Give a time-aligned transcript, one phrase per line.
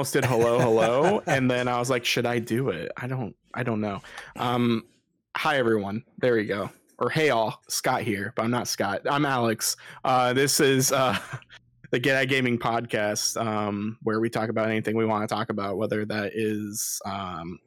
[0.00, 2.70] man, I, I almost did hello, hello, and then I was like, should I do
[2.70, 2.90] it?
[2.96, 4.00] I don't, I don't know.
[4.36, 4.84] Um,
[5.36, 6.04] hi everyone.
[6.18, 6.70] There you go.
[6.98, 9.02] Or hey all, Scott here, but I'm not Scott.
[9.10, 9.76] I'm Alex.
[10.04, 11.18] Uh, this is uh,
[11.90, 15.50] the Get At Gaming podcast, um, where we talk about anything we want to talk
[15.50, 17.58] about, whether that is um,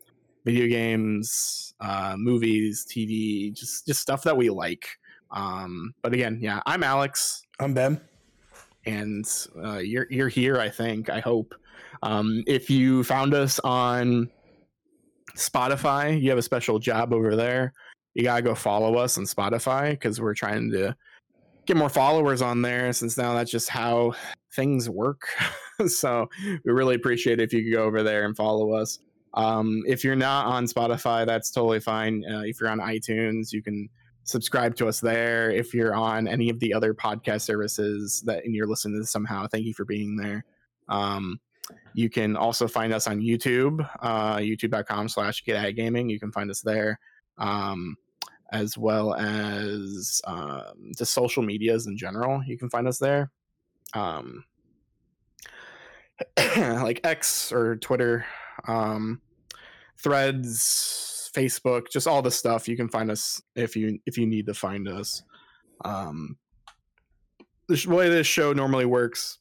[0.45, 4.87] video games, uh, movies, TV, just just stuff that we like.
[5.31, 8.01] Um, but again, yeah, I'm Alex I'm Ben.
[8.85, 9.25] and
[9.63, 10.59] uh, you're you're here.
[10.59, 11.09] I think.
[11.09, 11.53] I hope.
[12.03, 14.29] Um, if you found us on
[15.37, 17.73] Spotify, you have a special job over there.
[18.13, 20.95] You gotta go follow us on Spotify because we're trying to
[21.65, 22.91] get more followers on there.
[22.91, 24.15] Since now that's just how
[24.53, 25.21] things work.
[25.87, 28.99] so we really appreciate if you could go over there and follow us.
[29.33, 32.23] Um, if you're not on Spotify, that's totally fine.
[32.29, 33.89] Uh, if you're on iTunes, you can
[34.25, 35.49] subscribe to us there.
[35.51, 39.11] If you're on any of the other podcast services that and you're listening to this
[39.11, 40.43] somehow, thank you for being there.
[40.89, 41.39] Um,
[41.93, 46.09] you can also find us on YouTube, uh, youtube.com slash get gaming.
[46.09, 46.99] You can find us there.
[47.37, 47.97] Um,
[48.53, 52.43] as well as um, just social medias in general.
[52.45, 53.31] You can find us there.
[53.95, 54.45] Um,
[56.37, 58.25] like X or Twitter,
[58.67, 59.21] um,
[59.97, 62.67] Threads, Facebook, just all the stuff.
[62.67, 65.23] You can find us if you if you need to find us.
[65.83, 66.37] Um,
[67.67, 69.39] the way this show normally works,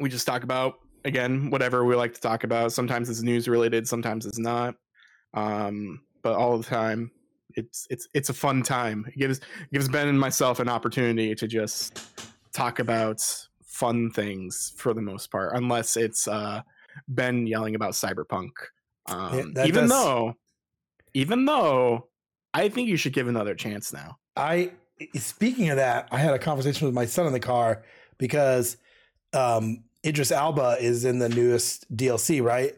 [0.00, 0.74] we just talk about
[1.04, 2.72] again whatever we like to talk about.
[2.72, 4.74] Sometimes it's news related, sometimes it's not.
[5.34, 7.10] Um, but all the time,
[7.54, 9.04] it's it's it's a fun time.
[9.08, 9.40] It gives
[9.72, 12.00] gives Ben and myself an opportunity to just
[12.52, 13.20] talk about
[13.64, 16.62] fun things for the most part, unless it's uh,
[17.08, 18.50] Ben yelling about cyberpunk.
[19.06, 20.34] Um, Yeah, even does- though,
[21.12, 22.08] even though,
[22.54, 24.18] I think you should give another chance now.
[24.36, 24.70] I
[25.16, 27.82] speaking of that, I had a conversation with my son in the car
[28.18, 28.76] because
[29.32, 32.74] um Idris Elba is in the newest DLC, right?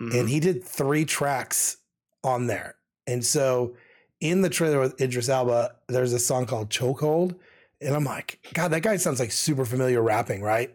[0.00, 0.18] Mhm.
[0.20, 1.76] And he did three tracks
[2.24, 2.76] on there.
[3.06, 3.74] And so
[4.20, 7.34] in the trailer with Idris Elba, there's a song called Chokehold.
[7.80, 10.74] And I'm like, God, that guy sounds like super familiar rapping, right?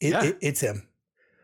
[0.00, 0.24] It, Yeah.
[0.24, 0.88] it- it's him.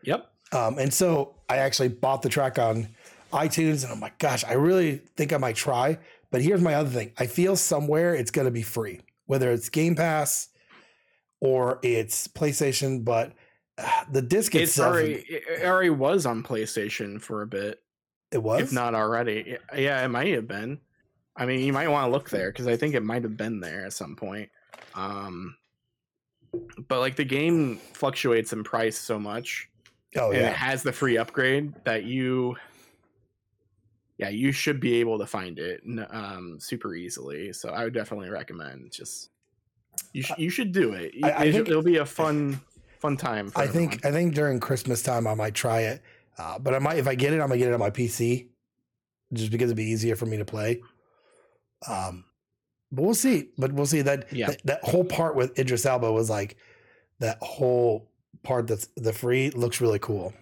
[0.03, 0.29] Yep.
[0.51, 2.89] Um, and so I actually bought the track on
[3.31, 5.97] iTunes, and I'm like, gosh, I really think I might try.
[6.29, 9.69] But here's my other thing: I feel somewhere it's going to be free, whether it's
[9.69, 10.49] Game Pass
[11.39, 13.03] or it's PlayStation.
[13.03, 13.33] But
[14.11, 17.81] the disc It's itself, already it already was on PlayStation for a bit,
[18.31, 19.57] it was if not already.
[19.75, 20.79] Yeah, it might have been.
[21.35, 23.59] I mean, you might want to look there because I think it might have been
[23.59, 24.49] there at some point.
[24.93, 25.55] Um,
[26.87, 29.67] but like the game fluctuates in price so much,
[30.15, 32.55] Oh and it has the free upgrade that you,
[34.19, 35.81] yeah, you should be able to find it
[36.11, 37.51] um, super easily.
[37.51, 39.31] So I would definitely recommend just
[40.11, 41.13] you sh- you should do it.
[41.23, 42.61] I- I think- it'll be a fun
[43.03, 43.51] fun time.
[43.55, 43.89] I everyone.
[43.91, 46.01] think I think during Christmas time I might try it.
[46.37, 48.47] Uh, but I might if I get it, I'm gonna get it on my PC,
[49.33, 50.81] just because it'd be easier for me to play.
[51.87, 52.23] Um,
[52.91, 53.49] but we'll see.
[53.57, 54.47] But we'll see that Yeah.
[54.47, 56.55] that, that whole part with Idris Elba was like
[57.19, 58.09] that whole
[58.43, 60.33] part that's the free looks really cool.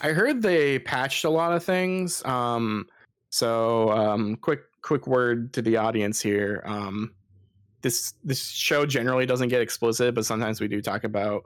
[0.00, 2.24] I heard they patched a lot of things.
[2.24, 2.86] Um,
[3.30, 6.62] so um, quick quick word to the audience here.
[6.64, 7.12] Um,
[7.82, 11.44] this this show generally doesn't get explicit, but sometimes we do talk about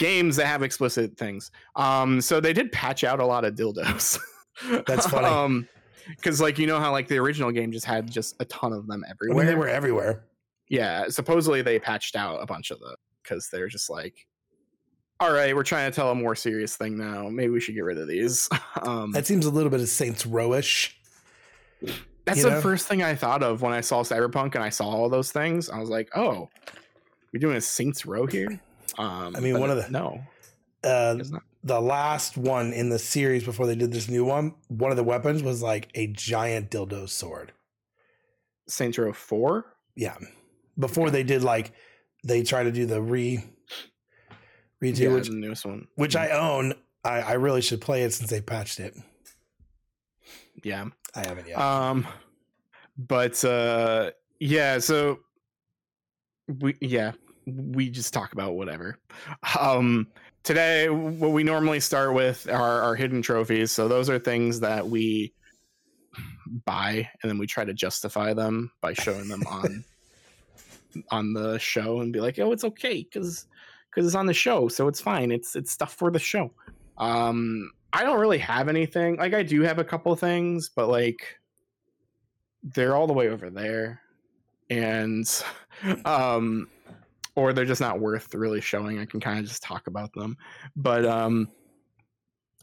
[0.00, 1.52] games that have explicit things.
[1.76, 4.18] Um, so they did patch out a lot of dildos.
[4.86, 5.26] That's funny.
[5.28, 5.68] um,
[6.08, 8.88] because like you know how like the original game just had just a ton of
[8.88, 9.44] them I everywhere.
[9.44, 10.24] mean, they were everywhere.
[10.68, 14.26] Yeah, supposedly they patched out a bunch of them because they're just like,
[15.20, 17.28] all right, we're trying to tell a more serious thing now.
[17.28, 18.48] Maybe we should get rid of these.
[18.82, 20.92] um, That seems a little bit of Saints Rowish.
[22.24, 22.60] that's the know?
[22.60, 25.68] first thing I thought of when I saw Cyberpunk and I saw all those things.
[25.68, 26.48] I was like, oh,
[27.32, 28.60] we're doing a Saints Row here.
[28.98, 30.22] Um, I mean, one of the- no,
[30.82, 31.16] Uh,
[31.62, 35.04] the last one in the series before they did this new one, one of the
[35.04, 37.52] weapons was like a giant dildo sword.
[38.66, 39.66] Saints Row Four.
[39.94, 40.16] Yeah.
[40.78, 41.72] Before they did like
[42.24, 43.44] they try to do the re
[44.82, 45.88] redo, Yeah, which the newest one.
[45.96, 46.74] which I own.
[47.04, 48.94] I, I really should play it since they patched it.
[50.62, 50.86] yeah.
[51.14, 51.58] I haven't yet.
[51.58, 52.06] Um,
[52.96, 55.20] but uh, yeah, so
[56.46, 57.12] we yeah
[57.46, 58.98] we just talk about whatever.
[59.58, 60.06] Um,
[60.42, 63.72] today, what we normally start with are our hidden trophies.
[63.72, 65.32] So those are things that we
[66.64, 69.84] buy and then we try to justify them by showing them on
[71.10, 73.46] on the show and be like, oh, it's okay because
[73.90, 75.30] because it's on the show, so it's fine.
[75.30, 76.52] It's it's stuff for the show.
[76.98, 79.16] Um, I don't really have anything.
[79.16, 81.38] Like I do have a couple things, but like
[82.62, 84.00] they're all the way over there,
[84.68, 85.26] and
[86.04, 86.68] um,
[87.40, 88.98] or they're just not worth really showing.
[88.98, 90.36] I can kind of just talk about them.
[90.76, 91.48] But um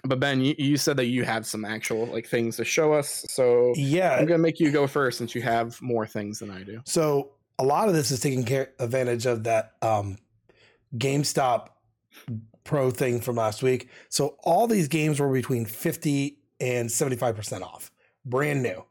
[0.03, 3.25] but Ben, you, you said that you have some actual like things to show us.
[3.29, 4.15] So Yeah.
[4.15, 6.81] I'm gonna make you go first since you have more things than I do.
[6.85, 10.17] So a lot of this is taking care advantage of that um,
[10.95, 11.69] GameStop
[12.63, 13.89] Pro thing from last week.
[14.09, 17.91] So all these games were between 50 and 75% off,
[18.25, 18.83] brand new,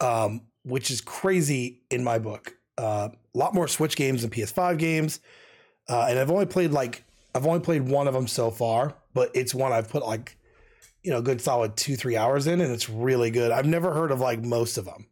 [0.00, 2.56] um, which is crazy in my book.
[2.76, 5.20] Uh, a lot more Switch games than PS5 games.
[5.88, 7.04] Uh, and I've only played like,
[7.34, 10.36] I've only played one of them so far, but it's one I've put like,
[11.02, 13.50] you know, good solid two, three hours in, and it's really good.
[13.50, 15.06] I've never heard of like most of them.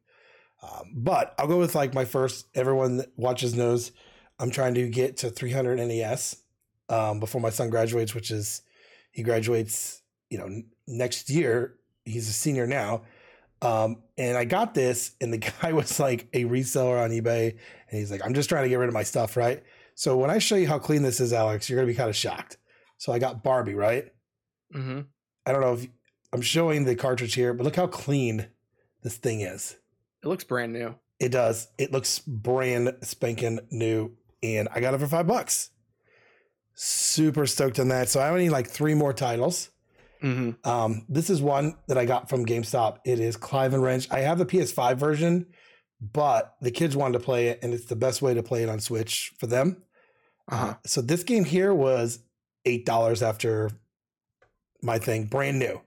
[0.63, 2.47] Um, but I'll go with like my first.
[2.55, 3.93] Everyone that watches knows
[4.39, 6.37] I'm trying to get to 300 NES
[6.89, 8.63] um, before my son graduates, which is
[9.11, 11.75] he graduates, you know, next year.
[12.05, 13.03] He's a senior now.
[13.63, 17.99] Um, and I got this, and the guy was like a reseller on eBay, and
[17.99, 19.63] he's like, I'm just trying to get rid of my stuff, right?
[19.95, 22.17] So when I show you how clean this is, Alex, you're gonna be kind of
[22.17, 22.59] shocked.
[22.99, 24.13] So I got Barbie, right?
[24.75, 25.01] Mm-hmm.
[25.47, 25.87] I don't know if
[26.33, 28.49] I'm showing the cartridge here, but look how clean
[29.03, 29.77] this thing is.
[30.23, 30.95] It looks brand new.
[31.19, 31.69] It does.
[31.79, 34.13] It looks brand spanking new,
[34.43, 35.71] and I got it for five bucks.
[36.75, 38.09] Super stoked on that.
[38.09, 39.71] So I only need like three more titles.
[40.23, 40.69] Mm-hmm.
[40.69, 42.99] Um, this is one that I got from GameStop.
[43.05, 44.11] It is Clive and Wrench.
[44.11, 45.47] I have the PS5 version,
[46.01, 48.69] but the kids wanted to play it, and it's the best way to play it
[48.69, 49.83] on Switch for them.
[50.49, 50.75] Uh-huh.
[50.87, 52.21] So this game here was
[52.65, 53.71] eight dollars after
[54.83, 55.81] my thing, brand new.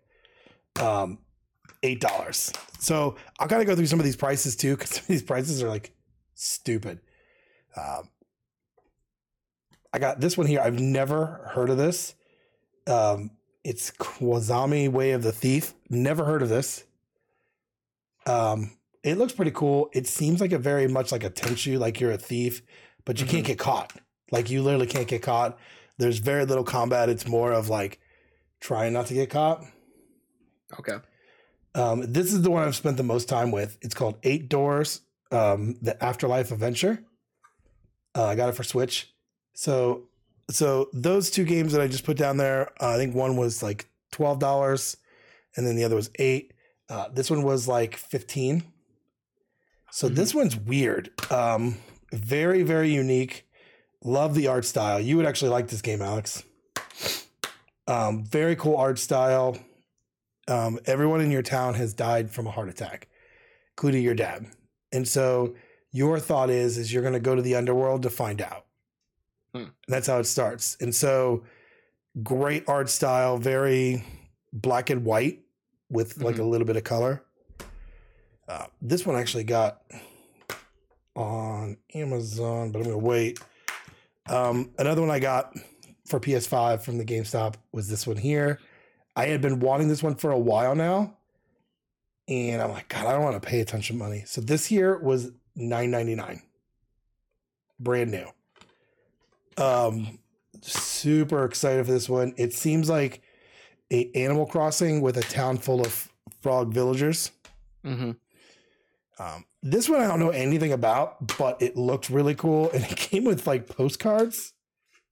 [0.79, 1.19] Um,
[1.83, 2.51] eight dollars.
[2.79, 5.93] So I gotta go through some of these prices too, because these prices are like
[6.33, 6.99] stupid.
[7.77, 8.09] Um,
[9.93, 10.59] I got this one here.
[10.59, 12.15] I've never heard of this.
[12.87, 13.31] Um,
[13.65, 15.73] it's Kwazami Way of the Thief.
[15.89, 16.85] Never heard of this.
[18.27, 19.89] Um, it looks pretty cool.
[19.91, 22.61] It seems like a very much like a Tenchu, like you're a thief,
[23.05, 23.91] but you can't get caught.
[24.31, 25.57] Like you literally can't get caught.
[25.97, 27.09] There's very little combat.
[27.09, 27.99] It's more of like
[28.61, 29.65] trying not to get caught.
[30.79, 30.97] Okay.
[31.73, 33.79] Um, this is the one I've spent the most time with.
[33.81, 35.01] It's called Eight Doors,
[35.31, 37.03] um, the Afterlife Adventure.
[38.15, 39.11] Uh, I got it for Switch.
[39.53, 40.03] So,
[40.49, 43.63] so those two games that I just put down there, uh, I think one was
[43.63, 44.97] like twelve dollars,
[45.55, 46.53] and then the other was eight.
[46.89, 48.63] Uh, this one was like fifteen.
[49.91, 50.15] So Mhm.
[50.15, 51.09] this one's weird.
[51.31, 51.77] Um,
[52.11, 53.47] very very unique.
[54.03, 54.99] Love the art style.
[54.99, 56.43] You would actually like this game, Alex.
[57.87, 59.57] Um, very cool art style
[60.47, 63.07] um, everyone in your town has died from a heart attack,
[63.75, 64.45] including your dad.
[64.91, 65.55] And so
[65.91, 68.64] your thought is is you're going to go to the underworld to find out.
[69.55, 69.69] Hmm.
[69.87, 70.75] That's how it starts.
[70.81, 71.45] And so
[72.21, 74.03] great art style, very
[74.51, 75.43] black and white
[75.89, 77.23] with like a little bit of color.
[78.49, 79.81] Uh, this one actually got
[81.15, 83.39] on Amazon, but I'm going to wait.
[84.27, 85.53] Um, another one I got
[86.05, 88.59] for PS5 from the GameStop was this one here.
[89.15, 91.15] I had been wanting this one for a while now.
[92.27, 94.23] And I'm like, God, I don't want to pay a bunch of money.
[94.25, 96.41] So this here was $9.99.
[97.79, 98.27] Brand new.
[99.57, 100.19] Um
[100.61, 102.33] super excited for this one.
[102.37, 103.21] It seems like
[103.91, 106.09] a Animal Crossing with a town full of
[106.41, 107.31] frog villagers.
[107.85, 108.11] Mm-hmm.
[109.17, 112.95] Um, this one I don't know anything about, but it looked really cool, and it
[112.97, 114.53] came with like postcards,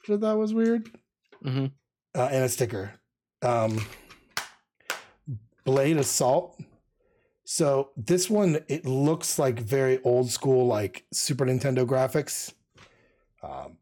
[0.01, 0.89] which I thought was weird,
[1.45, 1.65] Mm-hmm.
[2.15, 2.93] uh, and a sticker.
[3.41, 3.85] Um,
[5.65, 6.59] Blade Assault.
[7.45, 12.53] So this one, it looks like very old school, like Super Nintendo graphics.
[13.41, 13.77] Um,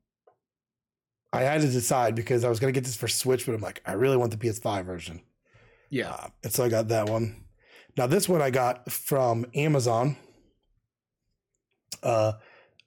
[1.33, 3.81] I had to decide because I was gonna get this for Switch, but I'm like,
[3.85, 5.21] I really want the PS5 version.
[5.89, 6.11] Yeah.
[6.11, 7.45] Uh, and so I got that one.
[7.97, 10.17] Now this one I got from Amazon.
[12.01, 12.33] Uh,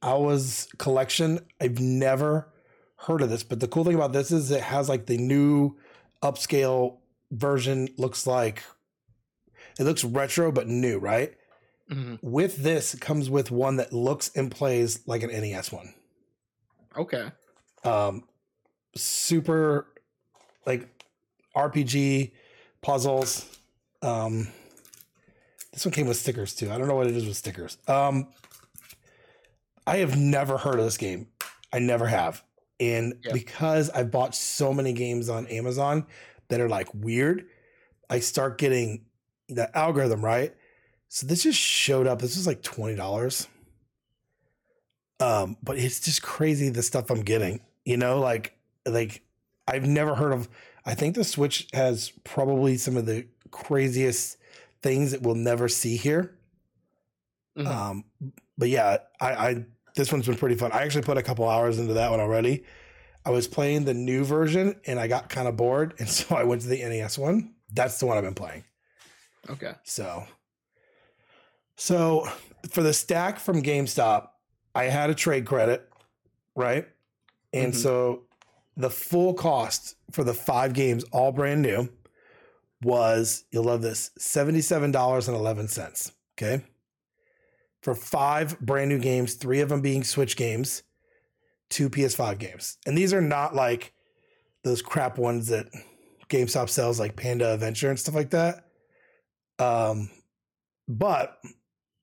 [0.03, 1.41] Ours collection.
[1.61, 2.53] I've never
[2.97, 5.77] heard of this, but the cool thing about this is it has like the new
[6.23, 6.99] upscale
[7.31, 7.89] version.
[7.97, 8.63] Looks like
[9.79, 11.35] it looks retro but new, right?
[11.91, 12.17] Mm-hmm.
[12.23, 15.95] With this comes with one that looks and plays like an NES one.
[16.97, 17.31] Okay.
[17.83, 18.25] Um,
[18.97, 19.87] super
[20.67, 20.89] like
[21.57, 22.33] RPG
[22.83, 23.49] puzzles.
[24.03, 24.49] Um,
[25.73, 26.71] this one came with stickers too.
[26.71, 27.79] I don't know what it is with stickers.
[27.89, 28.29] Um,
[29.87, 31.29] I have never heard of this game.
[31.73, 32.43] I never have.
[32.81, 33.33] And Yeah.
[33.33, 36.07] because I've bought so many games on Amazon
[36.49, 37.47] that are like weird,
[38.11, 39.07] I start getting
[39.49, 40.55] the algorithm right.
[41.09, 42.21] So this just showed up.
[42.21, 43.47] This was like twenty dollars.
[45.21, 47.61] Um, but it's just crazy the stuff I'm getting.
[47.85, 49.23] You know, like like
[49.67, 50.49] I've never heard of.
[50.85, 54.37] I think the Switch has probably some of the craziest
[54.83, 56.37] things that we'll never see here.
[57.57, 57.67] Mhm.
[57.67, 58.05] Um,
[58.59, 59.65] but yeah, I, I
[59.95, 60.73] this one's been pretty fun.
[60.73, 62.65] I actually put a couple hours into that one already.
[63.25, 66.45] I was playing the new version and I got kind of bored, and so I
[66.45, 67.55] went to the NES one.
[67.73, 68.65] That's the one I've been playing.
[69.49, 69.73] Okay.
[69.85, 70.27] So,
[71.77, 72.27] so
[72.71, 74.29] for the stack from GameStop,
[74.75, 75.89] I had a trade credit,
[76.55, 76.89] right?
[77.53, 77.77] And Mhm.
[77.77, 78.23] so
[78.77, 81.89] the full cost for the five games, all brand new,
[82.83, 86.13] was you'll love this seventy-seven dollars and eleven cents.
[86.37, 86.65] Okay,
[87.83, 90.83] for five brand new games, three of them being Switch games,
[91.71, 93.93] two PS5 games, and these are not like
[94.65, 95.69] those crap ones that
[96.29, 98.65] GameStop sells, like Panda Adventure and stuff like that.
[99.59, 100.11] Um,
[100.89, 101.39] but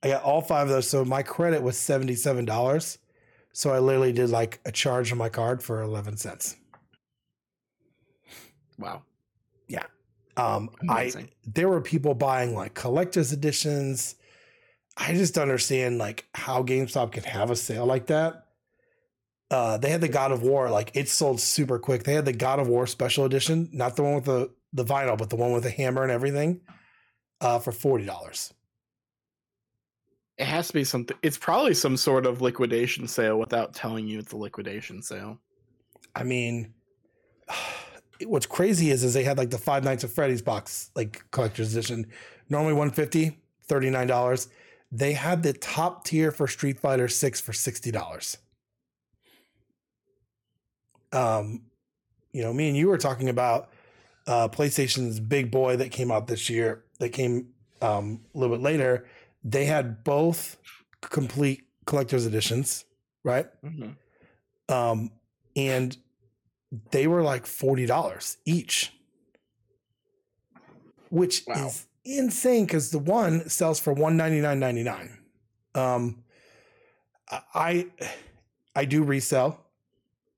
[0.03, 2.97] I got all five of those, so my credit was seventy-seven dollars.
[3.53, 6.55] So I literally did like a charge on my card for eleven cents.
[8.81, 9.03] Wow.
[10.37, 11.11] Um, I
[11.45, 14.15] there were people buying like collector's editions.
[14.97, 18.45] I just don't understand like how GameStop can have a sale like that.
[19.49, 22.03] Uh, they had the God of War, like it sold super quick.
[22.03, 25.17] They had the God of War special edition, not the one with the the vinyl,
[25.17, 26.61] but the one with the hammer and everything,
[27.41, 28.53] uh, for forty dollars.
[30.37, 31.17] It has to be something.
[31.21, 35.37] It's probably some sort of liquidation sale without telling you it's a liquidation sale.
[36.15, 36.73] I mean,
[38.25, 41.75] what's crazy is is they had like the Five Nights at Freddy's box, like collector's
[41.75, 42.07] edition,
[42.49, 43.37] normally 150
[43.67, 44.47] $39.
[44.91, 48.37] They had the top tier for Street Fighter 6 for $60.
[51.13, 51.61] Um,
[52.33, 53.69] you know, me and you were talking about
[54.27, 57.47] uh PlayStation's big boy that came out this year, that came
[57.81, 59.05] um a little bit later.
[59.43, 60.57] They had both
[61.01, 62.85] complete collector's editions,
[63.23, 63.47] right?
[63.63, 63.95] Mhm.
[64.69, 65.11] um,
[65.55, 65.97] and
[66.91, 68.93] they were like forty dollars each,
[71.09, 71.55] which Wow.
[71.55, 75.23] is insane because the one sells for one ninety nine ninety nine.
[75.75, 76.23] Um,
[77.29, 77.91] I
[78.75, 79.65] I do resell,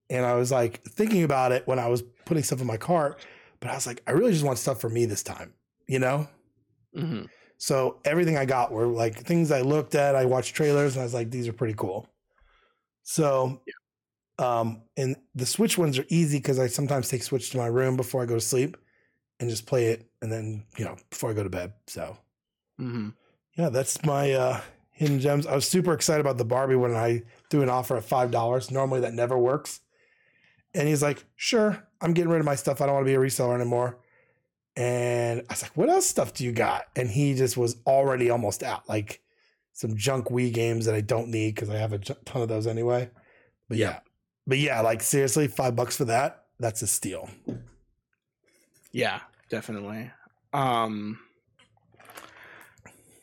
[0.09, 3.21] and I was like thinking about it when I was putting stuff in my cart,
[3.61, 5.55] but I was like, I really just want stuff for me this time,
[5.87, 6.29] you know.
[6.93, 7.27] Mhm.
[7.57, 11.05] So everything I got were like things I looked at, I watched trailers, and I
[11.05, 12.07] was like, these are pretty cool.
[13.03, 13.61] So,
[14.43, 17.95] um, and the Switch ones are easy because I sometimes take Switch to my room
[17.97, 18.77] before I go to sleep
[19.39, 21.73] and just play it, and then you know before I go to bed.
[21.87, 22.17] So
[22.79, 23.13] Mhm.
[23.57, 25.47] yeah, that's my uh, hidden gems.
[25.47, 28.71] I was super excited about the Barbie when I threw an offer at five dollars.
[28.71, 29.81] Normally that never works,
[30.73, 32.81] and he's like, "Sure, I'm getting rid of my stuff.
[32.81, 33.99] I don't want to be a reseller anymore."
[34.75, 38.29] And I was like, "What else stuff do you got?" And he just was already
[38.29, 39.21] almost out, like
[39.73, 42.67] some junk Wii games that I don't need because I have a ton of those
[42.67, 43.09] anyway.
[43.69, 43.99] But yeah,
[44.45, 46.45] but yeah, like seriously, five bucks for that.
[46.59, 47.29] That's a steal.
[48.91, 50.11] Yeah, definitely.
[50.53, 51.19] Um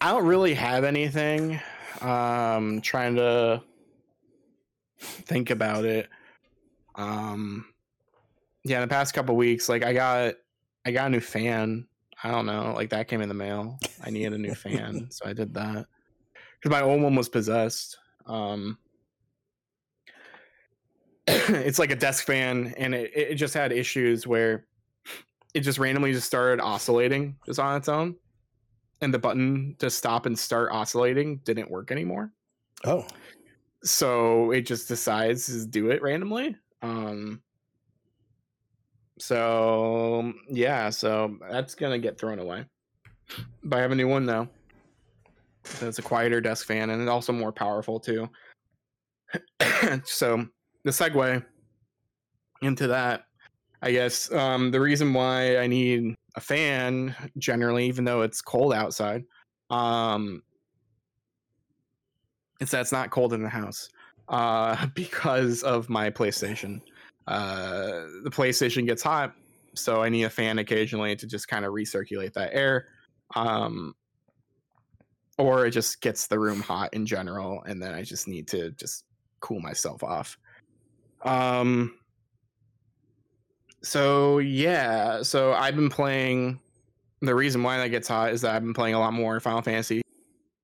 [0.01, 1.61] I don't really have anything.
[2.01, 3.63] Um trying to
[4.99, 6.09] think about it.
[6.95, 7.67] Um
[8.65, 10.35] yeah, in the past couple weeks like I got
[10.85, 11.87] I got a new fan.
[12.23, 13.79] I don't know, like that came in the mail.
[14.05, 15.87] I needed a new fan, so I did that.
[16.63, 17.97] Cuz my old one was possessed.
[18.27, 18.79] Um
[21.49, 24.67] it's like a desk fan and it, it just had issues where
[25.55, 28.17] it just randomly just started oscillating just on its own
[29.01, 32.33] and the button to stop and start oscillating didn't work anymore.
[32.85, 33.07] Oh,
[33.83, 37.41] so it just decides to do it randomly um
[39.19, 42.65] so yeah so that's gonna get thrown away.
[43.63, 44.49] But i have a new one now
[45.65, 48.29] so it's a quieter desk fan and it's also more powerful too.
[50.05, 50.47] So
[50.85, 51.45] the segue
[52.63, 53.25] into that
[53.83, 58.73] i guess um the reason why i need a fan generally even though it's cold
[58.73, 59.25] outside
[59.71, 60.43] um
[62.61, 63.89] it's that it's not cold in the house
[64.29, 66.81] uh because of my playstation.
[67.27, 69.35] Uh the playstation gets hot
[69.75, 72.87] so i need a fan occasionally to just kind of recirculate that air
[73.37, 73.95] um
[75.39, 78.71] or it just gets the room hot in general and then i just need to
[78.73, 79.05] just
[79.41, 80.37] cool myself off
[81.23, 81.95] um
[83.83, 86.59] so yeah so i've been playing
[87.23, 89.63] the reason why that gets hot is that i've been playing a lot more final
[89.63, 90.03] fantasy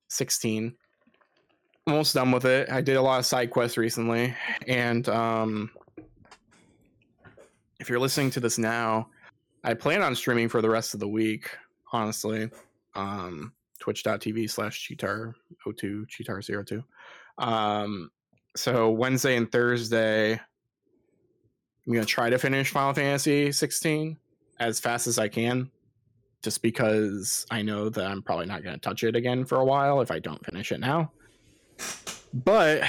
[0.09, 0.75] 16
[1.89, 2.69] almost done with it.
[2.69, 4.35] I did a lot of side quests recently
[4.67, 5.71] and um
[7.79, 9.09] if you're listening to this now
[9.63, 11.51] i plan on streaming for the rest of the week
[11.93, 12.51] honestly.
[12.95, 15.35] Um twitch.tv slash cheatar
[15.77, 16.83] 02 cheatar 02
[17.39, 18.11] um
[18.57, 24.17] so wednesday and thursday i'm gonna try to finish final fantasy 16
[24.59, 25.71] as fast as i can
[26.43, 30.01] just because i know that i'm probably not gonna touch it again for a while
[30.01, 31.11] if i don't finish it now
[32.33, 32.83] but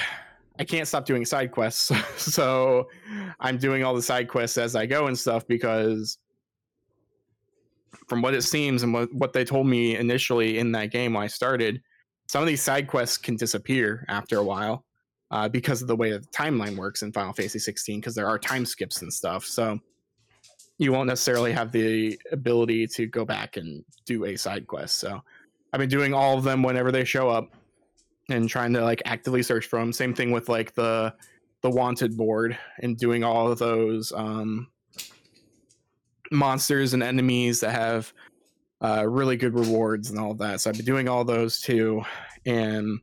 [0.59, 1.91] I can't stop doing side quests.
[2.17, 2.89] so
[3.39, 6.17] I'm doing all the side quests as I go and stuff because
[8.07, 11.23] from what it seems and what, what they told me initially in that game when
[11.23, 11.81] I started,
[12.27, 14.83] some of these side quests can disappear after a while
[15.31, 18.39] uh, because of the way the timeline works in Final Fantasy 16 because there are
[18.39, 19.45] time skips and stuff.
[19.45, 19.79] So
[20.77, 24.99] you won't necessarily have the ability to go back and do a side quest.
[24.99, 25.21] So
[25.73, 27.51] I've been doing all of them whenever they show up
[28.29, 29.91] and trying to like actively search for them.
[29.91, 31.13] Same thing with like the
[31.61, 34.67] the wanted board and doing all of those um,
[36.31, 38.13] monsters and enemies that have
[38.81, 40.61] uh, really good rewards and all of that.
[40.61, 42.03] So I've been doing all those too,
[42.45, 42.99] and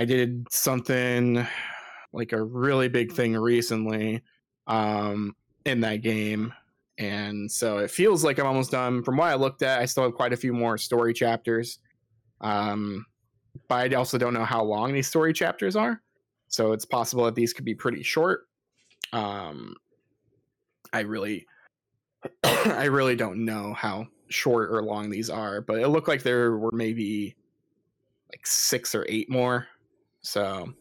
[0.00, 1.46] I did something
[2.14, 4.22] like a really big thing recently
[4.66, 6.54] um, in that game.
[6.96, 9.02] And so it feels like I'm almost done.
[9.02, 11.80] From what I looked at, I still have quite a few more story chapters.
[12.40, 13.04] Um,
[13.68, 16.00] but I also don't know how long these story chapters are.
[16.48, 18.48] So it's possible that these could be pretty short.
[19.12, 19.74] Um,
[20.94, 21.46] I really,
[22.42, 26.56] I really don't know how short or long these are, but it looked like there
[26.56, 27.36] were maybe
[28.30, 29.68] like six or eight more.
[30.22, 30.72] So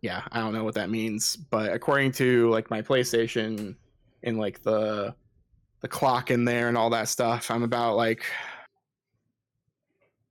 [0.00, 3.74] yeah, I don't know what that means, but according to like my PlayStation
[4.22, 5.14] and like the
[5.80, 8.24] the clock in there and all that stuff, I'm about like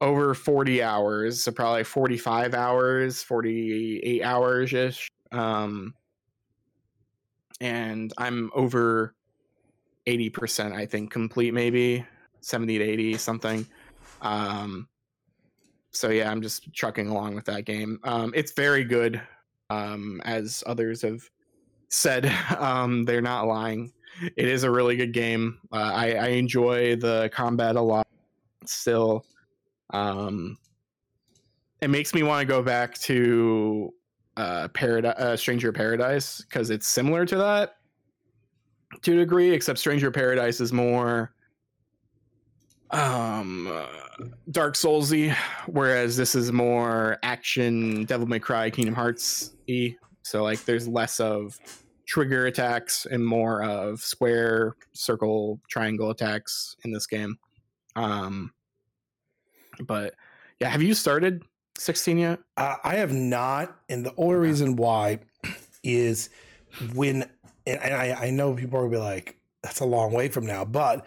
[0.02, 5.10] over 40 hours, so probably 45 hours, 48 hours ish.
[5.32, 5.94] Um,
[7.60, 9.16] and I'm over
[10.06, 12.06] 80%, I think, complete, maybe
[12.42, 13.68] 70 to 80, something.
[14.22, 14.88] Um,
[15.98, 18.00] so yeah, I'm just trucking along with that game.
[18.04, 19.22] Um, it's very good,
[19.70, 21.22] um, as others have
[21.89, 22.32] said.
[22.58, 23.92] Um, they're not lying.
[24.36, 25.60] It is a really good game.
[25.72, 28.08] Uh, I, I enjoy the combat a lot
[28.65, 29.26] still.
[29.91, 30.58] Um,
[31.82, 33.93] it makes me want to go back to
[34.38, 37.78] uh, Paradise, uh, Stranger Paradise, because it's similar to that
[39.02, 41.34] to a degree, except Stranger Paradise is more
[42.91, 43.86] um uh,
[44.52, 45.36] Dark Soulsy,
[45.67, 49.95] whereas this is more action Devil May Cry, Kingdom Hearts e.
[50.23, 51.58] So like, there's less of
[52.06, 57.38] trigger attacks and more of square, circle, triangle attacks in this game.
[57.95, 58.54] Um,
[59.82, 60.15] but
[60.60, 61.43] yeah, have you started
[61.78, 62.39] 16 yet?
[62.56, 65.19] Uh, I have not, and the only reason why
[65.84, 66.30] is
[66.93, 67.30] when,
[67.65, 70.65] and I, I know people are gonna be like, "That's a long way from now,"
[70.65, 71.06] but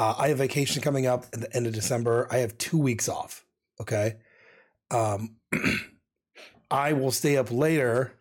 [0.00, 2.26] uh, I have vacation coming up at the end of December.
[2.30, 3.44] I have two weeks off.
[3.80, 4.16] Okay,
[4.90, 5.36] um,
[6.70, 8.12] I will stay up later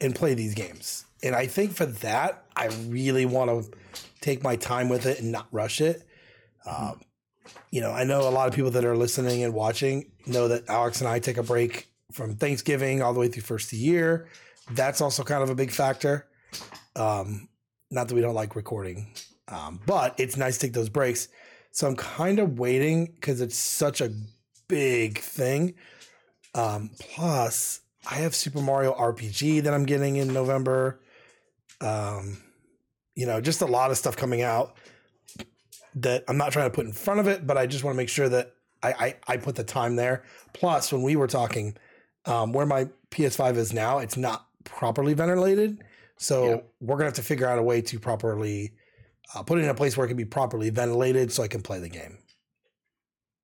[0.00, 4.56] and play these games, and I think for that, I really want to take my
[4.56, 6.02] time with it and not rush it.
[6.66, 7.00] Um,
[7.70, 10.68] you know, I know a lot of people that are listening and watching know that
[10.68, 13.84] Alex and I take a break from Thanksgiving all the way through first of the
[13.84, 14.28] year.
[14.72, 16.26] That's also kind of a big factor.
[16.96, 17.48] Um,
[17.92, 19.12] not that we don't like recording,
[19.48, 21.28] um, but it's nice to take those breaks.
[21.70, 24.12] So I'm kind of waiting because it's such a
[24.68, 25.74] big thing.
[26.54, 27.80] Um, plus,
[28.10, 31.00] I have Super Mario RPG that I'm getting in November.
[31.80, 32.38] Um,
[33.14, 34.76] you know, just a lot of stuff coming out
[35.96, 37.96] that I'm not trying to put in front of it, but I just want to
[37.96, 40.22] make sure that I, I, I put the time there.
[40.52, 41.76] Plus, when we were talking,
[42.26, 45.82] um, where my PS5 is now, it's not properly ventilated.
[46.18, 48.72] So we're gonna have to figure out a way to properly
[49.34, 51.62] uh, put it in a place where it can be properly ventilated, so I can
[51.62, 52.18] play the game.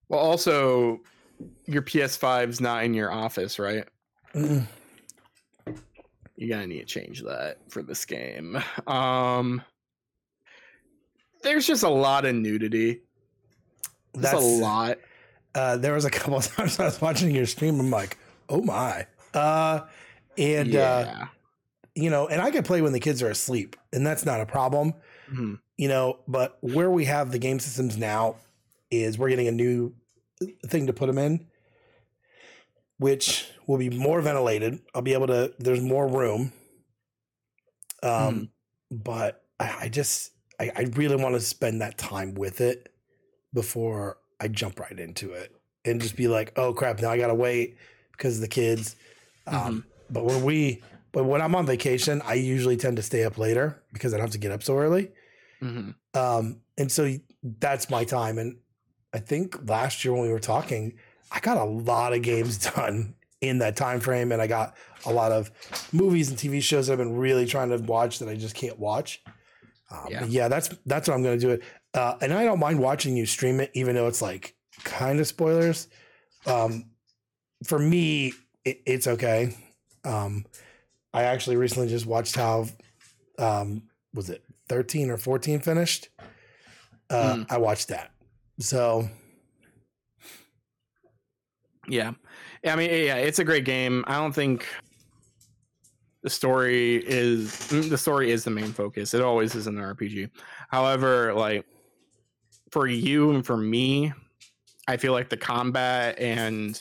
[0.09, 1.01] Well, also,
[1.66, 3.85] your PS5's not in your office, right?
[4.35, 4.66] Mm,
[6.37, 8.62] You gotta need to change that for this game.
[8.87, 9.62] Um,
[11.42, 13.03] there's just a lot of nudity.
[14.14, 14.99] That's a lot.
[15.55, 17.81] Uh, there was a couple of times I was watching your stream.
[17.81, 18.18] I'm like,
[18.49, 19.07] oh my.
[19.35, 19.81] Uh,
[20.38, 21.27] and uh,
[21.95, 24.47] you know, and I can play when the kids are asleep, and that's not a
[24.47, 24.95] problem.
[25.33, 25.59] Mhm.
[25.76, 28.37] You know, but where we have the game systems now
[28.90, 29.94] is we're getting a new
[30.66, 31.46] thing to put them in,
[32.98, 34.80] which will be more ventilated.
[34.94, 36.52] I'll be able to, there's more room.
[38.02, 38.50] Um,
[38.90, 42.92] but I, I just, I, I really want to spend that time with it
[43.54, 45.54] before I jump right into it
[45.85, 47.76] and just be like, oh crap, now I got to wait
[48.12, 48.96] because of the kids.
[49.46, 50.82] Um, but when we,
[51.12, 54.26] but when I'm on vacation, I usually tend to stay up later because I don't
[54.26, 55.11] have to get up so early.
[55.62, 55.94] Mhm.
[56.14, 58.38] Um, and so that's my time.
[58.38, 58.59] And
[59.12, 60.94] I think last year when we were talking,
[61.31, 65.12] I got a lot of games done in that time frame, and I got a
[65.12, 65.51] lot of
[65.92, 68.79] movies and TV shows that I've been really trying to watch that I just can't
[68.79, 69.22] watch.
[69.90, 70.20] Um, Yeah.
[70.20, 70.27] yeah.
[70.27, 71.62] yeah, that's that's what I'm going to do it.
[71.94, 75.27] Uh, and I don't mind watching you stream it, even though it's like kind of
[75.27, 75.88] spoilers.
[76.46, 76.87] Um,
[77.64, 78.33] for me,
[78.64, 79.57] it, it's okay.
[80.05, 80.46] Um,
[81.12, 82.66] I actually recently just watched how
[83.38, 83.83] um,
[84.14, 86.08] was it 13 or 14 finished.
[87.11, 87.46] Uh, Mm.
[87.50, 88.11] I watched that.
[88.58, 89.06] So
[91.87, 92.12] Yeah.
[92.66, 94.02] I mean, yeah, it's a great game.
[94.06, 94.66] I don't think
[96.22, 99.12] the story is mm, the story is the main focus.
[99.12, 100.30] It always is in an RPG.
[100.70, 101.66] However, like
[102.70, 104.14] for you and for me,
[104.88, 106.80] I feel like the combat and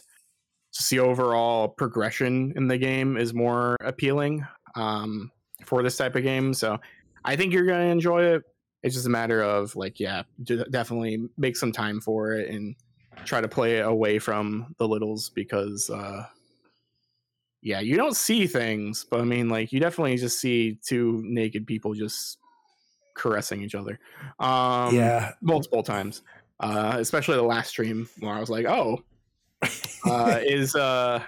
[0.74, 5.30] just the overall progression in the game is more appealing um,
[5.66, 6.54] for this type of game.
[6.54, 6.80] So
[7.24, 8.44] I think you're going to enjoy it.
[8.84, 12.76] It's just a matter of like, yeah, definitely make some time for it and
[13.26, 16.26] try to play it away from the littles because uh
[17.62, 21.68] yeah you don't see things but i mean like you definitely just see two naked
[21.68, 22.38] people just
[23.14, 24.00] caressing each other
[24.40, 26.22] um yeah, multiple times
[26.62, 29.00] uh especially the last stream where i was like oh
[30.06, 31.22] uh is uh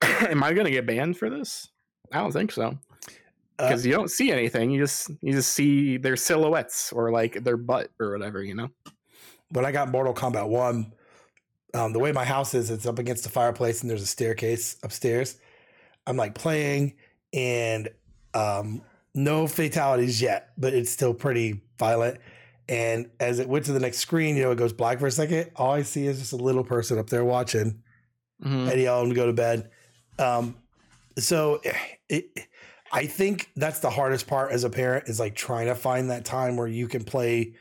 [0.02, 1.68] am i gonna get banned for this?
[2.12, 2.78] I don't think so
[3.58, 7.42] Uh, because you don't see anything you just you just see their silhouettes or like
[7.42, 8.68] their butt or whatever you know
[9.50, 10.92] when I got Mortal Kombat One,
[11.74, 14.76] um, the way my house is, it's up against the fireplace and there's a staircase
[14.82, 15.36] upstairs.
[16.06, 16.94] I'm like playing
[17.32, 17.88] and
[18.34, 18.82] um,
[19.14, 22.18] no fatalities yet, but it's still pretty violent.
[22.68, 25.10] And as it went to the next screen, you know, it goes black for a
[25.10, 25.50] second.
[25.56, 27.82] All I see is just a little person up there watching.
[28.44, 28.70] Mhm.
[28.70, 29.70] and yell him to go to bed.
[30.18, 30.54] Um,
[31.18, 31.60] so
[32.08, 32.30] it,
[32.92, 36.24] I think that's the hardest part as a parent is like trying to find that
[36.24, 37.54] time where you can play,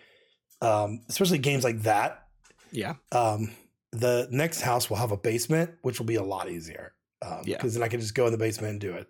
[0.62, 2.28] um, especially games like that.
[2.72, 3.52] yeah Um,
[3.92, 6.94] the next house will have a basement, which will be a lot easier.
[7.22, 7.58] Um, Yeah.
[7.58, 9.08] because then I can just go in the basement and do it.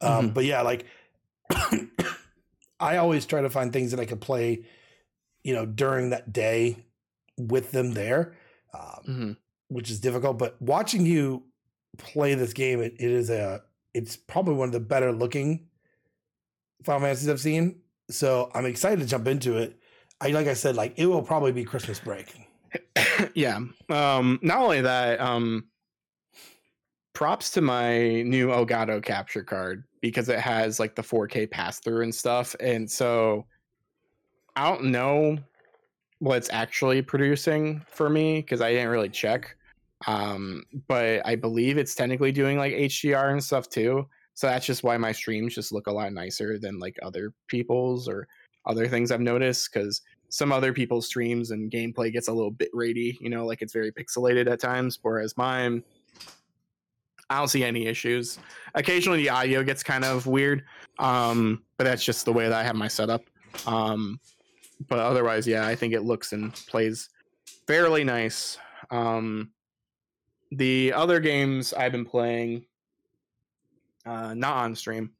[0.00, 0.84] Um, but yeah, like
[2.80, 4.64] I always try to find things that I could play,
[5.42, 6.76] you know, during that day
[7.38, 8.34] with them there.
[8.74, 9.36] Um, Mhm.
[9.68, 10.36] which is difficult.
[10.38, 11.44] But watching you
[11.96, 13.62] play this game, it, it is a
[13.94, 15.68] it's probably one of the better looking
[16.84, 17.80] Final Fantasies I've seen.
[18.10, 19.78] So I'm excited to jump into it.
[20.20, 22.34] I like I said, like it will probably be Christmas break.
[23.34, 23.58] yeah.
[23.88, 25.66] Um, not only that, um,
[27.14, 32.02] props to my new Elgato capture card because it has like the 4K pass through
[32.02, 32.54] and stuff.
[32.60, 33.46] And so
[34.56, 35.38] I don't know
[36.18, 39.56] what it's actually producing for me because I didn't really check.
[40.06, 44.06] Um, but I believe it's technically doing like HDR and stuff too.
[44.34, 48.08] So that's just why my streams just look a lot nicer than like other people's
[48.08, 48.26] or
[48.66, 52.72] other things I've noticed because some other people's streams and gameplay gets a little bit
[52.74, 55.82] ratey, you know, like it's very pixelated at times, whereas mine
[57.30, 58.38] I don't see any issues.
[58.74, 60.64] Occasionally the audio gets kind of weird,
[60.98, 63.22] um, but that's just the way that I have my setup.
[63.66, 64.18] Um,
[64.88, 67.08] but otherwise, yeah, I think it looks and plays
[67.66, 68.58] fairly nice.
[68.90, 69.50] Um,
[70.56, 72.64] the other games I've been playing,
[74.06, 75.10] uh, not on stream,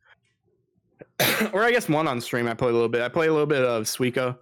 [1.52, 2.48] or I guess one on stream.
[2.48, 3.02] I play a little bit.
[3.02, 4.36] I play a little bit of Suika.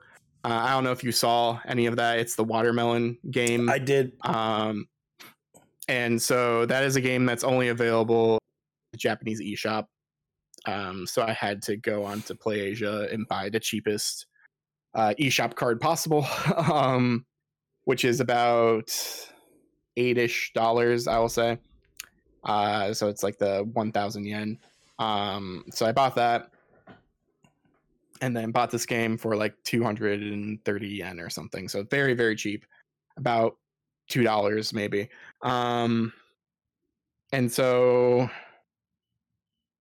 [0.44, 2.18] Uh, I don't know if you saw any of that.
[2.18, 3.68] It's the watermelon game.
[3.68, 4.12] I did.
[4.22, 4.88] Um,
[5.88, 8.40] and so that is a game that's only available at
[8.92, 9.86] the Japanese eShop.
[10.66, 14.26] Um, so I had to go on to PlayAsia and buy the cheapest
[14.94, 16.26] uh, eShop card possible,
[16.56, 17.24] um,
[17.84, 18.90] which is about
[19.96, 21.58] eight-ish dollars, I will say.
[22.44, 24.58] Uh, so it's like the one thousand yen.
[24.98, 26.50] Um, so I bought that,
[28.20, 31.68] and then bought this game for like two hundred and thirty yen or something.
[31.68, 32.66] So very very cheap,
[33.16, 33.56] about
[34.08, 35.08] two dollars maybe.
[35.42, 36.12] Um,
[37.32, 38.28] and so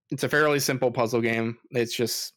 [0.10, 1.58] it's a fairly simple puzzle game.
[1.72, 2.34] It's just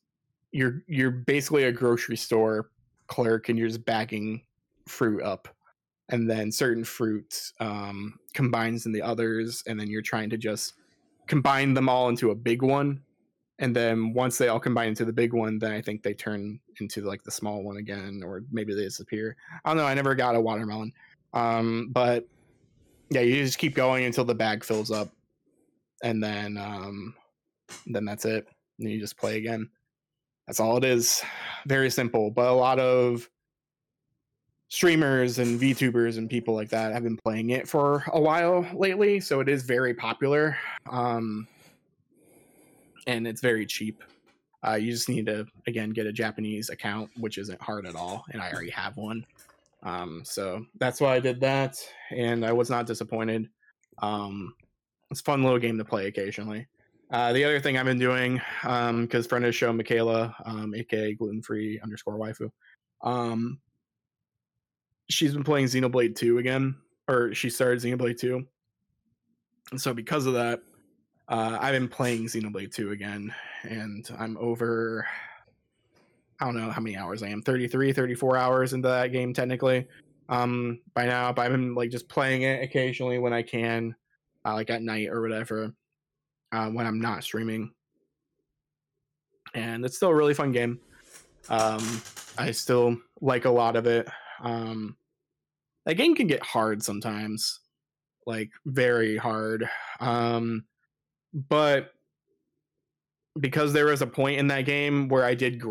[0.53, 2.71] you're you're basically a grocery store
[3.07, 4.43] clerk and you're just bagging
[4.87, 5.54] fruit up
[6.11, 10.75] and then certain fruit um, combines in the others and then you're trying to just
[11.27, 13.01] combine them all into a big one
[13.59, 16.59] and then once they all combine into the big one then i think they turn
[16.81, 19.37] into like the small one again or maybe they disappear.
[19.65, 20.93] I don't know i never got a watermelon
[21.33, 22.27] um, but
[23.11, 25.13] yeah you just keep going until the bag fills up
[26.03, 27.15] and then um,
[27.87, 28.47] then that's it
[28.79, 29.69] and you just play again.
[30.47, 31.23] That's all it is.
[31.67, 33.29] Very simple but a lot of
[34.75, 39.21] streamers and VTubers and people like that have been playing it for a while lately,
[39.21, 40.59] so it is very popular.
[40.91, 41.47] Um,
[43.07, 44.03] and it's very cheap.
[44.67, 48.25] Uh, you just need to again get a Japanese account, which isn't hard at all,
[48.33, 49.25] and I already have one.
[49.85, 51.77] Um, so that's why I did that,
[52.11, 53.49] and I was not disappointed.
[53.99, 54.55] Um,
[55.09, 56.67] it's a fun little game to play occasionally.
[57.13, 61.15] Uh, the other thing I've been doing, because friend of the show Michaela, um, aka
[61.15, 62.51] gluten free underscore waifu,
[63.03, 63.61] um,
[65.09, 66.77] she's been playing Xenoblade 2 again,
[67.09, 68.45] or she started Xenoblade 2.
[69.71, 70.61] And so because of that,
[71.29, 75.07] uh, I've been playing Xenoblade 2 again, and I'm over.
[76.41, 79.87] I don't know how many hours I am 33, 34 hours into that game technically
[80.29, 83.95] um, by now, but I've been like just playing it occasionally when I can,
[84.45, 85.73] uh, like at night or whatever,
[86.53, 87.73] uh, when I'm not streaming.
[89.55, 90.81] And it's still a really fun game.
[91.49, 92.03] Um,
[92.37, 94.09] I still like a lot of it.
[94.41, 94.97] Um,
[95.87, 97.61] that game can get hard sometimes,
[98.27, 99.69] like very hard.
[100.01, 100.65] Um,
[101.33, 101.93] but
[103.39, 105.63] because there was a point in that game where I did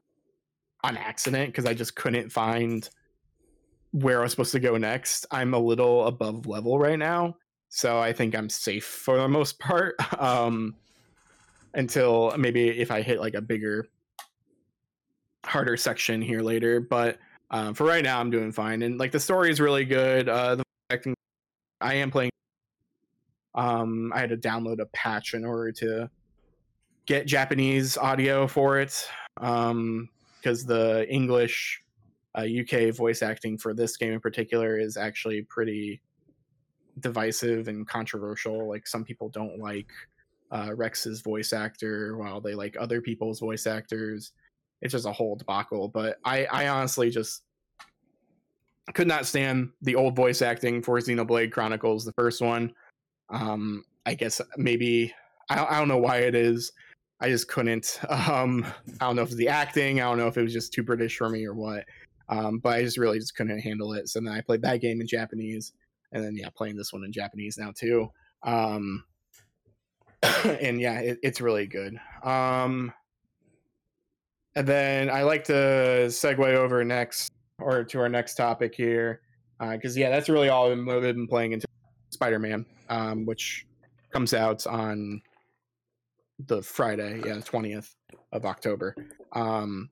[0.83, 2.89] on accident because I just couldn't find
[3.91, 5.25] where I was supposed to go next.
[5.31, 7.37] I'm a little above level right now,
[7.69, 9.95] so I think I'm safe for the most part.
[10.21, 10.75] Um,
[11.75, 13.87] until maybe if I hit like a bigger,
[15.43, 17.17] harder section here later, but
[17.51, 18.81] um, for right now, I'm doing fine.
[18.81, 20.27] And like the story is really good.
[20.27, 21.15] Uh, the acting,
[21.81, 22.31] I am playing.
[23.55, 26.09] Um, I had to download a patch in order to
[27.05, 29.07] get Japanese audio for it.
[29.39, 30.09] Um,
[30.43, 31.81] because the English
[32.37, 36.01] uh, UK voice acting for this game in particular is actually pretty
[36.99, 38.67] divisive and controversial.
[38.67, 39.89] Like some people don't like
[40.51, 44.33] uh, Rex's voice actor, while they like other people's voice actors.
[44.83, 45.87] It's just a whole debacle.
[45.87, 47.41] But I, I honestly just
[48.93, 52.73] could not stand the old voice acting for Xenoblade Chronicles, the first one.
[53.29, 55.13] Um, I guess maybe
[55.49, 56.71] I, I don't know why it is.
[57.21, 57.99] I just couldn't.
[58.09, 58.65] Um,
[58.99, 60.01] I don't know if it's the acting.
[60.01, 61.85] I don't know if it was just too British for me or what.
[62.29, 64.09] Um, but I just really just couldn't handle it.
[64.09, 65.73] So then I played that game in Japanese,
[66.11, 68.11] and then yeah, playing this one in Japanese now too.
[68.43, 69.03] Um,
[70.43, 71.97] and yeah, it, it's really good.
[72.23, 72.93] Um,
[74.55, 79.21] and then I like to segue over next or to our next topic here,
[79.59, 81.67] because uh, yeah, that's really all I've been playing into
[82.11, 83.65] Spider-Man, um, which
[84.11, 85.21] comes out on
[86.47, 87.95] the Friday, yeah, the twentieth
[88.31, 88.95] of October.
[89.33, 89.89] Um,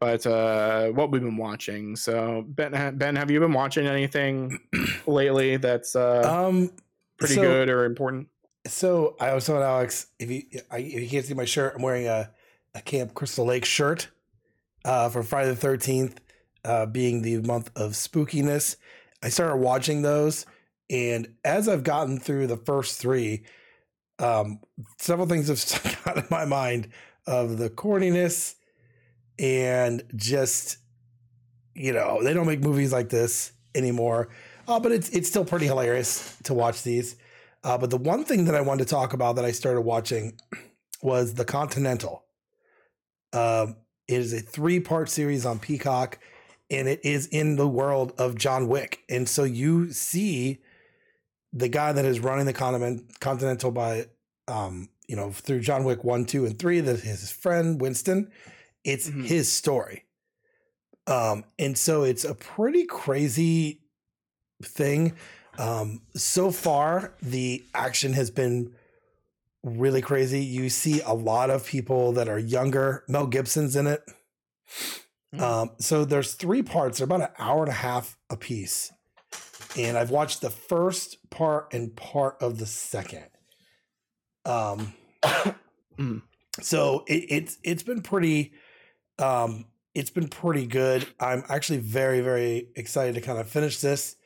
[0.00, 1.96] but uh, what we've been watching.
[1.96, 4.60] So Ben, Ben, have you been watching anything
[5.06, 6.70] lately that's uh, um
[7.18, 8.28] pretty so, good or important?
[8.66, 11.82] So I was telling Alex, if you I, if you can't see my shirt, I'm
[11.82, 12.30] wearing a,
[12.74, 14.08] a Camp Crystal Lake shirt
[14.84, 16.20] uh, for Friday the Thirteenth,
[16.64, 18.76] uh, being the month of spookiness.
[19.22, 20.46] I started watching those,
[20.90, 23.44] and as I've gotten through the first three,
[24.18, 24.60] um,
[24.98, 26.88] several things have stuck out in my mind
[27.26, 28.54] of the corniness
[29.38, 30.78] and just
[31.74, 34.28] you know they don't make movies like this anymore.
[34.66, 37.16] Uh, but it's it's still pretty hilarious to watch these.
[37.64, 40.38] Uh, but the one thing that I wanted to talk about that I started watching
[41.02, 42.24] was The Continental.
[43.32, 46.18] Um, it is a three part series on Peacock,
[46.70, 49.02] and it is in the world of John Wick.
[49.08, 50.58] And so you see
[51.52, 52.52] the guy that is running the
[53.20, 54.06] Continental by,
[54.46, 56.80] um, you know, through John Wick one, two, and three.
[56.80, 58.30] That his friend Winston.
[58.84, 59.24] It's mm-hmm.
[59.24, 60.04] his story.
[61.06, 63.80] Um, and so it's a pretty crazy
[64.62, 65.14] thing.
[65.58, 68.74] Um, so far, the action has been
[69.62, 70.40] really crazy.
[70.40, 73.04] You see a lot of people that are younger.
[73.08, 74.02] Mel Gibson's in it.
[75.34, 75.40] Mm.
[75.40, 76.98] Um, so there's three parts.
[76.98, 78.92] They're about an hour and a half a piece.
[79.76, 83.26] And I've watched the first part and part of the second.
[84.44, 84.94] Um,
[85.98, 86.22] mm.
[86.60, 88.54] so it, it's it's been pretty
[89.18, 91.06] um, it's been pretty good.
[91.20, 94.16] I'm actually very, very excited to kind of finish this.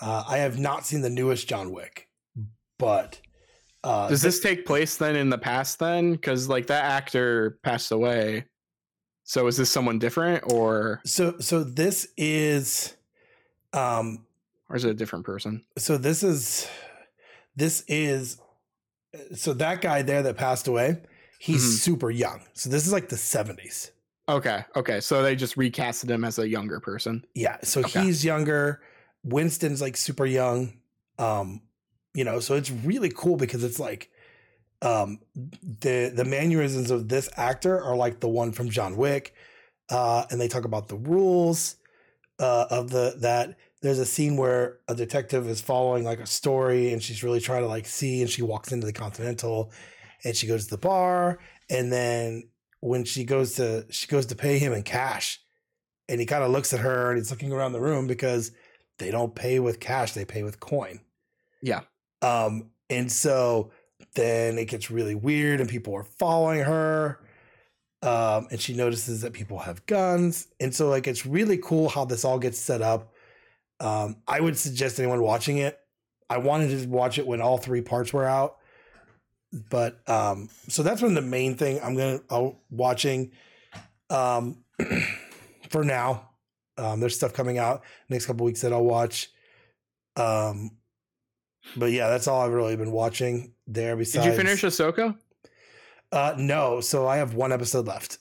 [0.00, 2.08] Uh, I have not seen the newest John Wick,
[2.78, 3.20] but
[3.86, 6.12] uh, does this take place then in the past then?
[6.12, 8.44] Because like that actor passed away.
[9.24, 11.38] So is this someone different or so?
[11.38, 12.96] So this is,
[13.72, 14.26] um,
[14.68, 15.64] or is it a different person?
[15.78, 16.68] So this is,
[17.54, 18.38] this is,
[19.34, 20.96] so that guy there that passed away,
[21.38, 21.76] he's mm-hmm.
[21.76, 22.42] super young.
[22.54, 23.92] So this is like the seventies.
[24.28, 24.64] Okay.
[24.74, 25.00] Okay.
[25.00, 27.24] So they just recasted him as a younger person.
[27.34, 27.58] Yeah.
[27.62, 28.02] So okay.
[28.02, 28.80] he's younger.
[29.22, 30.78] Winston's like super young.
[31.18, 31.62] Um,
[32.16, 34.10] you know, so it's really cool because it's like
[34.80, 39.34] um the the mannerisms of this actor are like the one from John Wick.
[39.88, 41.76] Uh, and they talk about the rules
[42.40, 46.92] uh of the that there's a scene where a detective is following like a story
[46.92, 49.70] and she's really trying to like see and she walks into the Continental
[50.24, 52.48] and she goes to the bar and then
[52.80, 55.40] when she goes to she goes to pay him in cash
[56.08, 58.52] and he kind of looks at her and he's looking around the room because
[58.98, 61.00] they don't pay with cash they pay with coin
[61.62, 61.82] yeah
[62.22, 63.70] um and so
[64.14, 67.20] then it gets really weird and people are following her
[68.02, 70.48] um and she notices that people have guns.
[70.60, 73.12] And so like it's really cool how this all gets set up.
[73.80, 75.78] Um i would suggest anyone watching it.
[76.28, 78.56] I wanted to watch it when all three parts were out.
[79.70, 83.32] But um, so that's been the main thing I'm gonna uh, watching.
[84.10, 84.64] Um,
[85.70, 86.30] for now,
[86.76, 87.82] um, there's stuff coming out.
[88.08, 89.30] Next couple weeks that I'll watch.
[90.16, 90.72] Um,
[91.76, 93.96] but yeah, that's all I've really been watching there.
[93.96, 95.16] Besides, Did you finish Ahsoka?
[96.12, 96.80] Uh, no.
[96.80, 98.18] So I have one episode left.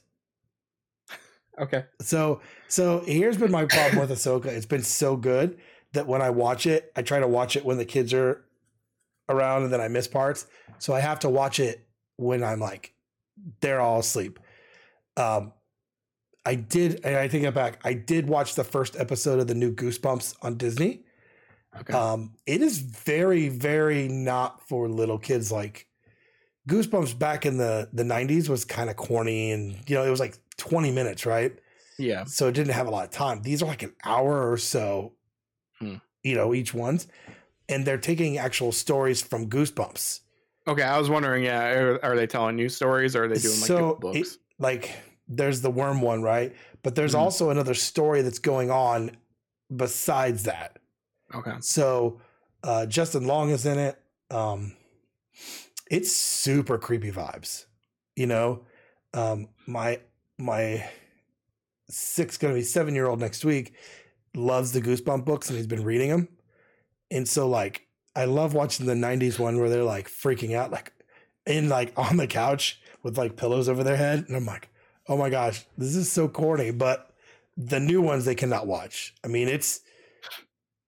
[1.58, 1.86] Okay.
[2.02, 4.48] So so here's been my problem with Ahsoka.
[4.48, 5.58] It's been so good
[5.94, 8.44] that when I watch it, I try to watch it when the kids are
[9.30, 10.48] around and then I miss parts.
[10.80, 12.94] So I have to watch it when I'm like
[13.62, 14.38] they're all asleep.
[15.16, 15.54] Um
[16.46, 17.80] I did and I take it back.
[17.86, 21.05] I did watch the first episode of the new Goosebumps on Disney.
[21.82, 21.94] Okay.
[21.94, 25.88] Um it is very very not for little kids like
[26.70, 30.20] Goosebumps back in the the 90s was kind of corny and you know it was
[30.20, 31.54] like 20 minutes, right?
[31.98, 32.24] yeah.
[32.26, 33.42] so it didn't have a lot of time.
[33.42, 35.14] These are like an hour or so,
[35.80, 35.96] Hmm.
[36.24, 37.08] you know, each one's,
[37.70, 40.22] and they're taking actual stories from Goosebumps.
[40.68, 40.82] Okay.
[40.84, 41.44] I was wondering.
[41.46, 41.64] Yeah.
[41.74, 44.38] Are, are they telling new stories or are they doing like so different it, books?
[44.60, 44.92] like
[45.28, 46.54] there's the worm one, right?
[46.84, 47.20] But there's Mhm.
[47.20, 49.12] also another story that's going on
[49.74, 50.75] besides that.
[51.36, 51.54] Okay.
[51.60, 52.22] So
[52.64, 54.00] uh, Justin Long is in it.
[54.32, 54.74] Um,
[55.90, 57.66] it's super creepy vibes.
[58.16, 58.62] You know,
[59.14, 60.00] um, my
[60.38, 60.90] my
[61.90, 63.74] six going to be seven year old next week
[64.36, 66.28] loves the Goosebump books and he's been reading them,
[67.12, 70.94] and so like I love watching the '90s one where they're like freaking out, like
[71.46, 74.70] in like on the couch with like pillows over their head, and I'm like,
[75.08, 77.12] oh my gosh, this is so corny, but
[77.58, 79.14] the new ones they cannot watch.
[79.24, 79.82] I mean, it's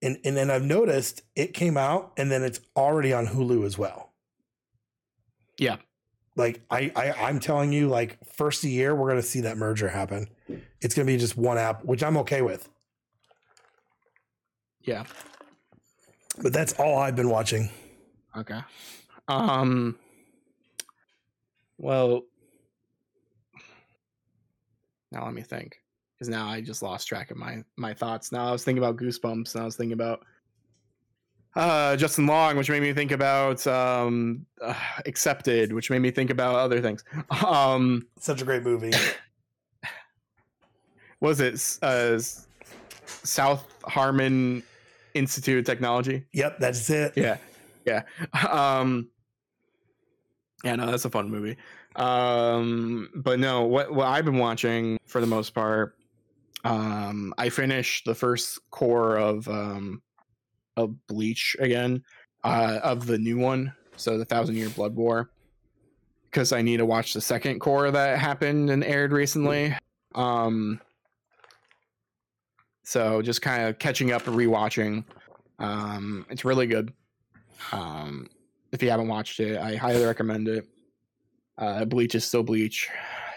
[0.01, 3.77] and and then I've noticed it came out and then it's already on Hulu as
[3.77, 4.13] well.
[5.57, 5.77] Yeah.
[6.35, 9.89] Like I, I I'm telling you, like first of year, we're gonna see that merger
[9.89, 10.27] happen.
[10.81, 12.69] It's gonna be just one app, which I'm okay with.
[14.81, 15.05] Yeah.
[16.41, 17.69] But that's all I've been watching.
[18.35, 18.59] Okay.
[19.27, 19.97] Um.
[21.77, 22.23] Well.
[25.11, 25.79] Now let me think,
[26.17, 28.31] because now I just lost track of my my thoughts.
[28.31, 30.25] Now I was thinking about Goosebumps, and I was thinking about
[31.55, 34.73] uh, Justin Long, which made me think about um, uh,
[35.05, 37.03] Accepted, which made me think about other things.
[37.45, 38.91] Um, Such a great movie.
[41.19, 42.19] was it uh,
[43.05, 44.63] South Harmon
[45.13, 46.25] Institute of Technology?
[46.33, 47.13] yep, that's it.
[47.15, 47.37] yeah
[47.85, 48.03] yeah
[48.49, 49.07] um
[50.63, 51.55] yeah no that's a fun movie
[51.95, 55.96] um but no what what i've been watching for the most part
[56.63, 60.01] um i finished the first cour of um
[60.75, 62.03] of bleach again
[62.43, 65.29] uh of the new one so the thousand year blood war
[66.25, 69.73] because i need to watch the second cour that happened and aired recently
[70.15, 70.79] um
[72.83, 75.03] so just kind of catching up and rewatching
[75.59, 76.91] um it's really good
[77.71, 78.27] um,
[78.71, 80.67] if you haven't watched it, I highly recommend it.
[81.57, 82.89] Uh, Bleach is still Bleach.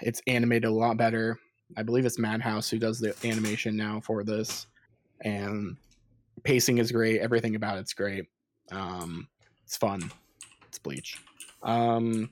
[0.02, 1.38] It's animated a lot better.
[1.76, 4.66] I believe it's Madhouse who does the animation now for this,
[5.22, 5.76] and
[6.42, 7.20] pacing is great.
[7.20, 8.26] Everything about it's great.
[8.70, 9.28] Um,
[9.64, 10.10] it's fun.
[10.68, 11.18] It's Bleach.
[11.62, 12.30] Um,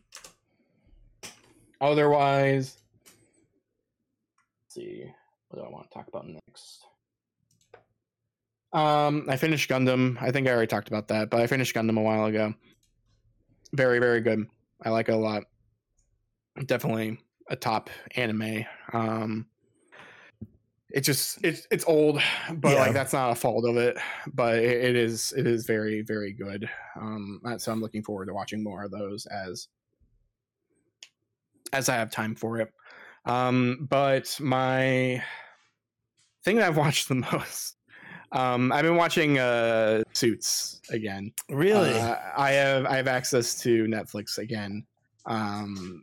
[1.80, 2.78] otherwise,
[4.68, 5.04] see
[5.48, 6.84] what do I want to talk about next.
[8.72, 10.20] Um, I finished Gundam.
[10.20, 12.54] I think I already talked about that, but I finished Gundam a while ago.
[13.72, 14.46] Very, very good.
[14.82, 15.44] I like it a lot.
[16.66, 17.18] Definitely
[17.48, 18.64] a top anime.
[18.92, 19.46] Um,
[20.90, 22.20] it just it's it's old,
[22.54, 22.80] but Yeah.
[22.80, 23.98] like that's not a fault of it.
[24.32, 26.68] But it, it is it is very very good.
[26.96, 29.68] Um, uh, so I'm looking forward to watching more of those as
[31.72, 32.72] as I have time for it.
[33.26, 35.22] Um, but my
[36.44, 37.78] thing that I've watched the most
[38.32, 41.32] um, I've been watching uh, Suits again.
[41.48, 41.98] Really?
[41.98, 44.84] Uh, I have I have access to Netflix again,
[45.26, 46.02] um,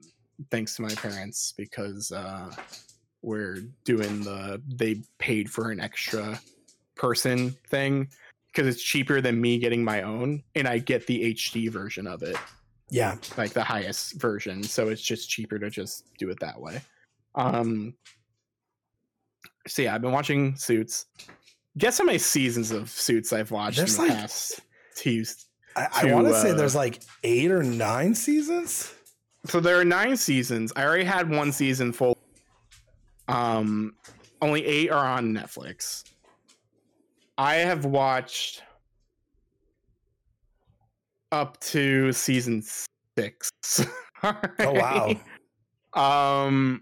[0.51, 2.51] thanks to my parents because uh,
[3.21, 6.39] we're doing the they paid for an extra
[6.95, 8.09] person thing
[8.47, 12.23] because it's cheaper than me getting my own, and I get the HD version of
[12.23, 12.37] it,
[12.89, 13.15] yeah.
[13.37, 14.63] like the highest version.
[14.63, 16.81] So it's just cheaper to just do it that way.
[17.35, 17.95] Um,
[19.67, 21.07] so yeah, I've been watching Suits.
[21.77, 24.61] Guess how many seasons of Suits I've watched There's in the like- past
[24.95, 25.25] two
[25.75, 28.93] I, I want to say uh, there's like eight or nine seasons.
[29.47, 30.71] So there are nine seasons.
[30.75, 32.17] I already had one season full.
[33.27, 33.95] Um,
[34.41, 36.03] only eight are on Netflix.
[37.37, 38.63] I have watched
[41.31, 42.63] up to season
[43.17, 43.49] six.
[44.23, 45.11] Oh wow.
[45.93, 46.81] Um,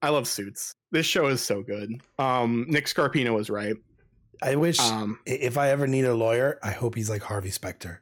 [0.00, 0.72] I love Suits.
[0.92, 2.00] This show is so good.
[2.18, 3.74] Um, Nick Scarpino was right.
[4.42, 8.00] I wish Um, if I ever need a lawyer, I hope he's like Harvey Specter.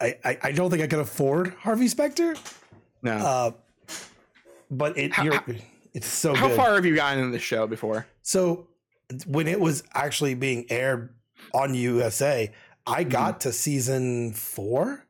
[0.00, 2.34] I, I, I don't think I could afford Harvey Specter.
[3.02, 3.12] No.
[3.12, 3.50] Uh,
[4.70, 5.42] but it How-
[5.92, 6.56] it's so How good.
[6.56, 8.06] far have you gotten in the show before?
[8.22, 8.68] So
[9.26, 11.12] when it was actually being aired
[11.52, 12.52] on USA,
[12.86, 13.10] I Mm-hmm.
[13.10, 15.04] got to season four.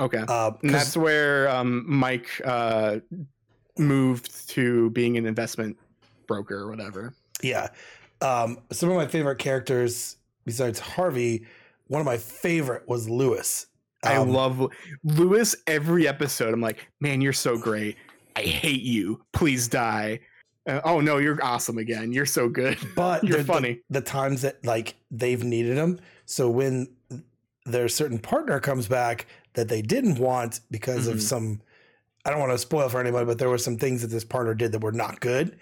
[0.00, 0.24] Okay.
[0.28, 2.98] Uh, that's where um, Mike uh,
[3.78, 5.76] moved to being an investment
[6.26, 7.14] broker or whatever.
[7.42, 7.68] yeah.
[8.20, 11.46] Um, some of my favorite characters besides Harvey,
[11.86, 13.64] one of my favorite was Louis.
[14.04, 14.70] I Um, love
[15.04, 16.54] Louis every episode.
[16.54, 17.96] I'm like, man, you're so great.
[18.36, 19.24] I hate you.
[19.32, 20.20] Please die.
[20.66, 22.12] Uh, oh no, you're awesome again.
[22.12, 22.78] You're so good.
[22.96, 23.80] but You're the- the- funny.
[23.90, 25.98] The, times that like they've needed him.
[26.26, 26.88] So when
[27.66, 31.12] their certain partner comes back that they didn't want because Mhm.
[31.12, 31.60] of some,
[32.24, 34.54] I don't want to spoil for anybody, but there were some things that this partner
[34.54, 35.58] did that were not good.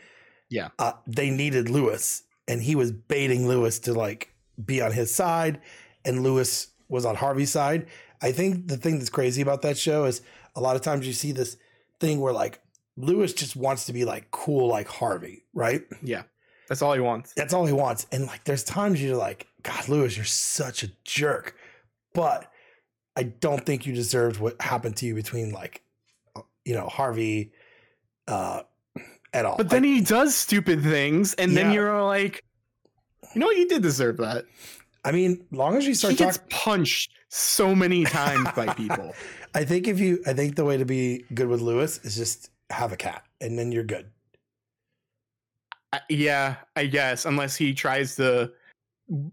[0.50, 0.68] Yeah.
[0.78, 4.32] uh, they needed Louis, and he was baiting Louis to like
[4.64, 5.60] be on his side,
[6.04, 7.86] and Louis was on Harvey's side.
[8.22, 10.22] I think the thing that's crazy about that show is
[10.54, 11.56] a lot of times you see this
[12.00, 12.60] thing where like
[12.96, 15.82] Louis just wants to be like cool like Harvey, right?
[16.02, 16.22] Yeah,
[16.68, 17.32] that's all he wants.
[17.34, 18.06] That's all he wants.
[18.12, 21.56] And like there's times you're like, God, Louis, you're such a jerk.
[22.14, 22.50] But
[23.16, 25.82] I don't think you deserved what happened to you between like
[26.64, 27.52] you know, Harvey
[28.28, 28.62] uh
[29.32, 29.56] at all.
[29.56, 32.42] But then he does stupid things, and then you're like,
[33.34, 33.56] you know what?
[33.56, 34.44] You did deserve that.
[35.04, 39.14] I mean, long as you He start gets talking punched so many times by people.
[39.54, 42.50] I think if you, I think the way to be good with Louis is just
[42.70, 44.06] have a cat, and then you're good.
[45.92, 48.52] I- yeah, I guess, unless he tries to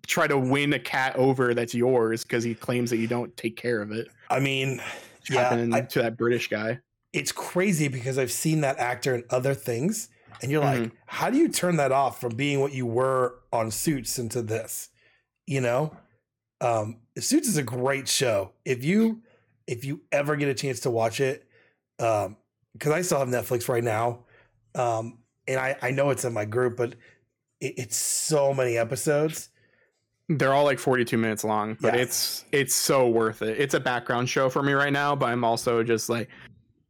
[0.06, 3.58] try to win a cat over that's yours because he claims that you don't take
[3.58, 4.08] care of it.
[4.30, 4.82] I mean,
[5.30, 6.80] yeah, I- to that British guy.
[7.12, 10.10] it's crazy because I've seen that actor in other things,
[10.42, 10.92] and you're like, Mhm.
[11.06, 14.90] how do you turn that off from being what you were on Suits into this?
[15.48, 15.96] You know,
[16.64, 18.52] um, Suits is a great show.
[18.66, 19.22] If you
[19.68, 21.46] if you ever get a chance to watch it,
[22.00, 22.38] um,
[22.74, 24.20] because I still have Netflix right now,
[24.76, 26.96] um, and I I know it's in my group, but
[27.60, 29.50] it, it's so many episodes.
[30.30, 32.02] They're all like 42 minutes long, but Yeah.
[32.02, 33.60] it's it's so worth it.
[33.60, 36.30] It's a background show for me right now, but I'm also just like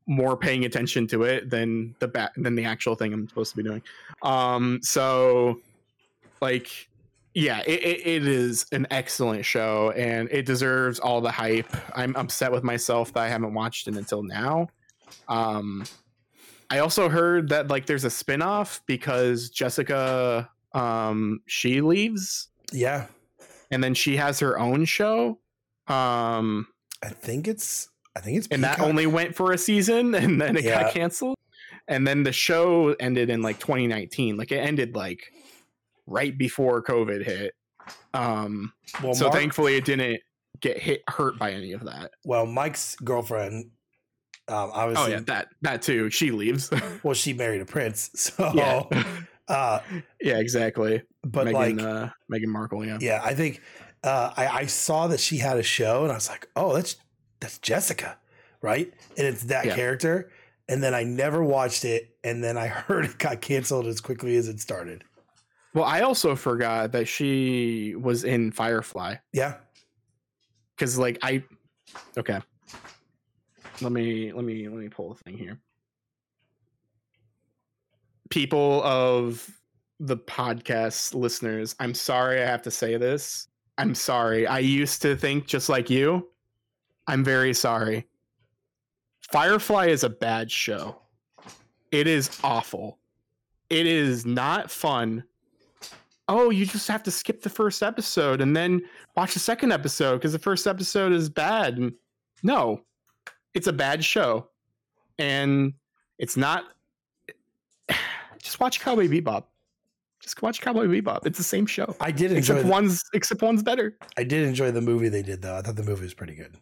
[0.05, 3.57] more paying attention to it than the back than the actual thing I'm supposed to
[3.57, 3.81] be doing.
[4.21, 5.59] Um, so
[6.41, 6.87] like
[7.33, 11.67] yeah, it, it, it is an excellent show and it deserves all the hype.
[11.95, 14.67] I'm upset with myself that I haven't watched it until now.
[15.27, 15.85] Um,
[16.69, 23.05] I also heard that like there's a spin-off because Jessica um she leaves Yeah,
[23.69, 25.37] and then she has her own show
[25.87, 26.67] um
[27.03, 30.55] I think it's I think it's and that only went for a season and then
[30.57, 30.83] it Yeah.
[30.83, 31.35] got canceled
[31.87, 35.31] and then the show ended in like 2019 like it ended like
[36.05, 37.53] right before covid hit
[38.13, 40.19] um well, so Mark- thankfully it didn't
[40.59, 43.71] get hit hurt by any of that well, Mike's girlfriend,
[44.47, 46.69] um, oh obviously, yeah that that too she leaves
[47.03, 49.03] well, she married a prince, so Yeah.
[49.47, 49.79] uh,
[50.21, 53.61] yeah exactly but Meghan like, uh Meghan Markle yeah yeah, I think
[54.03, 56.97] uh, I, I saw that she had a show, and I was like, oh, that's
[57.39, 58.17] that's Jessica,
[58.61, 58.93] right?
[59.17, 59.75] And it's that Yeah.
[59.75, 60.29] character.
[60.67, 64.35] And then I never watched it, and then I heard it got canceled as quickly
[64.35, 65.05] as it started.
[65.73, 69.15] Well i also forgot that she was in firefly.
[69.31, 69.55] Yeah,
[70.75, 71.43] because like i
[72.17, 72.39] okay.
[73.81, 75.59] Let me let me let me pull the thing here.
[78.29, 79.49] People of
[79.99, 83.47] the podcast listeners i'm sorry i have to say this.
[83.77, 84.45] I'm sorry.
[84.45, 86.29] I used to think just like you.
[87.07, 88.07] I'm very sorry.
[89.31, 91.01] Firefly is a bad show.
[91.91, 92.99] It is awful.
[93.69, 95.23] It is not fun
[96.27, 98.81] oh you just have to skip the first episode and then
[99.15, 101.77] watch the second episode because the first episode is bad.
[101.77, 101.93] And
[102.43, 102.81] no,
[103.53, 104.49] it's a bad show,
[105.19, 105.73] and
[106.19, 106.65] it's not.
[108.41, 109.45] Just watch Cowboy Bebop.
[110.19, 111.25] Just watch Cowboy Bebop.
[111.25, 112.37] It's the same show, I did enjoy.
[112.37, 113.97] except The, one's except one's better.
[114.17, 115.55] I did enjoy the movie they did though.
[115.55, 116.57] I thought the movie was pretty good.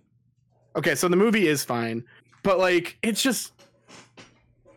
[0.75, 2.03] Okay, so the movie is fine,
[2.43, 3.53] but like it's just,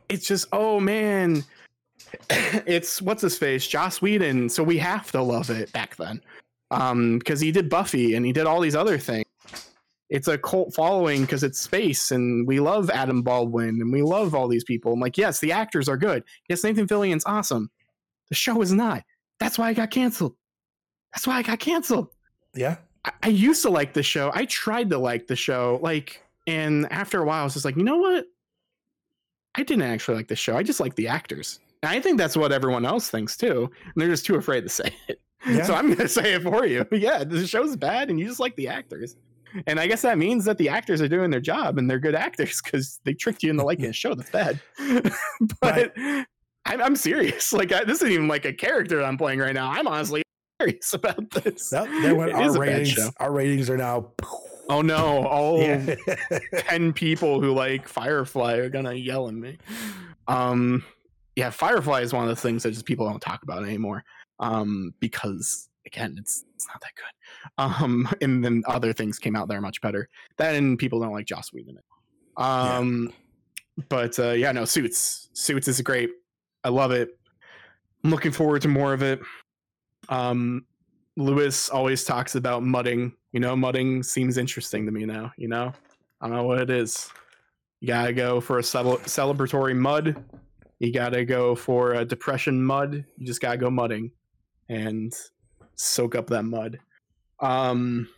[0.09, 1.45] it's just oh man,
[2.67, 4.49] it's what's his face, Joss Whedon.
[4.49, 6.21] So we have to love it back then,
[6.71, 9.25] um, because he did Buffy and he did all these other things.
[10.11, 14.35] It's a cult following because it's space, and we love Adam Baldwin and we love
[14.35, 14.93] all these people.
[14.93, 16.25] I'm like, yes, the actors are good.
[16.49, 17.71] Yes, Nathan Fillion's awesome.
[18.29, 19.03] The show is not.
[19.41, 20.35] That's why I got canceled.
[21.15, 22.09] That's why I got canceled.
[22.55, 24.31] Yeah, I, I used to like the show.
[24.35, 27.77] I tried to like the show, like, and after a while, I was just like,
[27.77, 28.27] you know what?
[29.55, 30.57] I didn't actually like the show.
[30.57, 31.61] I just like the actors.
[31.85, 33.71] And I think that's what everyone else thinks too.
[33.83, 35.21] And they're just too afraid to say it.
[35.47, 35.65] Yeah.
[35.65, 36.87] So I'm gonna say it for you.
[36.93, 39.17] Yeah, the show's bad, and you just like the actors.
[39.67, 42.15] And I guess that means that the actors are doing their job and they're good
[42.15, 44.61] actors because they tricked you into liking a show that's bad.
[45.61, 45.93] but
[46.65, 47.53] I'm, I'm serious.
[47.53, 49.71] Like I, this isn't even like a character I'm playing right now.
[49.71, 50.23] I'm honestly
[50.63, 51.71] serious about this.
[51.71, 53.11] Well, there went our is a bad ratings.
[53.19, 54.13] Our ratings are now.
[54.71, 55.27] Oh no!
[55.27, 55.97] All Yeah.
[56.69, 59.59] 10 people who like Firefly are gonna yell at me.
[60.27, 60.83] Um,
[61.37, 64.05] yeah, Firefly is one of the things that just people don't talk about anymore.
[64.41, 67.05] Um, because again, it's it's not that good.
[67.59, 70.09] Um, and then other things came out that are much better.
[70.39, 71.79] That and people don't like Joss Whedon.
[72.37, 73.13] Um,
[73.89, 75.29] but uh, yeah, no, Suits.
[75.35, 76.11] Suits is great.
[76.65, 77.11] I love it.
[78.03, 79.21] I'm looking forward to more of it.
[80.09, 80.65] Um,
[81.17, 83.13] Louis always talks about mudding.
[83.33, 85.33] You know, mudding seems interesting to me now.
[85.37, 85.73] You know,
[86.21, 87.11] I don't know what it is.
[87.81, 90.25] You gotta go for a cele- celebratory mud.
[90.79, 93.05] You gotta go for a depression mud.
[93.17, 94.11] You just gotta go mudding
[94.69, 95.13] and
[95.77, 96.79] soak up that mud.
[97.41, 98.09] Um,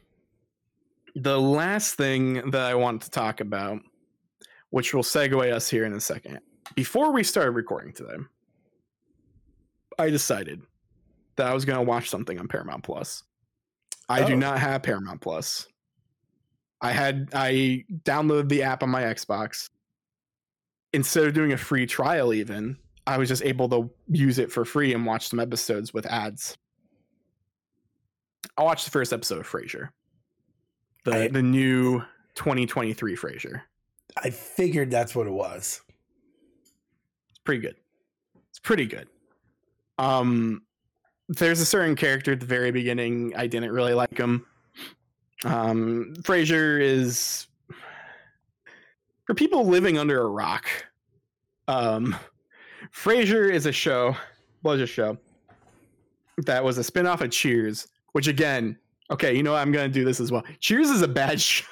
[1.14, 3.80] the last thing that I want to talk about,
[4.70, 6.40] which will segue us here in a second,
[6.74, 8.16] before we started recording today,
[9.98, 10.62] I decided
[11.36, 13.22] that I was going to watch something on Paramount Plus.
[14.08, 14.36] I do Oh.
[14.36, 15.66] not have Paramount Plus.
[16.82, 19.70] I had I downloaded the app on my Xbox.
[20.96, 22.74] Instead of doing a free trial, even
[23.06, 26.56] I was just able to use it for free and watch some episodes with ads.
[28.56, 29.90] I watched the first episode of Frasier,
[31.04, 32.00] the I- the new
[32.34, 33.60] 2023 Frasier.
[34.16, 35.82] I figured that's what it was.
[37.28, 37.76] It's pretty good.
[38.48, 39.08] It's pretty good.
[39.98, 40.62] Um,
[41.28, 44.46] there's a certain character at the very beginning I didn't really like him.
[45.44, 47.48] Um, Frasier is
[49.26, 50.66] for people living under a rock.
[51.68, 52.16] Um,
[52.94, 54.16] Frasier is a show,
[54.62, 55.18] was a show
[56.44, 58.76] that was a spin-off of Cheers, which again,
[59.10, 60.44] okay, you know what, I'm gonna do this as well.
[60.60, 61.66] Cheers is a bad show.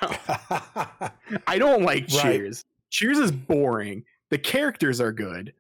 [1.47, 2.23] I don't like Right.
[2.23, 2.65] Cheers.
[2.91, 4.05] Cheers is boring.
[4.31, 5.53] The characters are good,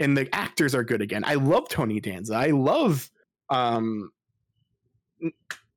[0.00, 1.24] and the actors are good again.
[1.24, 2.34] I love Tony Danza.
[2.34, 3.10] I love
[3.50, 4.10] um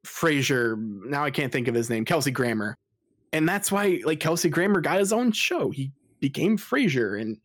[0.06, 0.78] Frasier.
[1.06, 2.06] Now I can't think of his name.
[2.06, 2.78] Kelsey Grammer,
[3.34, 5.72] and that's why like Kelsey Grammer got his own show.
[5.72, 7.38] He became Frasier, and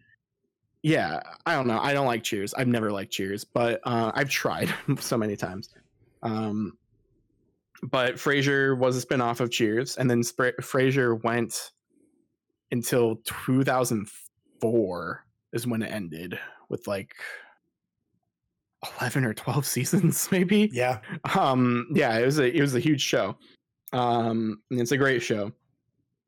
[0.85, 1.81] yeah, I don't know.
[1.81, 2.53] I don't like Cheers.
[2.53, 4.69] I've never liked Cheers, but uh, I've tried
[5.01, 5.71] so many times.
[6.23, 6.77] Um,
[7.85, 11.73] but Frasier was a spinoff of Cheers, and then Spra- Frasier went
[12.71, 17.15] until 2004 is when it ended with like
[19.01, 20.69] 11 or 12 seasons, maybe.
[20.71, 20.99] yeah.
[21.35, 23.39] Um, yeah, it was a it was a huge show.
[23.95, 25.51] Um, it's a great show,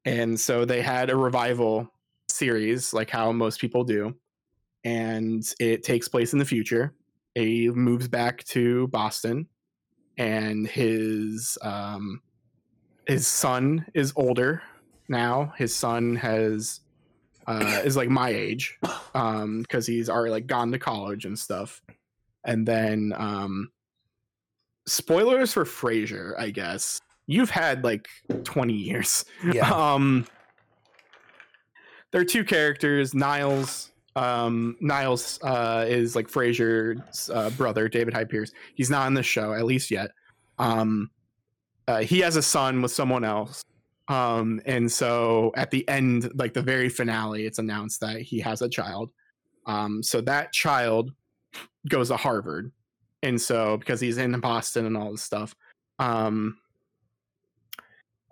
[0.06, 1.92] and so they had a revival
[2.30, 4.14] series, like how most people do,
[4.86, 6.94] and it takes place in the future.
[7.34, 9.48] He moves back to Boston,
[10.16, 12.22] and his um,
[13.06, 14.62] his son is older
[15.08, 15.52] now.
[15.58, 16.80] His son has
[17.48, 18.78] uh, is like my age,
[19.14, 21.82] um, because he's already like gone to college and stuff.
[22.44, 23.72] And then um,
[24.86, 27.00] spoilers for Frasier, I guess.
[27.26, 28.06] You've had like
[28.44, 29.24] 20 years.
[29.52, 29.68] Yeah.
[29.74, 30.26] Um
[32.12, 38.30] there are two characters, Niles um Niles uh is like Frasier's uh, brother, David Hyde
[38.30, 38.50] Pierce.
[38.74, 40.10] He's not on the show at least yet.
[40.58, 41.10] Um
[41.86, 43.62] uh, he has a son with someone else.
[44.08, 48.62] Um and so at the end like the very finale it's announced that he has
[48.62, 49.10] a child.
[49.66, 51.12] Um so that child
[51.88, 52.72] goes to Harvard.
[53.22, 55.54] And so because he's in Boston and all this stuff,
[55.98, 56.56] um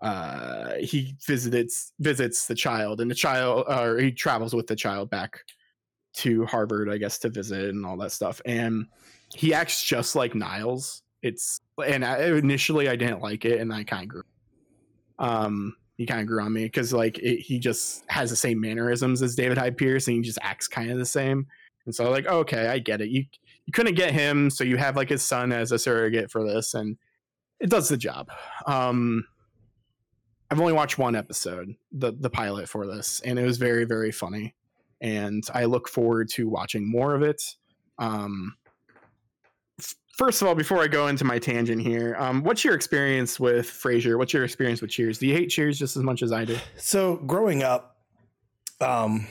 [0.01, 5.11] uh he visits visits the child and the child or he travels with the child
[5.11, 5.41] back
[6.15, 8.41] to Harvard, I guess, to visit and all that stuff.
[8.45, 8.87] And
[9.35, 11.03] he acts just like Niles.
[11.23, 14.23] It's and I, initially I didn't like it, and I kind of grew.
[15.19, 18.61] Um, he kind of grew on me because like it, he just has the same
[18.61, 21.47] mannerisms as David Hyde Pierce, and he just acts kind of the same.
[21.87, 23.09] And so like, okay, I get it.
[23.09, 23.25] You
[23.67, 26.75] you couldn't get him, so you have like his son as a surrogate for this,
[26.75, 26.97] and
[27.61, 28.31] it does the job.
[28.67, 29.27] Um,
[30.51, 34.13] I've only watched one episode, the the pilot for this, and it was very very
[34.13, 34.55] funny,
[35.01, 37.43] and I look forward to watching more of it.
[37.99, 38.57] Um,
[40.17, 43.67] first of all, before I go into my tangent here, um, what's your experience with
[43.67, 44.19] Frasier?
[44.19, 45.19] What's your experience with Cheers?
[45.19, 46.57] Do you hate Cheers just as much as I do?
[46.77, 47.99] So growing up,
[48.81, 49.27] um,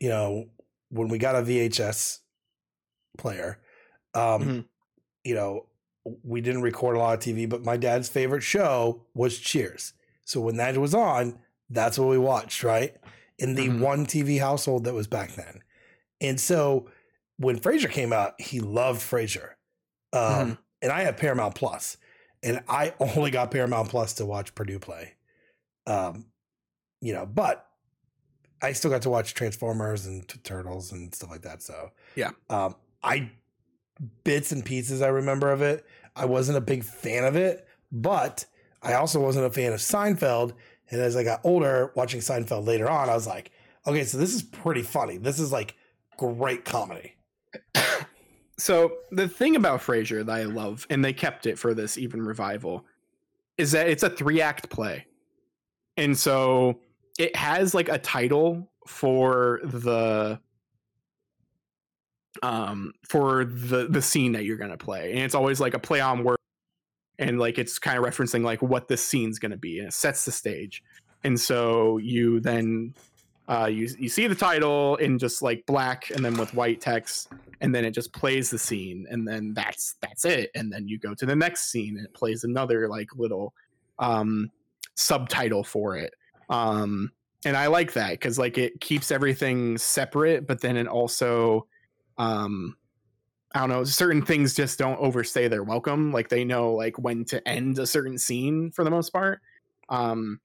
[0.00, 0.46] you know,
[0.90, 2.20] when we got a VHS
[3.18, 3.58] player,
[4.14, 4.64] um, Mhm.
[5.24, 5.66] you know,
[6.22, 9.94] we didn't record a lot of TV, but my dad's favorite show was Cheers.
[10.24, 11.38] So when that was on,
[11.70, 12.96] that's what we watched, right?
[13.44, 13.80] In the Mhm.
[13.80, 15.62] one TV household that was back then.
[16.20, 16.90] And so
[17.36, 19.50] when Frasier came out, he loved Frasier.
[20.12, 20.22] Um,
[20.52, 20.58] Mhm.
[20.82, 21.96] And I have Paramount Plus,
[22.42, 25.14] and I only got Paramount Plus to watch Purdue play.
[25.86, 26.26] Um,
[27.00, 27.66] you know, but
[28.62, 31.62] I still got to watch Transformers and t- Turtles and stuff like that.
[31.62, 32.30] So Yeah.
[32.48, 33.30] um, I
[34.24, 35.84] bits and pieces I remember of it.
[36.16, 38.46] I wasn't a big fan of it, but
[38.82, 40.54] I also wasn't a fan of Seinfeld.
[40.90, 43.50] And as I got older, watching Seinfeld later on, I was like,
[43.86, 45.16] okay, so this is pretty funny.
[45.16, 45.74] This is like
[46.16, 47.16] great comedy.
[48.56, 52.22] So the thing about Frasier that I love, and they kept it for this even
[52.22, 52.84] revival,
[53.58, 55.06] is that it's a three act play.
[55.96, 56.80] And so
[57.18, 60.38] it has like a title for the
[62.42, 65.12] um for the the scene that you're gonna play.
[65.12, 66.38] And it's always like a play on word
[67.18, 70.24] and like it's kind of referencing like what this scene's gonna be and it sets
[70.24, 70.82] the stage.
[71.22, 72.94] And so you then
[73.48, 77.28] uh you you see the title in just like black and then with white text
[77.60, 80.98] and then it just plays the scene and then that's that's it and then you
[80.98, 83.52] go to the next scene and it plays another like little
[83.98, 84.50] um
[84.94, 86.14] subtitle for it
[86.48, 87.10] um
[87.44, 91.66] and i like that because like it keeps everything separate but then it also
[92.16, 92.74] um
[93.54, 97.24] i don't know certain things just don't overstay their welcome like they know like when
[97.24, 99.40] to end a certain scene for the most part
[99.88, 100.40] um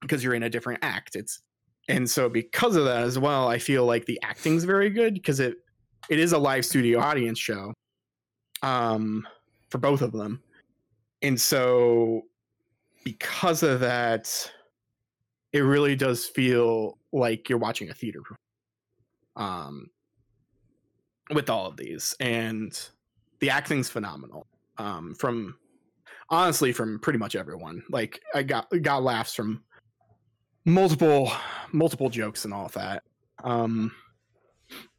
[0.00, 1.42] because you're in a different act it's
[1.88, 5.40] and so because of that as well i feel like the acting's very good because
[5.40, 5.56] it
[6.08, 7.72] it is a live studio audience show
[8.62, 9.26] um
[9.68, 10.40] for both of them
[11.22, 12.22] and so
[13.04, 14.50] because of that
[15.52, 18.20] it really does feel like you're watching a theater
[19.36, 19.88] um
[21.32, 22.90] with all of these and
[23.40, 24.46] the acting's phenomenal
[24.78, 25.56] um from
[26.30, 27.82] honestly from pretty much everyone.
[27.90, 29.62] Like i got got laughs from
[30.64, 31.30] multiple
[31.72, 33.02] multiple jokes and all of that.
[33.42, 33.92] Um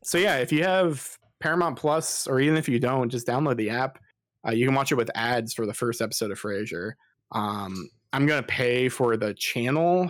[0.04, 3.70] so yeah if you have paramount plus or even if you don't just download the
[3.70, 4.00] app.
[4.48, 6.94] Uh, you can watch it with ads for the first episode of frasier.
[7.32, 10.10] Um i'm gonna pay for the channel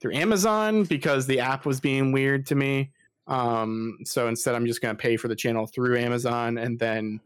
[0.00, 2.92] through amazon because the app was being weird to me
[3.30, 7.18] um so instead i'm just gonna pay for the channel through amazon and then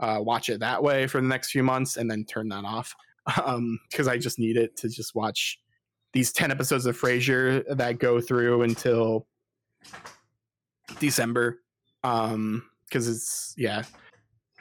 [0.00, 2.94] uh, watch it that way for the next few months and then turn that off
[3.44, 5.60] um because i just need it to just watch
[6.12, 9.26] these 10 episodes of Frasier that go through until
[10.98, 11.60] December.
[12.02, 13.84] Um, because it's yeah.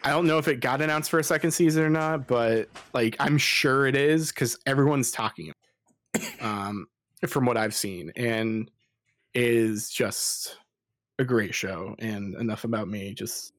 [0.03, 3.15] I don't know if it got announced for a second season or not, but like
[3.19, 5.51] I'm sure it is because everyone's talking
[6.41, 6.85] um
[7.27, 8.69] from what I've seen and
[9.33, 10.57] is just
[11.19, 13.53] a great show and enough about me just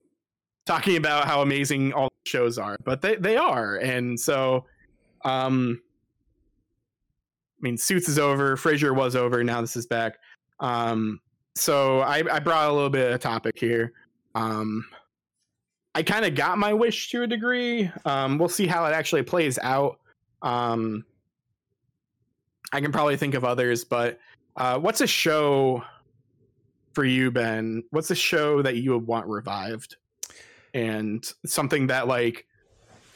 [0.67, 4.65] talking about how amazing all the shows are but they, they are and so
[5.25, 5.81] um
[7.61, 8.57] I mean, Suits is over.
[8.57, 9.45] Frasier was over.
[9.45, 10.19] Now this is back.
[10.61, 11.21] Um,
[11.55, 13.93] so I, I brought a little bit of topic here.
[14.35, 14.87] Um,
[15.95, 17.91] I kind of got my wish to a degree.
[18.05, 19.99] Um, we'll see how it actually plays out.
[20.41, 21.05] Um,
[22.73, 24.19] I can probably think of others, but
[24.57, 25.83] uh, what's a show
[27.01, 27.83] for you, Ben?
[27.93, 29.97] What's a show that you would want revived,
[30.75, 32.45] and something that like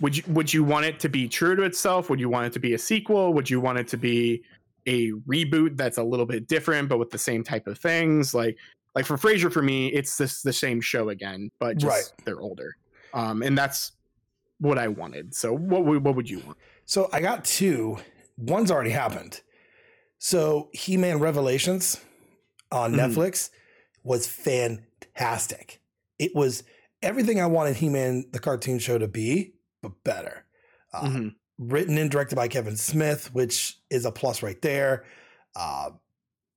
[0.01, 2.53] would you would you want it to be true to itself would you want it
[2.55, 4.43] to be a sequel would you want it to be
[4.87, 8.57] a reboot that's a little bit different but with the same type of things like
[8.97, 12.25] like for Frasier for me it's this the same show again but just Right.
[12.25, 12.75] they're older
[13.13, 13.93] um and that's
[14.61, 16.57] what I wanted so what would what would you want
[16.87, 17.99] So I got two.
[18.37, 19.43] One's already happened.
[20.19, 22.01] So He Man Revelations
[22.73, 22.99] on Mhm.
[23.15, 23.51] Netflix
[24.05, 25.81] was fantastic.
[26.19, 26.63] It was
[27.03, 30.45] everything I wanted He Man, the cartoon show, to be, but better.
[30.93, 31.35] Uh, Mhm.
[31.59, 35.05] Written and directed by Kevin Smith, which is a plus right there.
[35.57, 35.91] Uh,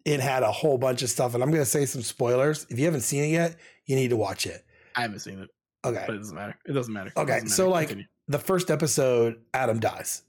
[0.06, 2.66] it had a whole bunch of stuff, and I'm going to say some spoilers.
[2.70, 4.66] If you haven't seen it yet, you need to watch it.
[4.96, 5.50] I haven't seen it
[5.86, 6.04] Okay.
[6.08, 8.08] but it doesn't matter it doesn't matter Okay, doesn't so, like, Continue.
[8.28, 10.24] the first episode, Adam dies.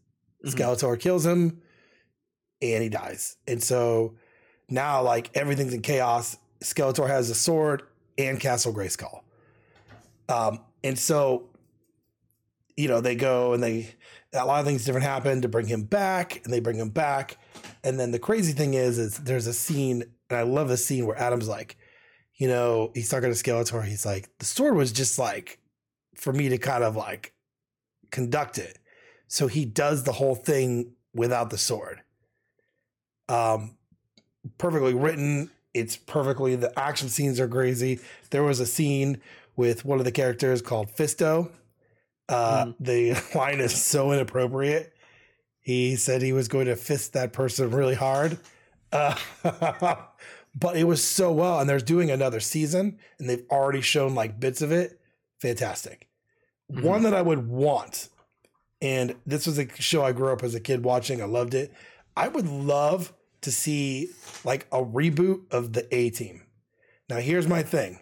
[0.45, 0.53] Mhm.
[0.55, 1.63] Skeletor kills him
[2.61, 3.37] and he dies.
[3.47, 4.17] And so
[4.69, 6.37] now like everything's in chaos.
[6.61, 7.83] Skeletor has a sword
[8.17, 9.23] and Castle Grayskull.
[10.29, 11.49] Um, and so,
[12.77, 13.95] you know, they go and they
[14.33, 17.39] a lot of things different happen to bring him back, and they bring him back.
[17.83, 21.07] And then the crazy thing is, is there's a scene, and I love the scene
[21.07, 21.77] where Adam's like,
[22.35, 23.85] you know, he's talking to Skeletor.
[23.85, 25.59] He's like, the sword was just like
[26.15, 27.33] for me to kind of like
[28.11, 28.79] conduct it.
[29.29, 32.03] So he does the whole thing without the sword.
[33.29, 33.77] Um,
[34.57, 35.51] perfectly written.
[35.79, 38.01] It's perfectly the action scenes are crazy.
[38.31, 39.21] There was a scene
[39.57, 41.51] with one of the characters called Fisto.
[42.29, 42.75] Uh, Mhm.
[42.81, 44.93] The line is so inappropriate.
[45.61, 48.39] He said he was going to fist that person really hard.
[48.93, 49.17] Uh,
[50.55, 51.61] but it was so well.
[51.61, 55.01] And they're doing another season and they've already shown like bits of it.
[55.41, 56.09] Fantastic.
[56.73, 56.83] Mhm.
[56.83, 58.09] One that I would want,
[58.83, 61.21] and this was a show I grew up as a kid watching.
[61.23, 61.73] I loved it.
[62.17, 63.13] I would love
[63.43, 64.11] to see
[64.45, 66.43] like a reboot of the A Team.
[67.09, 68.01] Now, here's my thing.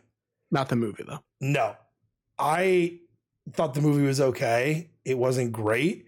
[0.51, 1.21] Not the movie though.
[1.41, 1.75] No,
[2.39, 3.01] I
[3.53, 4.91] thought the movie was okay.
[5.05, 6.07] It wasn't great,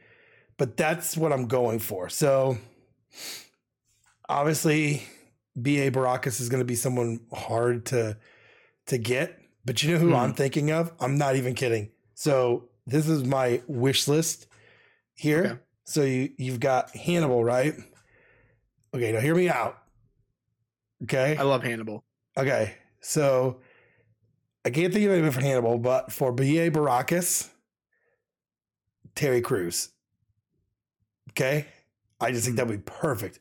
[0.57, 2.09] but that's what I'm going for.
[2.09, 2.59] So,
[4.29, 5.03] obviously,
[5.61, 5.91] B.A.
[5.91, 8.17] Baracus is going to be someone hard to
[8.87, 9.39] to get.
[9.65, 10.15] But you know who Hmm.
[10.17, 10.93] I'm thinking of?
[11.01, 11.91] I'm not even kidding.
[12.15, 14.47] So this is my wish list
[15.15, 15.45] here.
[15.45, 15.59] Okay.
[15.85, 17.75] So you you've got Hannibal, right?
[18.95, 19.79] Okay, now hear me out.
[21.05, 21.37] Okay.
[21.37, 22.05] I love Hannibal.
[22.37, 23.61] Okay, so
[24.65, 26.71] I can't think of anyone for Hannibal, but for B.A.
[26.71, 27.49] Baracus,
[29.15, 29.91] Terry Crews.
[31.31, 31.67] Okay,
[32.21, 33.39] I just think that'd be perfect.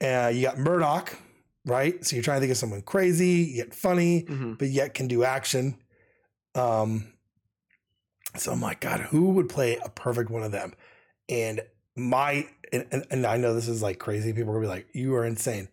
[0.00, 1.16] Uh, you got Murdock,
[1.64, 2.04] right?
[2.04, 5.24] So you're trying to think of someone crazy, yet funny, hmm but yet can do
[5.24, 5.76] action.
[6.54, 7.12] Um,
[8.36, 10.74] so I'm like, God, who would play a perfect one of them?
[11.28, 11.62] And
[11.96, 14.32] my and, and, and I know this is like crazy.
[14.32, 15.68] People are gonna be like, you are insane.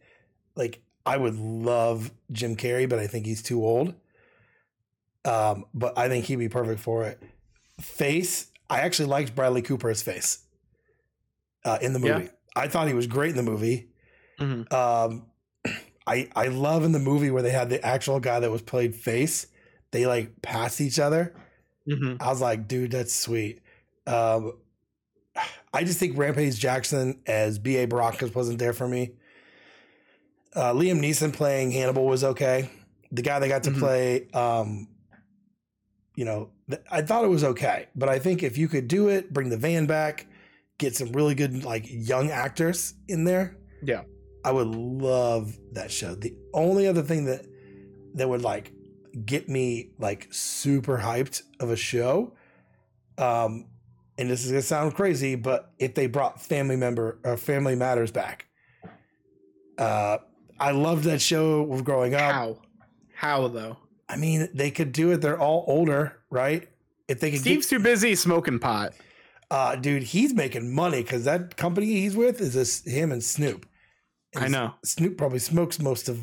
[0.56, 3.94] Like, I would love Jim Carrey, but I think he's too old.
[5.26, 7.22] Um, but I think he'd be perfect for it.
[7.80, 10.40] Face, I actually liked Bradley Cooper as face
[11.66, 12.18] uh, in the Yeah.
[12.18, 12.30] movie.
[12.56, 13.90] I thought he was great in the movie.
[14.38, 15.28] hmm Um,
[16.08, 18.96] I I love in the movie where they had the actual guy that was played
[18.96, 19.48] face.
[19.92, 21.34] They like pass each other.
[21.88, 23.62] hmm I was like, dude, that's sweet.
[24.06, 24.54] Um,
[25.74, 27.88] I just think Rampage Jackson as B.A.
[27.88, 29.14] Baracus wasn't there for me.
[30.56, 32.70] Uh, Liam Neeson playing Hannibal was okay.
[33.12, 33.80] The guy that got to Mhm.
[33.80, 34.88] play, um,
[36.16, 37.88] you know, th- I thought it was okay.
[37.96, 40.28] But I think if you could do it, bring the van back,
[40.78, 43.58] get some really good like young actors in there.
[43.82, 44.04] Yeah.
[44.46, 46.14] I would love that show.
[46.16, 47.46] The only other thing that
[48.16, 48.72] that would like
[49.26, 52.34] get me like super hyped of a show,
[53.18, 53.66] um,
[54.18, 58.12] and this is gonna sound crazy, but if they brought Family Member or Family Matters
[58.12, 58.48] back,
[59.78, 60.18] uh,
[60.60, 62.32] I loved that show growing up.
[62.32, 62.58] How?
[63.16, 63.78] How though?
[64.08, 65.22] I mean, they could do it.
[65.22, 66.68] They're all older, right?
[67.08, 68.94] If they could Steve's too busy smoking pot.
[69.52, 73.66] uh, dude, he's making money because that company he's with is this him and Snoop.
[74.36, 76.20] And I know Snoop probably smokes most of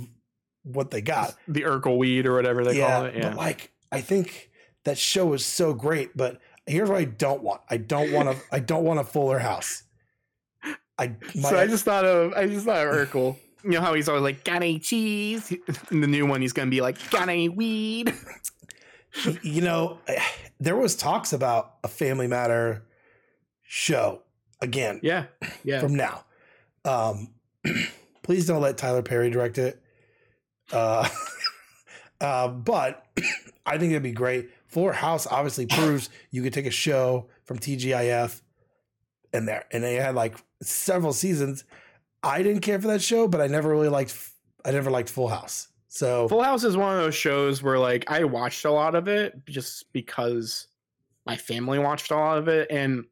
[0.63, 1.35] what they got.
[1.49, 3.17] the Urkel weed or whatever they yeah, call it.
[3.17, 3.29] Yeah.
[3.29, 4.51] but like I think
[4.85, 6.17] that show was so great.
[6.17, 6.41] But
[6.71, 7.61] here's what I don't want.
[7.69, 8.37] I don't want a.
[8.53, 9.83] I don't want a Fuller House.
[10.99, 13.37] I my, so I just thought of I just thought of Urkel.
[13.63, 15.53] You know how he's always like, got any cheese?
[15.91, 18.15] In the new one, he's gonna be like, got any weed?
[19.43, 19.99] you know,
[20.61, 22.87] there was talks about a Family Matter
[23.61, 24.23] show
[24.63, 25.27] again Yeah,
[25.63, 25.81] yeah.
[25.81, 26.25] from now.
[26.87, 27.35] Um,
[28.23, 29.83] please don't let Tyler Perry direct it.
[30.73, 31.07] Uh,
[32.19, 33.05] uh, but
[33.67, 34.49] I think it'd be great.
[34.71, 38.41] Fuller House obviously proves you could take a show from TGIF
[39.33, 41.65] and there, and they had like several seasons.
[42.23, 44.17] I didn't care for that show, but I never really liked.
[44.65, 45.69] I never liked Full House.
[45.89, 49.09] So Full House is one of those shows where like I watched a lot of
[49.09, 50.69] it just because
[51.27, 53.05] my family watched a lot of it, and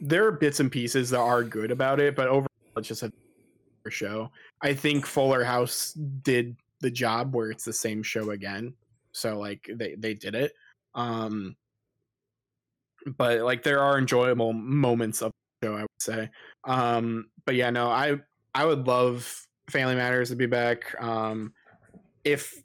[0.00, 3.12] there are bits and pieces that are good about it, but overall it's just a
[3.88, 4.30] show.
[4.60, 8.74] I think Fuller House did the job where it's the same show again.
[9.12, 10.52] So like they they did it.
[10.96, 11.56] Um
[13.16, 15.30] but like there are enjoyable moments of
[15.60, 16.30] the show, I would say.
[16.64, 18.16] Um but yeah, no, I
[18.54, 21.00] I would love Family Matters to be back.
[21.00, 21.52] Um
[22.24, 22.60] if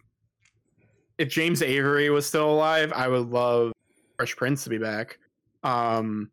[1.20, 3.74] if James Avery was still alive, I would love
[4.18, 5.20] Fresh Prince to be back.
[5.64, 6.32] Um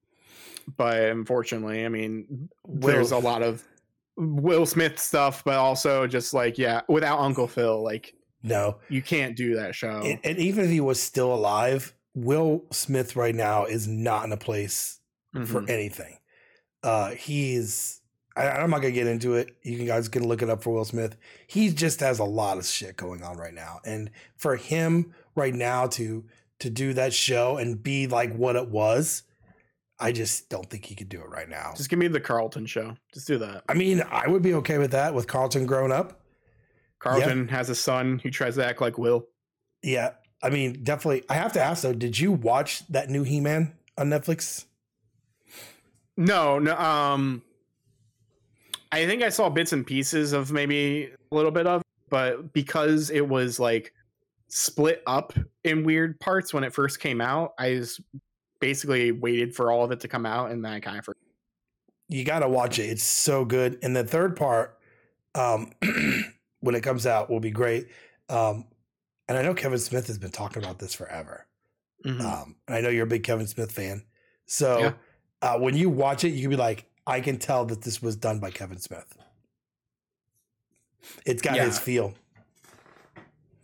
[0.77, 3.65] but unfortunately, I mean, there's a lot of
[4.17, 9.37] Will Smith stuff, but also just like yeah, without Uncle Phil, like no, you can't
[9.37, 10.01] do that show.
[10.05, 14.33] and, and even if he was still alive, Will Smith right now is not in
[14.33, 15.01] a place
[15.33, 15.71] for Mhm.
[15.71, 16.19] anything.
[16.83, 18.01] Uh, he's
[18.37, 19.57] I, I'm not gonna get into it.
[19.63, 21.17] You guys can look it up for Will Smith.
[21.49, 25.55] He just has a lot of shit going on right now, and for him right
[25.55, 26.25] now to
[26.61, 29.23] to do that show and be like what it was,
[30.01, 31.73] I just don't think he could do it right now.
[31.77, 32.97] Just give me the Carlton show.
[33.13, 33.65] Just do that.
[33.69, 36.21] I mean, I would be okay with that with Carlton growing up.
[36.99, 39.27] Carlton has a son who tries to act like Will.
[39.83, 40.11] Yeah,
[40.43, 41.25] I mean, definitely.
[41.29, 44.65] I have to ask though, did you watch that new He Man on Netflix?
[46.17, 46.77] No, no.
[46.77, 47.43] Um,
[48.91, 53.11] I think I saw bits and pieces of maybe a little bit of, but because
[53.11, 53.93] it was like
[54.49, 55.33] split up
[55.65, 58.01] in weird parts when it first came out, I just
[58.61, 61.23] basically waited for all of it to come out, and then I kind of forgot.
[62.09, 62.85] you got to watch it.
[62.91, 63.79] It's so good.
[63.83, 64.77] And the third part,
[65.35, 65.71] um,
[66.61, 67.89] when it comes out, will be great.
[68.29, 68.67] Um,
[69.29, 71.47] and I know Kevin Smith has been talking about this forever.
[72.05, 72.21] Mhm.
[72.21, 74.05] Um, and I know you're a big Kevin Smith fan.
[74.47, 74.93] So Yeah.
[75.43, 78.17] uh, when you watch it, you can be like, I can tell that this was
[78.17, 79.17] done by Kevin Smith.
[81.25, 81.65] It's got Yeah.
[81.67, 82.15] his feel.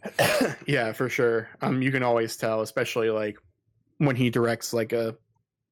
[0.66, 1.48] yeah, for sure.
[1.62, 3.38] Um, you can always tell, especially like
[3.98, 5.16] when he directs like a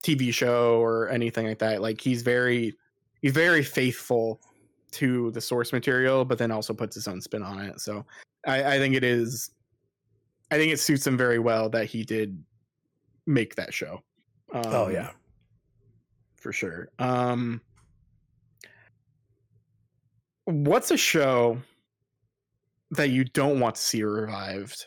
[0.03, 1.83] TV show or anything like that.
[1.83, 2.75] Like he's very,
[3.21, 4.41] he's very faithful
[4.93, 7.81] to the source material, but then also puts his own spin on it.
[7.81, 8.05] So
[8.47, 9.51] I, I think it is,
[10.51, 12.43] I think it suits him very well that he did
[13.27, 14.03] make that show.
[14.53, 15.11] Um, oh yeah.
[16.43, 16.91] for sure.
[16.99, 17.61] Um,
[20.45, 21.59] what's a show
[22.91, 24.87] that you don't want to see revived,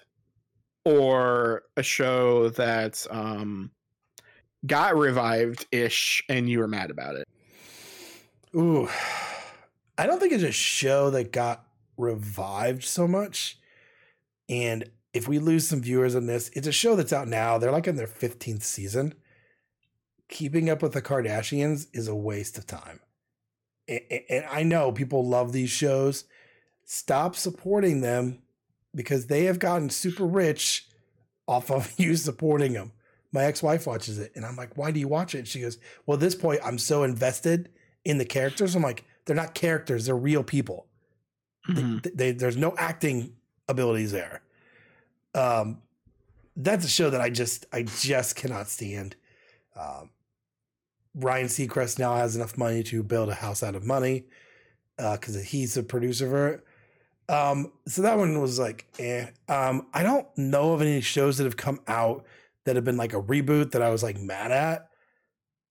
[0.84, 3.72] or a show that um,
[4.68, 7.28] got revived ish and you were mad about it?
[8.56, 8.88] Ooh.
[9.98, 11.66] I don't think it's a show that got
[11.98, 13.58] revived so much.
[14.50, 17.58] And if we lose some viewers on this, it's a show that's out now.
[17.58, 19.14] They're like in their 15th season.
[20.28, 23.00] Keeping up with the Kardashians is a waste of time.
[23.88, 26.26] And I know people love these shows.
[26.84, 28.42] Stop supporting them
[28.94, 30.88] because they have gotten super rich
[31.48, 32.92] off of you supporting them.
[33.32, 35.48] My ex wife watches it and I'm like, why do you watch it?
[35.48, 37.70] She goes, well, at this point, I'm so invested
[38.04, 38.76] in the characters.
[38.76, 40.88] I'm like, they're not characters, they're real people.
[41.68, 42.16] They- Mhm.
[42.18, 43.34] they, there's no acting
[43.68, 44.42] abilities there.
[45.34, 45.82] Um,
[46.56, 49.16] that's a show that I just I just cannot stand.
[49.76, 50.12] Um,
[51.16, 54.26] Ryan Seacrest now has enough money to build a house out of money
[54.98, 56.64] because he's the producer for it.
[57.28, 59.28] Um, so that one was like, eh.
[59.50, 62.26] Um, I don't know of any shows that have come out
[62.66, 64.90] that have been like a reboot that I was like mad at.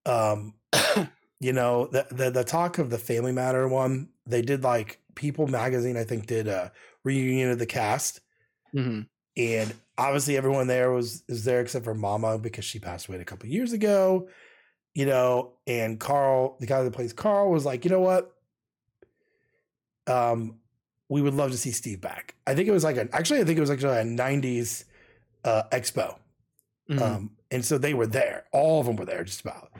[0.04, 0.54] Um,
[1.44, 5.46] you know, the, the the talk of the Family Matter one, they did like People
[5.46, 6.72] Magazine, I think, did a
[7.04, 8.20] reunion of the cast,
[8.74, 9.06] Mhm.
[9.36, 13.24] and obviously everyone there was is there except for Mama because she passed away a
[13.26, 14.28] couple years ago.
[14.94, 18.32] You know, and Carl, the guy that plays Carl, was like, you know what?
[20.06, 20.60] Um,
[21.08, 22.36] we would love to see Steve back.
[22.46, 24.84] I think it was like a actually, I think it was actually a '90s
[25.44, 26.16] uh, expo.
[26.88, 27.00] Mhm.
[27.02, 28.44] Um, and so they were there.
[28.52, 29.70] All of them were there, just about.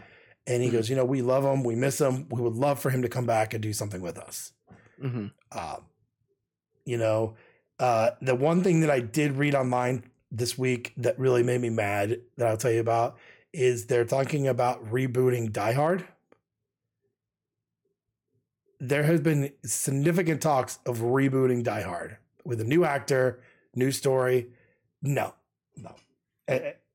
[0.47, 0.72] And he Mhm.
[0.72, 2.28] goes, you know, we love him, we miss him.
[2.28, 4.53] We would love for him to come back and do something with us.
[5.01, 5.32] Mhm.
[5.53, 5.84] Um,
[6.84, 7.36] you know,
[7.78, 11.70] uh, the one thing that I did read online this week that really made me
[11.70, 13.18] mad that I'll tell you about
[13.53, 16.07] is they're talking about rebooting Die Hard.
[18.80, 23.40] There has been significant talks of rebooting Die Hard with a new actor,
[23.74, 24.53] new story.
[25.01, 25.34] No,
[25.76, 25.95] no.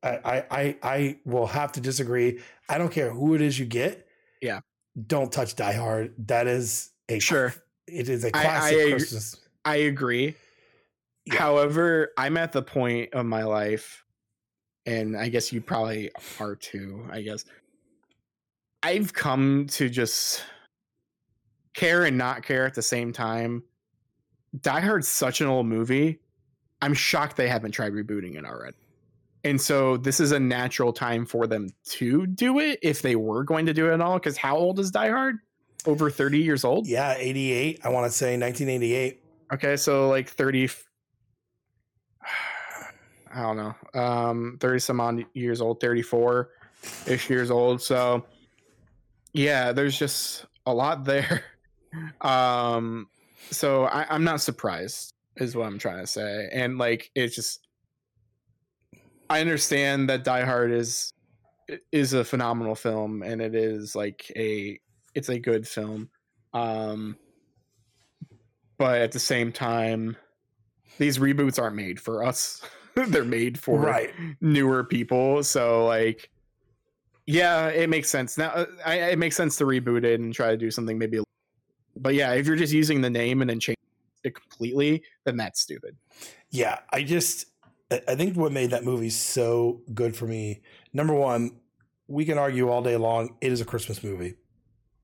[0.03, 2.39] I, I, I, I will have to disagree.
[2.69, 4.07] I don't care who it is you get.
[4.41, 4.61] Yeah.
[5.07, 6.13] Don't touch Die Hard.
[6.27, 7.53] That is a Sure.
[7.87, 8.91] It is a classic I agree.
[8.91, 9.35] Christmas.
[9.65, 10.35] I agree.
[11.25, 11.35] Yeah.
[11.35, 14.05] However, I'm at the point of my life,
[14.85, 17.05] and I guess you probably are too.
[17.11, 17.45] I guess
[18.83, 20.43] I've come to just
[21.73, 23.63] care and not care at the same time.
[24.61, 26.19] Die Hard's such an old movie.
[26.81, 28.77] I'm shocked they haven't tried rebooting it already.
[29.43, 33.43] And so this is a natural time for them to do it if they were
[33.43, 34.15] going to do it at all.
[34.15, 35.37] Because how old is Die Hard?
[35.85, 36.87] Over 30 years old?
[36.87, 37.79] Yeah, 88.
[37.83, 39.23] I want to say 1988.
[39.53, 40.69] Okay, so like 30
[43.33, 43.99] I don't know.
[43.99, 46.49] Um 30 some odd years old, 34
[47.07, 47.81] ish years old.
[47.81, 48.25] So
[49.31, 51.43] yeah, there's just a lot there.
[52.21, 53.07] Um
[53.49, 56.47] so I, I'm not surprised is what I'm trying to say.
[56.53, 57.67] And like it's just
[59.29, 61.13] I understand that Die Hard is
[61.91, 64.79] is a phenomenal film and it is like a
[65.13, 66.09] it's a good film.
[66.53, 67.15] Um
[68.77, 70.15] but at the same time
[70.97, 72.61] these reboots aren't made for us
[72.95, 74.11] they're made for Right.
[74.41, 76.29] newer people so like
[77.27, 80.57] yeah it makes sense now I, it makes sense to reboot it and try to
[80.57, 81.23] do something maybe a-
[81.97, 83.77] but yeah if you're just using the name and then change
[84.23, 85.95] it completely then that's stupid
[86.51, 87.45] Yeah, I just
[87.91, 90.61] I think what made that movie so good for me.
[90.93, 91.59] Number one,
[92.07, 93.35] we can argue all day long.
[93.41, 94.35] It is a Christmas movie.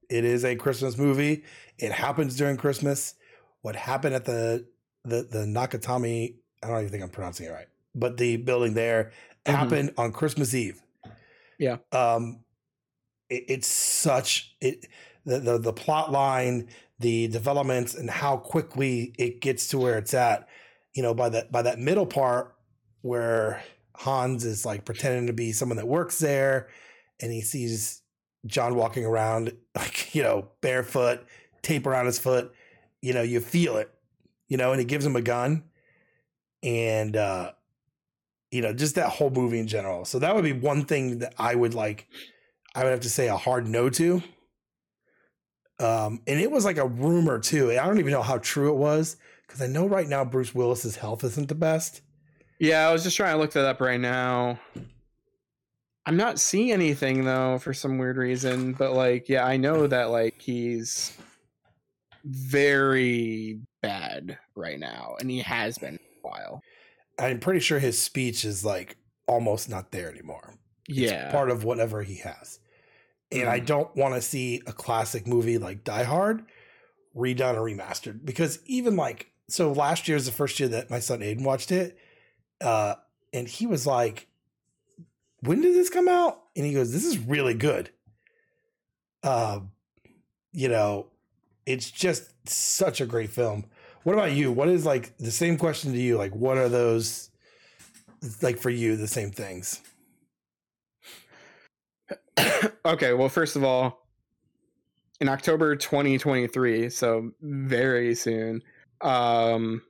[0.09, 1.43] It is a Christmas movie.
[1.79, 3.15] It happens during Christmas.
[3.61, 4.67] What happened at the
[5.03, 6.35] the the Nakatami?
[6.63, 9.11] I don't even think I'm pronouncing it right, but the building there
[9.45, 9.51] Mhm.
[9.51, 10.81] happened on Christmas Eve.
[11.57, 11.77] Yeah.
[11.91, 12.43] Um,
[13.29, 14.85] it, it's such it
[15.25, 16.69] the, the the plot line,
[16.99, 20.47] the developments, and how quickly it gets to where it's at.
[20.93, 22.54] You know, by that by that middle part
[23.05, 23.63] where
[23.95, 26.69] Hans is like pretending to be someone that works there,
[27.21, 28.01] and he sees
[28.47, 31.25] John walking around like you know barefoot,
[31.61, 32.51] tape around his foot.
[33.01, 33.91] You know, you feel it.
[34.47, 35.63] You know, and he gives him a gun,
[36.63, 37.51] and uh,
[38.51, 40.03] you know, just that whole movie in general.
[40.05, 42.07] So that would be one thing that I would like.
[42.73, 44.23] I would have to say a hard no to.
[45.79, 47.71] Um, and it was like a rumor too.
[47.71, 50.95] I don't even know how true it was because I know right now Bruce Willis's
[50.95, 52.01] health isn't the best.
[52.59, 54.59] Yeah, I was just trying to look that up right now.
[56.05, 60.11] I'm not seeing anything though for some weird reason, but like, yeah, I know that
[60.11, 61.11] like he's
[62.23, 66.61] very bad right now, and he has been for a while.
[67.17, 68.97] I'm pretty sure his speech is like
[69.27, 70.55] almost not there anymore.
[70.87, 72.59] It's Yeah, part of whatever he has.
[73.31, 73.65] And I Mm.
[73.65, 76.43] don't want to see a classic movie like Die Hard
[77.15, 80.99] redone or remastered because even like so last year is the first year that my
[80.99, 81.97] son Aiden watched it.
[82.65, 82.95] Uh
[83.33, 84.27] and he was like,
[85.41, 86.41] When did this come out?
[86.55, 87.91] And he goes, This is really good.
[89.23, 89.71] Um,
[90.51, 91.07] you know,
[91.65, 93.65] it's just such a great film.
[94.03, 94.51] What about you?
[94.51, 96.17] What is like the same question to you?
[96.17, 97.29] Like, what are those
[98.41, 99.81] like for you, the same things?
[102.85, 104.07] okay, well, first of all,
[105.19, 108.61] in October 2023, so very soon,
[109.01, 109.81] um,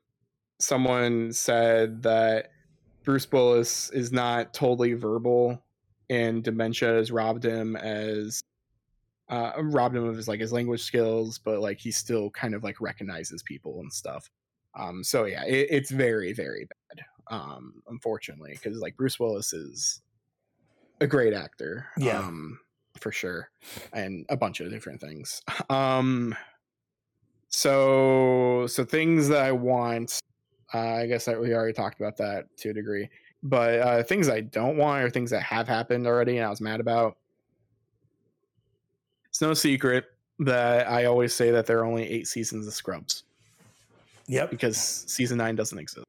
[0.59, 2.51] someone said that
[3.06, 5.64] Bruce Willis is not totally verbal,
[6.10, 8.41] and dementia has robbed him as
[9.30, 12.64] uh, robbed him of his like his language skills, but like he still kind of
[12.64, 14.30] like recognizes people and stuff.
[14.78, 17.06] Um, so yeah, it, it's very very bad.
[17.28, 20.01] Um, unfortunately, because like Bruce Willis is
[21.01, 21.88] a great actor.
[21.97, 22.20] Yeah.
[22.20, 22.60] Um,
[22.99, 23.49] for sure.
[23.93, 25.41] And a bunch of different things.
[25.70, 26.36] Um
[27.49, 30.20] so so things that I want,
[30.76, 33.09] uh, I guess that we already talked about that to a degree.
[33.43, 36.61] But uh things I don't want are things that have happened already and I was
[36.61, 37.17] mad about.
[39.30, 40.05] It's no secret
[40.39, 43.23] that I always say that there are only eight seasons of Scrubs
[44.28, 44.49] Yep.
[44.49, 46.05] because season nine doesn't exist.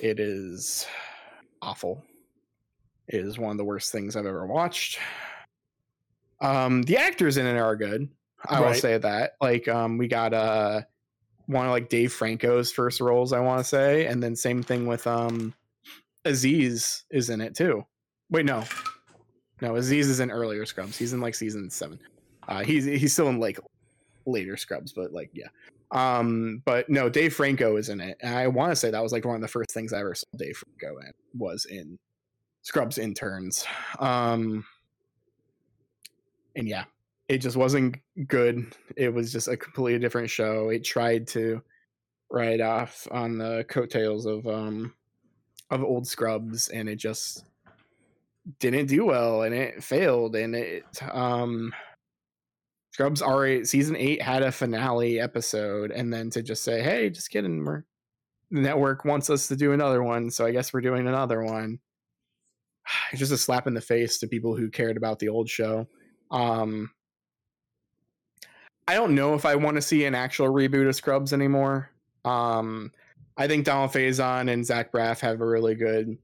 [0.00, 0.86] It is
[1.62, 2.02] awful.
[3.06, 4.98] It is one of the worst things I've ever watched.
[6.40, 8.08] Um, the actors in it are good.
[8.46, 9.36] I will say that.
[9.40, 10.82] Like, um, we got uh
[11.46, 14.86] one of like Dave Franco's first roles, I want to say, and then same thing
[14.86, 15.54] with um
[16.24, 17.84] Aziz is in it too.
[18.30, 18.64] Wait, no,
[19.60, 20.96] no, Aziz is in earlier Scrubs.
[20.96, 21.98] He's in like season seven.
[22.48, 23.58] Uh, he's he's still in like
[24.26, 25.48] later Scrubs, but like yeah.
[25.90, 28.16] Um, but no, Dave Franco is in it.
[28.20, 30.14] And I want to say that was like one of the first things I ever
[30.14, 31.98] saw Dave Franco in was in
[32.62, 33.64] Scrubs interns.
[34.00, 34.64] Um,
[36.56, 36.84] and yeah,
[37.28, 37.96] it just wasn't
[38.26, 38.74] good.
[38.96, 40.68] It was just a completely different show.
[40.68, 41.62] It tried to
[42.30, 44.94] ride off on the coattails of um
[45.70, 47.44] of old Scrubs, and it just
[48.60, 51.72] didn't do well, and it failed, and it um
[52.92, 57.30] Scrubs R8 season eight had a finale episode, and then to just say, "Hey, just
[57.30, 57.84] kidding, we're
[58.50, 61.78] the network wants us to do another one, so I guess we're doing another one."
[63.12, 65.88] It's just a slap in the face to people who cared about the old show.
[66.30, 66.90] Um,
[68.86, 71.90] I don't know if I want to see an actual reboot of Scrubs anymore.
[72.24, 72.92] Um,
[73.36, 76.18] I think Donald Faison and Zach Braff have a really good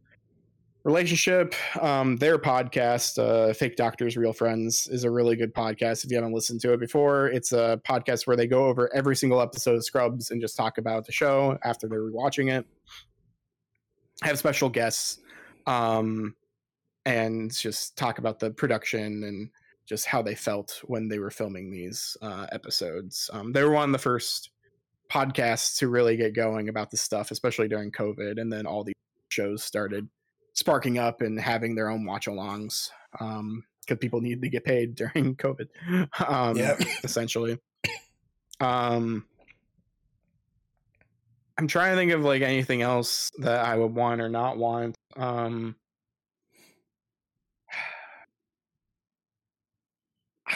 [0.85, 1.55] relationship.
[1.81, 6.05] Um, their podcast, uh, Fake Doctors, Real Friends, is a really good podcast.
[6.05, 9.17] If you haven't listened to it before, it's a podcast where they go over every
[9.17, 12.67] single episode of Scrubs and just talk about the show after they're rewatching it.
[14.23, 15.19] Have special guests,
[15.67, 16.35] um,
[17.07, 19.51] and just talk about the production and
[19.87, 23.29] just how they felt when they were filming these uh, episodes.
[23.33, 24.51] Um, they were one of the first
[25.11, 28.95] podcasts to really get going about this stuff, especially during COVID, and then all these
[29.31, 30.09] shows started
[30.55, 35.35] sparking up and having their own watch alongs because people needed to get paid during
[35.37, 35.69] COVID,
[36.29, 36.81] um, Yep.
[37.03, 37.59] essentially.
[38.61, 39.25] Um,
[41.59, 44.95] I'm trying to think of like anything else that I would want or not want.
[45.17, 45.77] Um,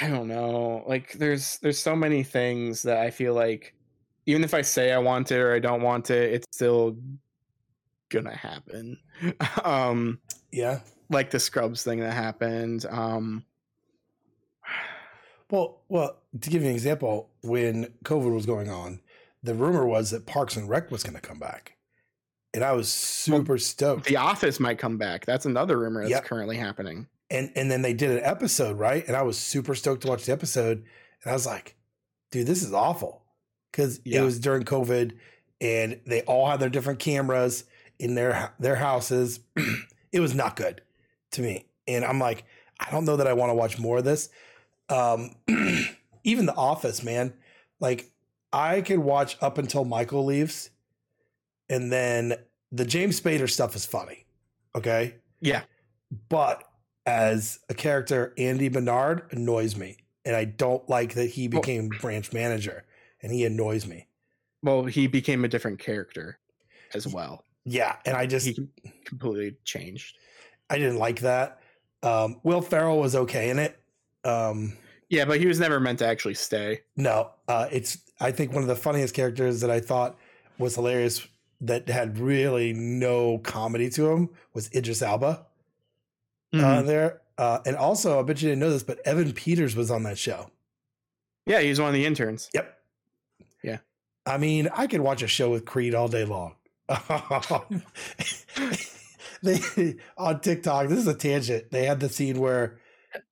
[0.00, 0.82] I don't know.
[0.86, 3.74] Like there's there's so many things that I feel like
[4.26, 6.96] even if I say I want it or I don't want it, it's still
[8.10, 8.98] gonna happen.
[9.64, 10.18] um
[10.52, 10.80] Yeah.
[11.10, 12.86] like the Scrubs thing that happened.
[12.90, 13.44] Um
[15.50, 19.00] Well, well, to give you an example, when COVID was going on,
[19.42, 21.76] the rumor was that Parks and Rec was going to come back,
[22.54, 24.06] and I was super stoked.
[24.06, 25.26] The Office might come back.
[25.26, 26.24] That's another rumor that's Yep.
[26.24, 27.06] currently happening.
[27.34, 29.06] And and then they did an episode, right?
[29.06, 30.78] And I was super stoked to watch the episode,
[31.22, 31.76] and I was like,
[32.30, 33.22] "Dude, this is awful,"
[33.70, 34.22] because Yeah.
[34.22, 35.16] it was during COVID,
[35.60, 37.64] and they all had their different cameras
[37.98, 39.40] in their their houses.
[40.12, 40.80] it was not good
[41.32, 42.44] to me, and I'm like,
[42.80, 44.28] I don't know that I want to watch more of this.
[44.88, 45.34] Um,
[46.24, 47.34] even The Office, man,
[47.80, 48.10] like
[48.52, 50.70] I could watch up until Michael leaves,
[51.68, 52.34] and then
[52.70, 54.26] the James Spader stuff is funny,
[54.76, 55.62] okay, Yeah.
[56.28, 56.64] but
[57.06, 59.98] as a character, Andy Bernard annoys me.
[60.26, 62.84] and I don't like that he became branch manager,
[63.22, 64.06] and he annoys me.
[64.62, 66.38] Well, he became a different character
[66.94, 67.44] as well.
[67.66, 68.68] Yeah, and I just He
[69.04, 70.16] completely changed.
[70.70, 71.60] I didn't like that.
[72.02, 73.78] Um, Will Ferrell was okay in it.
[74.24, 74.72] Um,
[75.10, 76.80] Yeah, but he was never meant to actually stay.
[76.96, 80.16] no, uh, it's I think one of the funniest characters that I thought
[80.58, 81.26] was hilarious
[81.60, 85.44] that had really no comedy to him was Idris Elba
[86.54, 86.86] uh, Mhm.
[86.86, 87.20] there.
[87.36, 90.18] Uh, and also, I bet you didn't know this, but Evan Peters was on that
[90.18, 90.50] show.
[91.46, 92.48] yeah, he was one of the interns.
[92.54, 92.78] Yep.
[93.62, 93.78] Yeah.
[94.26, 96.54] I mean, I could watch a show with Creed all day long.
[99.42, 100.88] they on TikTok.
[100.88, 101.70] This is a tangent.
[101.70, 102.78] They had the scene where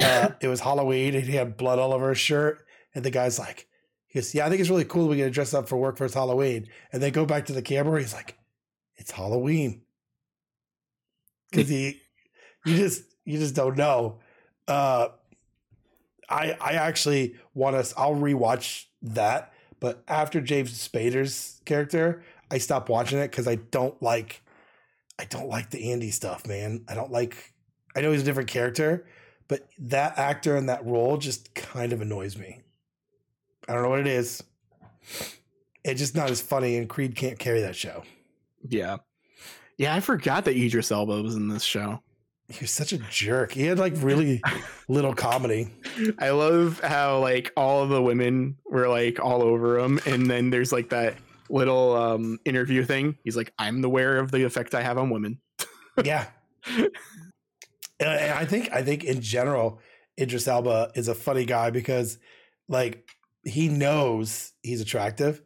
[0.01, 2.64] uh, it was Halloween and he had blood all over his shirt,
[2.95, 3.66] and the guy's like,
[4.09, 5.97] "He goes, yeah, I think it's really cool we get to dress up for work
[5.97, 8.01] for Halloween." And they go back to the camera.
[8.01, 8.37] He's like,
[8.97, 9.83] "It's Halloween,"
[11.51, 12.01] because he,
[12.66, 14.18] you just you just don't know.
[14.68, 15.09] Uh,
[16.29, 17.95] I I actually want us.
[17.97, 24.01] I'll rewatch that, but after James Spader's character, I stopped watching it because I don't
[24.03, 24.43] like.
[25.18, 26.85] I don't like the Andy stuff, man.
[26.89, 27.53] I don't like.
[27.95, 29.07] I know he's a different character,
[29.49, 32.61] but that actor in that role just kind of annoys me.
[33.68, 34.43] I don't know what it is.
[35.85, 38.03] It's just not as funny, and Creed can't carry that show.
[38.68, 38.99] Yeah.
[39.79, 42.01] Yeah, I forgot that Idris Elba was in this show.
[42.53, 43.53] He was such a jerk.
[43.53, 44.42] He had like really
[44.88, 45.68] little comedy.
[46.18, 50.50] I love how like all of the women were like all over him, and then
[50.50, 51.16] there's like that
[51.48, 53.16] little um interview thing.
[53.24, 55.40] He's like, "I'm aware of the effect I have on women."
[56.05, 56.26] yeah.
[58.00, 59.80] And I think I think in general,
[60.20, 62.18] Idris Elba is a funny guy because
[62.68, 63.09] like
[63.44, 65.42] he knows he's attractive.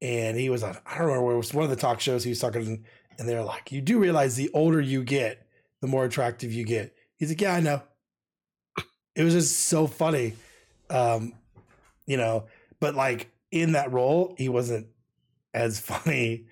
[0.00, 2.30] And he was on I don't remember it was one of the talk shows he
[2.30, 2.84] was talking
[3.18, 5.46] and they're like, You do realize the older you get,
[5.80, 6.94] the more attractive you get.
[7.16, 7.82] He's like, Yeah, I know.
[9.14, 10.34] It was just so funny.
[10.90, 11.32] Um,
[12.06, 12.46] you know,
[12.80, 14.86] but like in that role, he wasn't
[15.54, 16.46] as funny.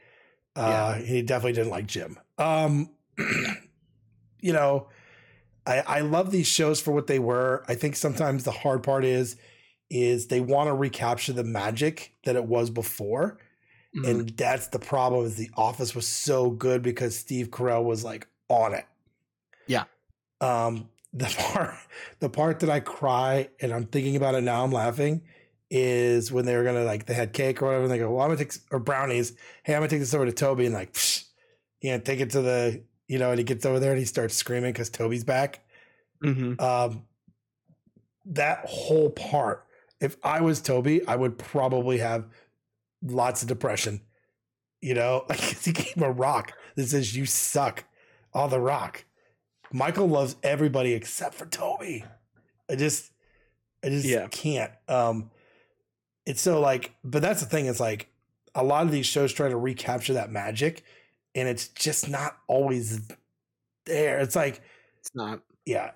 [0.55, 2.18] Uh he definitely didn't like Jim.
[2.39, 2.91] Um
[4.41, 4.89] you know,
[5.66, 7.64] I I love these shows for what they were.
[7.68, 9.37] I think sometimes the hard part is
[9.89, 13.39] is they want to recapture the magic that it was before.
[13.97, 14.09] Mhm.
[14.09, 18.27] And that's the problem is the office was so good because Steve Carell was like
[18.49, 18.85] on it.
[19.67, 19.85] Yeah.
[20.41, 21.75] Um the part
[22.21, 25.23] the part that I cry and I'm thinking about it now, I'm laughing,
[25.71, 28.23] is when they were gonna like they had cake or whatever, and they go, Well,
[28.23, 29.33] I'm gonna take or brownies.
[29.64, 31.25] Hey, I'm gonna take this over to Toby and like psh,
[31.81, 34.35] yeah, take it to the you know, and he gets over there and he starts
[34.35, 35.61] screaming because Toby's back
[36.25, 36.61] Mhm.
[36.61, 37.05] um,
[38.27, 39.67] that whole part.
[40.01, 42.27] If I was Toby, I would probably have
[43.03, 44.03] lots of depression.
[44.83, 47.85] You know, like he gave him a rock that says "you suck"
[48.35, 49.05] on the rock.
[49.73, 52.05] Michael loves everybody except for Toby.
[52.71, 53.11] I just,
[53.85, 54.29] I just Yeah.
[54.29, 54.73] can't.
[54.89, 55.31] Um,
[56.25, 57.67] it's so like, but that's the thing.
[57.67, 58.09] It's like
[58.55, 60.83] a lot of these shows try to recapture that magic,
[61.35, 63.01] and it's just not always
[63.85, 64.19] there.
[64.21, 64.62] It's like
[64.99, 65.41] It's not.
[65.64, 65.93] yeah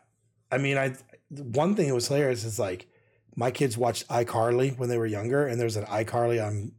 [0.53, 0.95] i mean i
[1.31, 2.87] one thing that was hilarious is like
[3.37, 6.73] my kids watched icarly when they were younger and there's an icarly on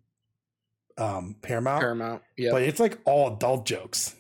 [0.98, 2.22] um paramount Paramount.
[2.38, 2.52] yeah.
[2.52, 4.16] but it's like all adult jokes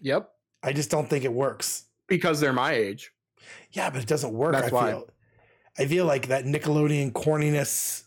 [0.00, 0.30] yep.
[0.62, 3.12] I just don't think it works Because they're my age.
[3.72, 4.90] yeah but it doesn't work That's i why.
[4.90, 5.08] feel
[5.78, 8.04] i feel like that nickelodeon corniness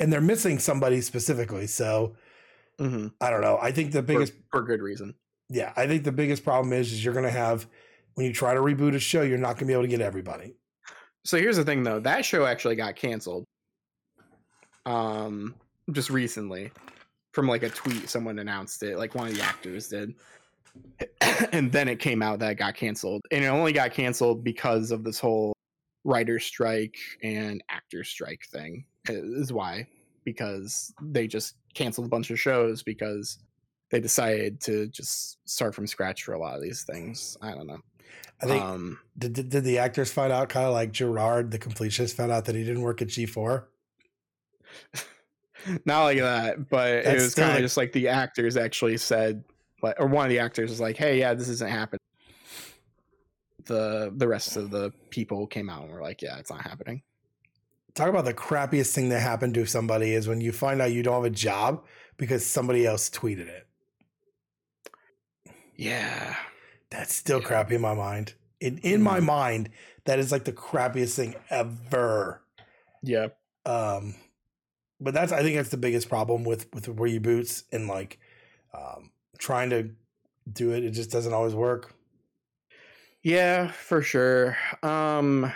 [0.00, 2.16] and they're missing somebody specifically so
[2.78, 3.08] Mm-hmm.
[3.20, 5.14] i don't know i think the For, biggest for good reason.
[5.48, 7.66] yeah i think the biggest problem is is you're gonna have
[8.14, 10.54] when you try to reboot a show you're not gonna be able to get everybody
[11.24, 11.98] So here's the thing, though.
[12.00, 13.44] That show actually got canceled.
[14.86, 15.54] Um,
[15.92, 16.70] just recently,
[17.32, 18.96] from like a tweet, someone announced it.
[18.96, 20.14] Like one of the actors did,
[21.52, 24.90] and then it came out that it got canceled, and it only got canceled because
[24.90, 25.52] of this whole
[26.04, 28.84] writer strike and actor strike thing.
[29.08, 29.86] Is why
[30.24, 33.38] because they just canceled a bunch of shows because
[33.90, 37.36] they decided to just start from scratch for a lot of these things.
[37.40, 37.78] I don't know.
[38.42, 41.58] i think um, Did, did, did the actors find out kind of like Jirard, the
[41.58, 43.64] completionist, found out that he didn't work at G4?
[45.86, 49.44] not like that, but it was kind of like- just like the actors actually said,
[49.82, 52.00] like, or one of the actors was like, "Hey, yeah, this isn't happening."
[53.64, 57.02] The the rest of the people came out and were like, "Yeah, it's not happening."
[57.94, 61.02] Talk about the crappiest thing that happened to somebody is when you find out you
[61.02, 61.84] don't have a job
[62.16, 63.66] because somebody else tweeted it.
[65.76, 66.36] Yeah,
[66.90, 67.46] That's still Yeah.
[67.46, 68.34] crappy in my mind.
[68.60, 69.24] In in my Mhm.
[69.24, 69.70] mind,
[70.04, 72.42] that is like the crappiest thing ever.
[73.02, 73.28] yeah,
[73.64, 74.14] Um,
[75.00, 78.18] but that's I think that's the biggest problem with with reboots and like
[78.74, 79.90] um, trying to
[80.52, 80.84] do it.
[80.84, 81.94] It just doesn't always work.
[83.22, 84.56] yeah, for sure.
[84.82, 85.52] Um,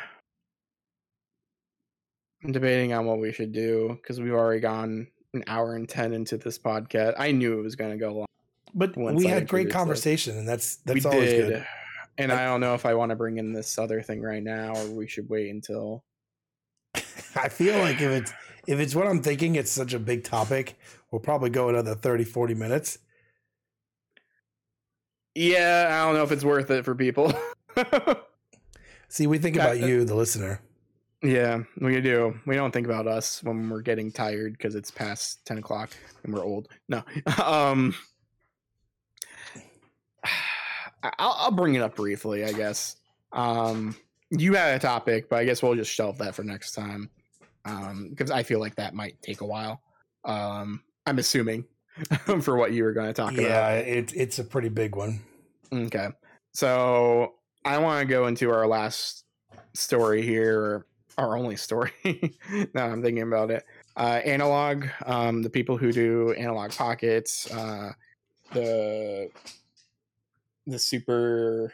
[2.45, 6.13] I'm debating on what we should do because we've already gone an hour and ten
[6.13, 7.15] into this podcast.
[7.19, 8.27] I knew it was going to go long.
[8.75, 9.71] But we I had great introduced it.
[9.73, 11.67] conversation, and that's that's we always did, good.
[12.19, 14.75] and I don't know if I want to bring in this other thing right now
[14.77, 16.05] or we should wait until.
[17.37, 18.33] I feel like if it's
[18.67, 20.79] if it's what I'm thinking, it's such a big topic.
[21.11, 22.99] We'll probably go another 30, 40 minutes.
[25.35, 27.33] Yeah, I don't know if it's worth it for people.
[29.09, 30.61] See, we think about you, the listener.
[31.23, 32.39] yeah, we do.
[32.47, 35.91] We don't think about us when we're getting tired because it's past ten o'clock
[36.25, 36.69] and we're old.
[36.89, 37.03] No,
[37.45, 37.95] um,
[41.03, 42.97] I'll, I'll bring it up briefly, I guess.
[43.33, 43.97] Um,
[44.31, 47.11] you had a topic, but I guess we'll just shelve that for next time.
[47.65, 49.83] Um, because I feel like that might take a while.
[50.25, 51.65] Um, I'm assuming
[52.43, 53.43] for what you were going to talk about.
[53.43, 55.21] Yeah, it, it's a pretty big one.
[55.73, 56.09] Okay.
[56.53, 57.35] So
[57.65, 59.25] I want to go into our last
[59.75, 61.93] story here, our only story.
[62.75, 63.65] now I'm thinking about it.
[63.97, 67.93] Uh, Analogue, um, the people who do Analogue pockets, uh,
[68.53, 69.31] the
[70.67, 71.73] the super,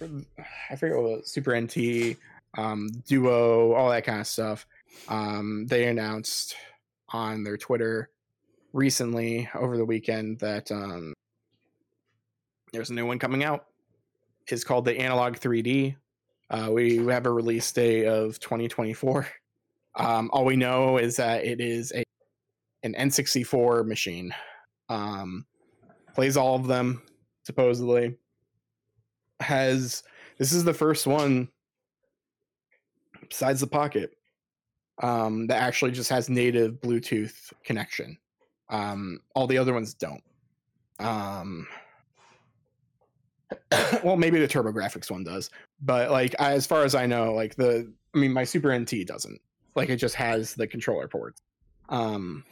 [0.00, 2.16] I forget what super NT,
[2.58, 4.66] um, duo, all that kind of stuff.
[5.08, 6.56] Um, they announced
[7.10, 8.10] on their Twitter
[8.76, 11.14] recently over the weekend that um,
[12.72, 13.66] there's a new one coming out.
[14.48, 15.96] It's called the Analogue 3D.
[16.50, 19.26] Uh, we have a release date of 2024.
[19.96, 22.04] Um, all we know is that it is a
[22.82, 24.32] an N64 machine.
[24.88, 25.46] Um,
[26.14, 27.02] plays all of them
[27.44, 28.16] supposedly.
[29.40, 30.02] Has
[30.38, 31.48] this is the first one
[33.28, 34.16] besides the Pocket
[35.02, 38.18] um, that actually just has native Bluetooth connection.
[38.68, 40.22] Um, all the other ones don't.
[40.98, 41.66] Um,
[44.04, 47.92] well, maybe the TurboGrafx one does, but like as far as I know, like the
[48.14, 49.40] I mean, my Super NT doesn't.
[49.74, 51.42] Like it just has the controller ports.
[51.88, 52.44] Um,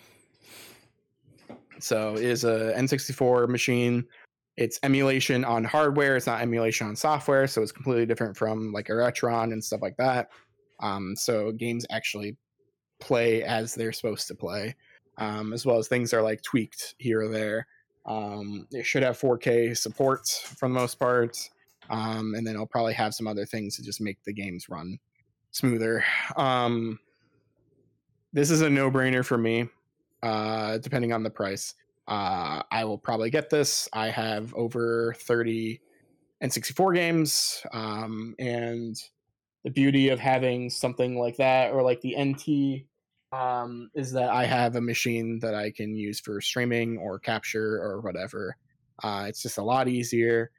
[1.80, 4.04] so it is a N64 machine.
[4.56, 6.16] It's emulation on hardware.
[6.16, 9.82] It's not emulation on software, so it's completely different from like a Retron and stuff
[9.82, 10.28] like that.
[10.80, 12.36] Um, so games actually
[13.00, 14.76] play as they're supposed to play,
[15.18, 17.66] um, as well as things are like tweaked here or there.
[18.06, 21.38] Um, it should have 4K support for the most part,
[21.90, 24.98] um, and then it'll probably have some other things to just make the games run
[25.52, 26.04] smoother.
[26.36, 26.98] Um,
[28.32, 29.68] this is a no-brainer for me,
[30.22, 31.74] uh, depending on the price.
[32.06, 33.88] Uh, I will probably get this.
[33.92, 35.80] I have over 30
[36.42, 38.96] N64 games, um, and
[39.62, 42.84] the beauty of having something like that or like the NT
[43.35, 47.82] um, is that I have a machine that I can use for streaming or capture
[47.82, 48.56] or whatever.
[49.02, 50.51] Uh, it's just a lot easier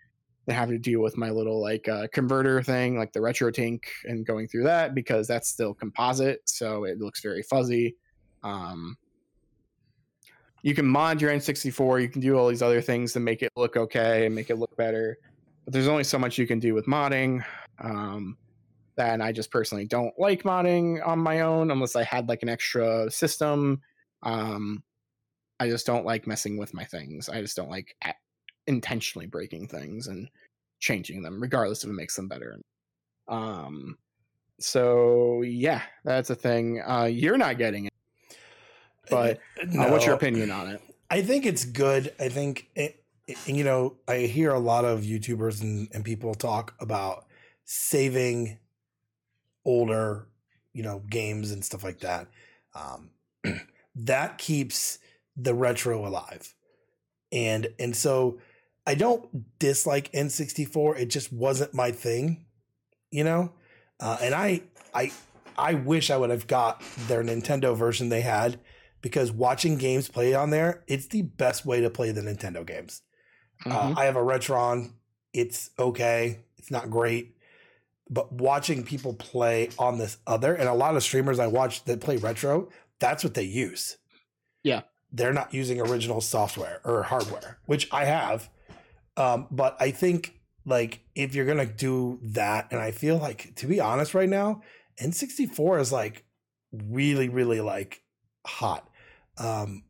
[0.46, 4.26] than having to deal with my little like uh, converter thing, like the RetroTink, and
[4.26, 7.96] going through that because that's still composite, so it looks very fuzzy.
[8.44, 8.98] Um,
[10.62, 13.52] you can mod your N64, you can do all these other things to make it
[13.56, 15.18] look okay and make it look better,
[15.64, 17.44] but there's only so much you can do with modding.
[17.80, 18.38] Um,
[18.98, 22.50] and I just personally don't like modding on my own unless I had like an
[22.50, 23.82] extra system.
[24.24, 24.84] Um,
[25.60, 27.30] I just don't like messing with my things.
[27.30, 27.96] I just don't like
[28.68, 30.30] intentionally breaking things and
[30.80, 32.60] changing them, regardless if it makes them better.
[33.28, 33.98] Um,
[34.60, 36.82] so yeah, that's a thing.
[36.86, 37.94] Uh, you're not getting it,
[39.10, 40.82] but uh, what's your opinion on it?
[41.10, 42.14] I think it's good.
[42.20, 46.36] I think, it, it- you know, I hear a lot of YouTubers and, and people
[46.36, 47.26] talk about
[47.64, 48.60] saving
[49.66, 50.28] older,
[50.74, 52.28] you know, games and stuff like that.
[52.74, 53.12] Um,
[53.96, 55.00] that keeps
[55.36, 56.54] the retro alive.
[57.32, 58.40] And and so
[58.88, 61.00] I don't dislike N64.
[61.00, 62.46] It just wasn't my thing,
[63.12, 63.52] you know?
[64.00, 64.62] Uh, and I
[64.94, 65.12] I
[65.58, 68.60] I wish I would have got their Nintendo version they had
[69.02, 73.02] because watching games play on there, it's the best way to play the Nintendo games.
[73.66, 73.98] Uh, Mhm.
[73.98, 74.92] I have a Retron.
[75.34, 76.40] It's okay.
[76.58, 77.35] It's not great.
[78.10, 82.02] But watching people play on this other, and a lot of streamers I watch that
[82.02, 82.70] play retro,
[83.00, 83.98] that's what they use.
[84.64, 84.82] Yeah.
[85.12, 88.50] They're not using original software or hardware, which I have.
[89.18, 93.68] Um, but I think like if you're gonna do that, and I feel like to
[93.68, 94.62] be honest right now,
[95.02, 96.26] N64 is like
[96.72, 98.02] really, really like
[98.46, 98.90] hot.
[99.38, 99.84] Um,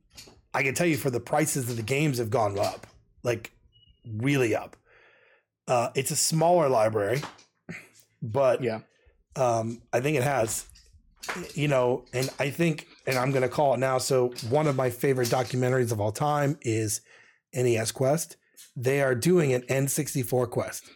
[0.54, 2.88] I can tell you for the prices of the games have gone up,
[3.24, 3.52] like
[4.06, 4.76] really up.
[5.68, 7.22] Uh, it's a smaller library,
[8.32, 8.82] but yeah,
[9.36, 10.68] um, I think it has,
[11.54, 13.98] you know, and I think, and I'm going to call it now.
[13.98, 17.02] So, one of my favorite documentaries of all time is
[17.54, 18.38] NES Quest.
[18.76, 20.90] They are doing an N64 Quest.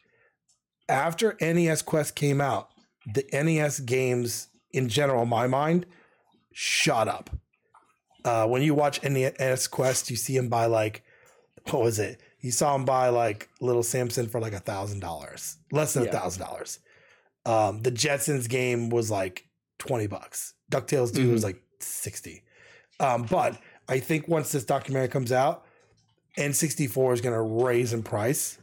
[0.87, 2.69] After NES Quest came out,
[3.13, 5.85] the NES games in general, in my mind,
[6.51, 7.29] shot up.
[8.25, 11.03] Uh, when you watch NES Quest, you see him buy like,
[11.69, 12.21] what was it?
[12.41, 16.11] You saw him buy like Little Samson for like a thousand dollars, less than a
[16.11, 16.79] thousand dollars.
[17.49, 19.45] Um, the Jetsons game was like
[19.79, 20.53] twenty bucks.
[20.71, 22.43] Ducktales two was like sixty.
[22.99, 23.57] Um, but
[23.87, 25.65] I think once this documentary comes out,
[26.37, 28.59] N64 is going to raise in price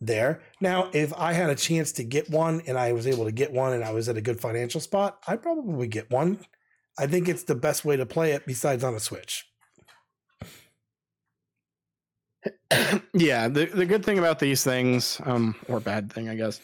[0.00, 0.42] there.
[0.60, 3.52] Now, if I had a chance to get one and I was able to get
[3.52, 6.38] one and I was at a good financial spot, I'd probably get one.
[6.98, 9.46] I think it's the best way to play it besides on a Switch.
[13.14, 16.60] yeah, the the good thing about these things, um, or bad thing, I guess,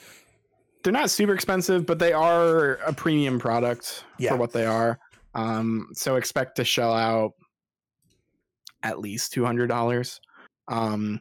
[0.85, 4.31] they're not super expensive, but they are a premium product Yeah.
[4.31, 4.99] for what they are.
[5.35, 7.33] Um, so expect to shell out
[8.83, 10.21] at least two hundred dollars.
[10.69, 11.21] Um,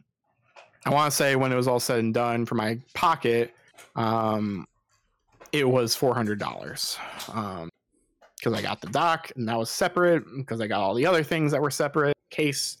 [0.86, 3.54] I want to say when it was all said and done for my pocket,
[3.96, 4.66] um,
[5.52, 6.96] it was four hundred dollars.
[7.32, 7.70] Um,
[8.36, 10.22] because I got the dock and that was separate.
[10.36, 12.14] Because I got all the other things that were separate.
[12.30, 12.76] Case,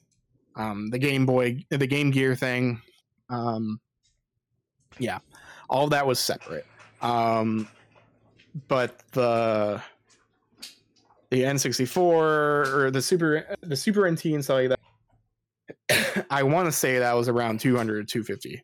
[0.56, 2.82] um, the Game Boy, the Game Gear thing.
[3.30, 3.80] Um,
[4.98, 5.20] yeah,
[5.70, 6.66] all of that was separate.
[7.04, 7.68] Um,
[8.68, 9.82] but the
[11.30, 16.26] the N64 or the Super the Super NT and stuff like that.
[16.30, 18.62] I want to say that was around 200 250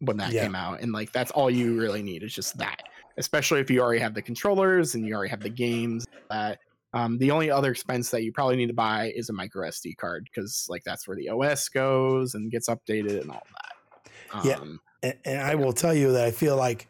[0.00, 0.42] when that Yeah.
[0.44, 2.82] came out, and like that's all you really need is just that.
[3.16, 6.06] Especially if you already have the controllers and you already have the games.
[6.30, 6.58] That
[6.92, 9.96] um, the only other expense that you probably need to buy is a micro SD
[9.96, 14.44] card because like that's where the OS goes and gets updated and all that.
[14.46, 14.56] Yeah.
[14.56, 16.88] Um, and, and I will tell you that I feel like,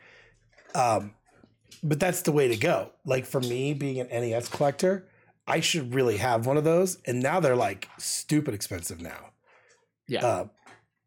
[0.75, 1.15] um,
[1.83, 2.91] but that's the way to go.
[3.05, 5.09] Like for me, being an NES collector,
[5.47, 6.99] I should really have one of those.
[7.05, 9.31] And now they're like stupid expensive now.
[10.09, 10.25] Yeah.
[10.25, 10.47] Uh,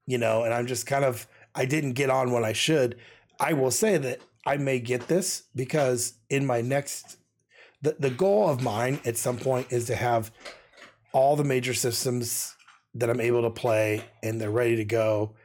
[0.05, 2.97] you know, and I'm just kind of, I didn't get on when I should.
[3.39, 7.17] I will say that I may get this because in my next,
[7.81, 10.31] the, the goal of mine at some point is to have
[11.11, 12.55] all the major systems
[12.95, 15.35] that I'm able to play and they're ready to go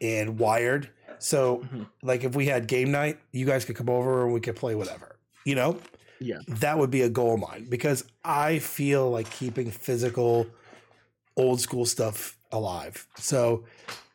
[0.00, 0.90] and wired.
[1.18, 1.86] So, Mhm.
[2.02, 4.74] like if we had game night, you guys could come over and we could play
[4.74, 5.80] whatever, you know?
[6.20, 6.38] Yeah.
[6.48, 10.46] That would be a goal of mine because I feel like keeping physical
[11.36, 13.06] old school stuff alive.
[13.16, 13.64] So,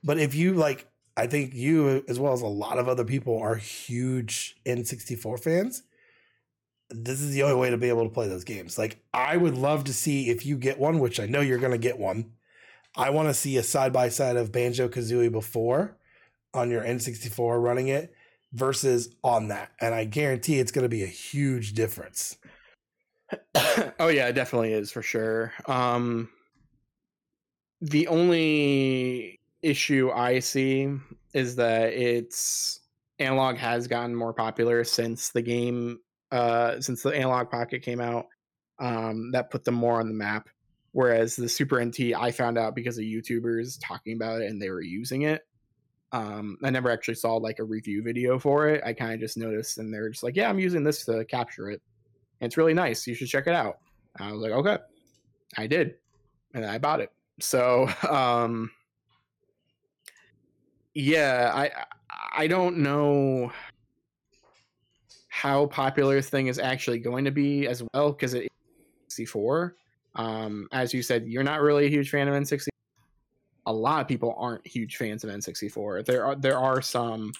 [0.04, 3.38] but if you like, I think you, as well as a lot of other people,
[3.40, 5.84] are huge N64 fans.
[6.90, 8.78] This is the only way to be able to play those games.
[8.78, 11.72] Like, I would love to see if you get one, which I know you're going
[11.72, 12.34] to get one.
[12.96, 15.98] I want to see a side by side of Banjo Kazooie before
[16.54, 18.14] on your N64 running it
[18.54, 19.72] versus on that.
[19.82, 22.38] And I guarantee it's going to be a huge difference.
[24.00, 25.54] oh yeah, it definitely is for sure.
[25.66, 26.30] Um
[27.82, 30.90] the only issue I see
[31.34, 32.80] is that it's
[33.20, 36.00] Analogue has gotten more popular since the game
[36.32, 38.28] uh since the Analogue pocket came out.
[38.80, 40.50] Um that put them more on the map.
[40.92, 44.70] Whereas the Super NT I found out because of YouTubers talking about it and they
[44.70, 45.42] were using it.
[46.14, 48.82] Um I never actually saw like a review video for it.
[48.86, 51.70] I kind of just noticed and they're just like, "Yeah, I'm using this to capture
[51.70, 51.82] it."
[52.40, 53.06] And it's really nice.
[53.06, 53.80] You should check it out.
[54.20, 54.78] I was like, okay,
[55.58, 55.96] I did,
[56.54, 57.12] and I bought it.
[57.40, 58.70] So, um,
[60.94, 61.72] yeah, I
[62.36, 63.52] I don't know
[65.30, 68.50] how popular this thing is actually going to be as well because it is
[69.10, 69.76] 64.
[70.16, 72.73] Um, as you said, you're not really a huge fan of N64.
[73.66, 76.06] A lot of people aren't huge fans of N64.
[76.06, 77.32] There are there are some,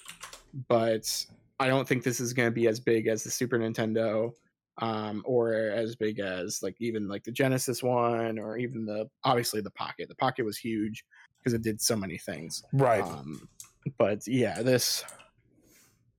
[0.68, 1.26] but
[1.60, 4.32] I don't think this is going to be as big as the Super Nintendo
[4.78, 9.60] um, or as big as like even like the Genesis one, or even the obviously
[9.60, 10.08] the Pocket.
[10.08, 11.04] The Pocket was huge
[11.38, 12.62] because it did so many things.
[12.72, 13.04] Right.
[13.04, 13.48] Um,
[13.98, 15.04] but yeah, this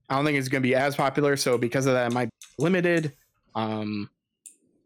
[0.10, 1.36] I don't think it's going to be as popular.
[1.36, 3.14] So because of that, it might be limited.
[3.56, 4.10] Um,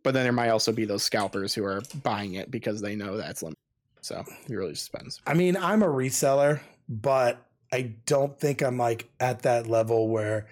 [0.04, 3.18] but then there might also be those scalpers who are buying it because they know
[3.18, 3.58] that's limited.
[4.02, 5.22] So it really just depends.
[5.26, 10.48] I mean, I'm a reseller, but I don't think I'm like at that level where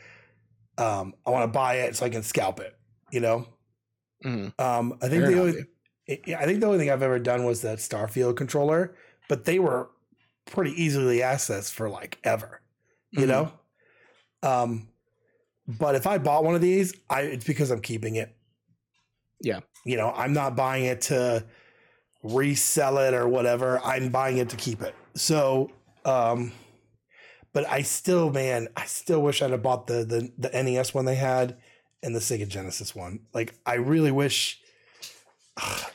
[0.78, 2.78] um, I want to buy it so I can scalp it.
[3.11, 3.48] You know,
[4.24, 4.53] Mhm.
[4.60, 5.65] um, I think Fair the only
[6.10, 8.95] I think the only thing I've ever done was that Starfield controller,
[9.28, 9.90] but they were
[10.45, 12.61] pretty easily accessed for like ever.
[13.15, 13.28] You Mhm.
[13.28, 13.52] know,
[14.44, 14.90] um,
[15.68, 18.36] but if I bought one of these, I it's because I'm keeping it.
[19.41, 19.61] Yeah.
[19.86, 21.45] you know, I'm not buying it to
[22.23, 23.80] resell it or whatever.
[23.80, 24.95] I'm buying it to keep it.
[25.15, 25.72] So,
[26.06, 26.52] um,
[27.53, 31.06] but I still, man, I still wish I'd have bought the the the NES one
[31.06, 31.57] they had
[32.03, 33.22] and the Sega Genesis one.
[33.34, 34.61] Like, I really wish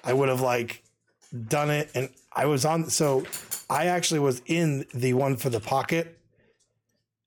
[0.04, 0.82] I would have like
[1.48, 1.90] done it.
[1.94, 2.90] And I was on.
[2.90, 3.24] So,
[3.70, 6.18] I actually was in the one for the Pocket.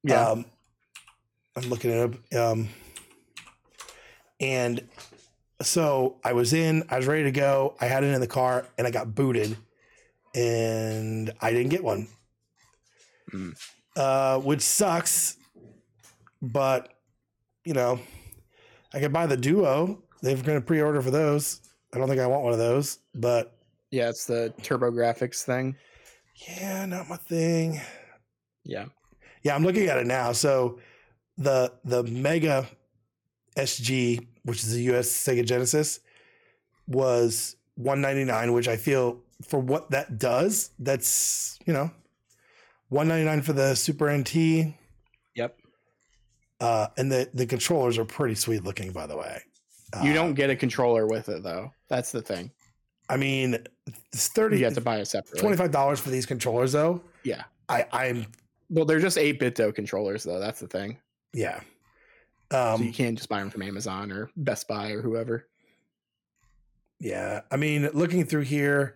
[0.03, 0.29] Yeah.
[0.29, 0.45] Um,
[1.55, 2.35] I'm looking it up.
[2.35, 2.69] Um,
[4.39, 4.87] And
[5.61, 7.75] so I was in, I was ready to go.
[7.79, 9.55] I had it in the car and I got booted
[10.33, 12.07] and I didn't get one.
[13.31, 13.55] Mm.
[13.95, 15.37] Uh, which sucks.
[16.41, 16.93] But,
[17.63, 17.99] you know,
[18.93, 20.03] I could buy the Duo.
[20.21, 21.61] They're going to pre order for those.
[21.93, 23.57] I don't think I want one of those, but
[23.91, 25.75] Yeah, it's the TurboGrafx thing.
[26.47, 27.79] yeah, not my thing.
[28.63, 28.85] Yeah.
[29.43, 30.33] Yeah, I'm looking at it now.
[30.33, 30.79] So
[31.37, 32.67] the the Mega
[33.57, 35.99] SG, which is the US Sega Genesis,
[36.87, 41.91] was 199, which I feel for what that does, that's you know
[42.89, 44.73] 199 for the Super NT.
[45.35, 45.57] Yep.
[46.61, 49.41] Uh, and the the controllers are pretty sweet looking, by the way.
[50.03, 51.71] You Uh, don't get a controller with it though.
[51.89, 52.51] That's the thing.
[53.07, 53.57] I mean,
[54.11, 55.41] it's 30 You have to buy it separately.
[55.55, 57.01] $25 for these controllers though.
[57.23, 57.43] Yeah.
[57.69, 58.25] I I'm
[58.69, 60.39] Well, they're just 8 bit though controllers though.
[60.39, 60.97] That's the thing.
[61.33, 61.59] yeah.
[62.51, 65.47] So you Um can't just buy them from Amazon or Best Buy or whoever.
[66.99, 68.95] Yeah, I mean, looking through here,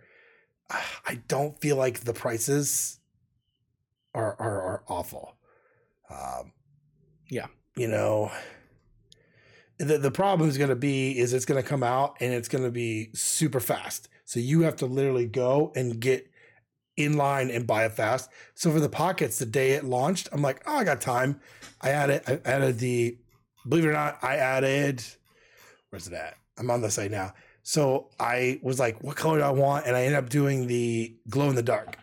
[0.69, 2.99] I don't feel like the prices
[4.13, 5.35] are are, are awful.
[6.09, 6.53] Um,
[7.29, 7.47] Yeah.
[7.75, 8.31] you know,
[9.77, 12.47] the the problem is going to be is it's going to come out and it's
[12.47, 14.09] going to be super fast.
[14.25, 16.29] So you have to literally go and get
[16.97, 18.29] in line and buy it fast.
[18.55, 21.39] So for the pockets, the day it launched, I'm like, oh, I got time.
[21.81, 23.17] I added I added the
[23.67, 25.03] believe it or not, I added
[25.89, 26.35] where's it at?
[26.57, 27.33] I'm on the site now.
[27.63, 29.85] So I was like, what color do I want?
[29.85, 31.97] And I ended up doing the glow in the dark.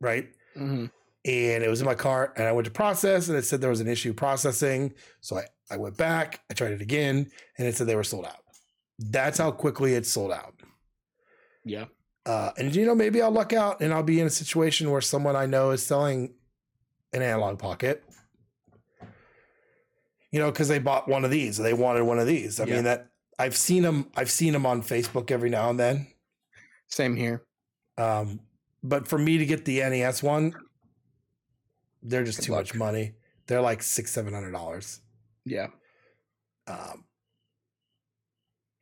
[0.00, 0.28] Right.
[0.56, 0.86] Mm-hmm.
[1.24, 3.70] And it was in my cart and I went to process and it said there
[3.70, 4.94] was an issue processing.
[5.20, 8.26] So I, I went back, I tried it again, and it said they were sold
[8.26, 8.44] out.
[8.98, 10.54] That's how quickly it sold out.
[11.64, 11.86] Yeah.
[12.24, 15.00] Uh, and you know, maybe I'll luck out and I'll be in a situation where
[15.00, 16.34] someone I know is selling
[17.12, 18.04] an Analogue pocket.
[20.32, 22.60] You know, because they bought one of these, they wanted one of these.
[22.60, 22.74] I Yeah.
[22.76, 23.08] mean that
[23.38, 24.10] I've seen them.
[24.16, 26.06] I've seen them on Facebook every now and then.
[26.88, 27.44] Same here.
[27.98, 28.40] Um,
[28.82, 30.54] but for me to get the NES one,
[32.02, 32.60] they're just Good too luck.
[32.60, 33.12] much money.
[33.46, 35.00] They're like six, seven hundred dollars.
[35.44, 35.68] Yeah.
[36.66, 37.04] Um,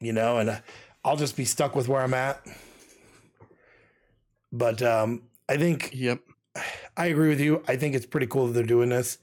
[0.00, 0.60] you know, and uh,
[1.04, 2.44] I'll just be stuck with where I'm at.
[4.52, 6.20] But um, I think Yep.
[6.96, 7.62] I agree with you.
[7.66, 9.18] I think it's pretty cool that they're doing this.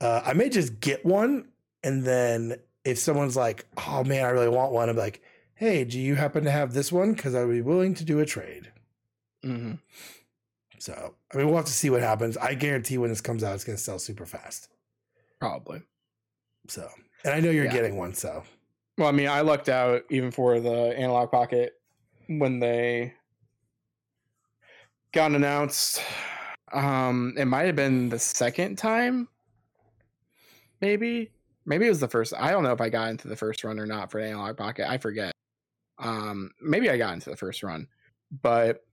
[0.00, 1.48] Uh, I may just get one,
[1.82, 5.22] and then if someone's like, "Oh man, I really want one," I'm like,
[5.54, 7.14] "Hey, do you happen to have this one?
[7.14, 8.72] Because I would be willing to do a trade."
[9.42, 9.74] hmm
[10.78, 12.36] So, I mean, we'll have to see what happens.
[12.36, 14.68] I guarantee when this comes out, it's going to sell super fast.
[15.40, 15.82] Probably.
[16.68, 16.88] So,
[17.24, 17.72] and I know you're Yeah.
[17.72, 18.12] getting one.
[18.14, 18.44] So,
[18.98, 21.74] Well, I mean, I lucked out even for the Analogue pocket
[22.28, 23.14] when they
[25.12, 26.02] got announced.
[26.72, 29.28] Um, it might have been the second time,
[30.80, 31.30] maybe.
[31.64, 32.32] Maybe it was the first.
[32.38, 34.88] I don't know if I got into the first run or not for Analogue pocket.
[34.88, 35.32] I forget.
[35.98, 37.88] Um, maybe I got into the first run,
[38.42, 38.84] but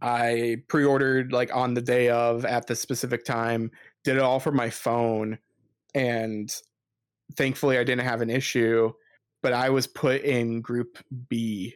[0.00, 3.70] I pre-ordered like on the day of at the specific time.
[4.02, 5.38] Did it all from my phone,
[5.94, 6.52] and
[7.36, 8.92] thankfully I didn't have an issue,
[9.42, 10.98] but I was put in group
[11.28, 11.74] B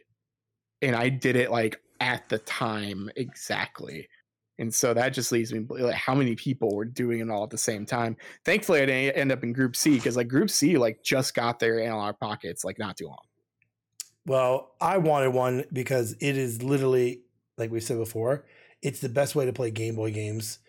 [0.81, 4.07] and I did it like at the time exactly.
[4.57, 7.49] And so that just leaves me like how many people were doing it all at
[7.49, 8.15] the same time.
[8.45, 11.59] Thankfully I didn't end up in group C because like group C like just got
[11.59, 13.25] their Analogue pockets like not too long.
[14.25, 17.21] well, I wanted one because it is literally,
[17.57, 18.45] like we said before,
[18.81, 20.59] it's the best way to play Game Boy games.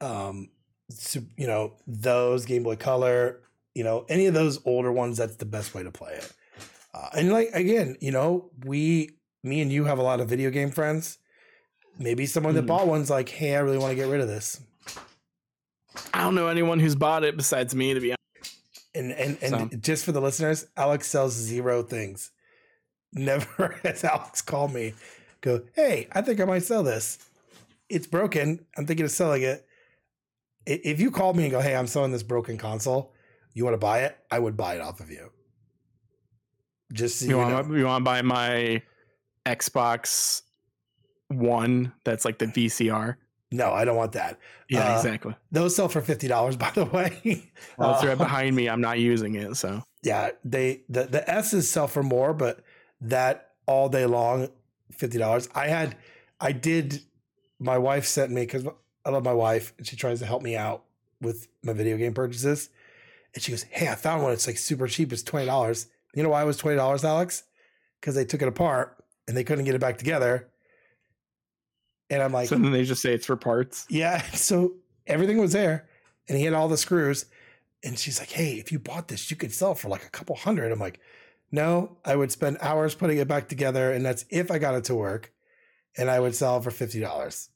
[0.00, 0.50] Um,
[0.90, 3.40] so, you know, those Game Boy Color,
[3.74, 6.32] you know, any of those older ones, that's the best way to play it.
[6.92, 10.50] Uh, and like again, you know, we, me and you have a lot of video
[10.50, 11.18] game friends.
[11.98, 12.68] Maybe someone that Mhm.
[12.68, 14.60] bought one's like, hey, I really want to get rid of this.
[16.12, 18.56] I don't know anyone who's bought it besides me to be honest.
[18.94, 22.30] And and and So- just for the listeners, Alex sells zero things.
[23.12, 24.94] Never has Alex called me,
[25.40, 27.18] go, hey, I think I might sell this.
[27.88, 28.66] It's broken.
[28.76, 29.66] I'm thinking of selling it.
[30.66, 33.12] If you called me and go, hey, I'm selling this broken console,
[33.52, 34.16] you want to buy it?
[34.30, 35.30] I would buy it off of you.
[36.92, 37.74] Just so You you, know.
[37.74, 38.82] you want to buy my
[39.46, 40.42] Xbox
[41.28, 43.16] One that's like the VCR?
[43.50, 44.38] No, I don't want that.
[44.68, 45.34] Yeah, Uh, exactly.
[45.52, 47.50] Those sell for fifty dollars, by the way.
[47.78, 48.68] Well, it's Uh, right behind me.
[48.68, 52.60] I'm not using it, so yeah, they the the S's sell for more, but
[53.00, 54.48] that all day long,
[54.92, 55.48] fifty dollars.
[55.54, 55.96] I had,
[56.40, 57.00] I did.
[57.60, 58.66] My wife sent me because
[59.04, 60.84] I love my wife, and she tries to help me out
[61.20, 62.68] with my video game purchases.
[63.34, 64.32] And she goes, "Hey, I found one.
[64.32, 65.12] It's like super cheap.
[65.12, 65.86] It's twenty dollars.
[66.14, 67.44] You know why it was twenty dollars, Alex?
[68.00, 70.48] Because they took it apart and they couldn't get it back together.
[72.14, 73.84] And I'm like, so then they just say it's for parts.
[73.90, 74.22] yeah.
[74.34, 74.74] So
[75.06, 75.88] everything was there,
[76.28, 77.26] and he had all the screws.
[77.82, 80.36] and she's like, "Hey, if you bought this, you could sell for like a couple
[80.36, 80.70] hundred.
[80.72, 81.00] I'm like,
[81.50, 84.84] "No, I would spend hours putting it back together, and that's if I got it
[84.84, 85.32] to work,
[85.98, 87.50] and I would sell for fifty dollars."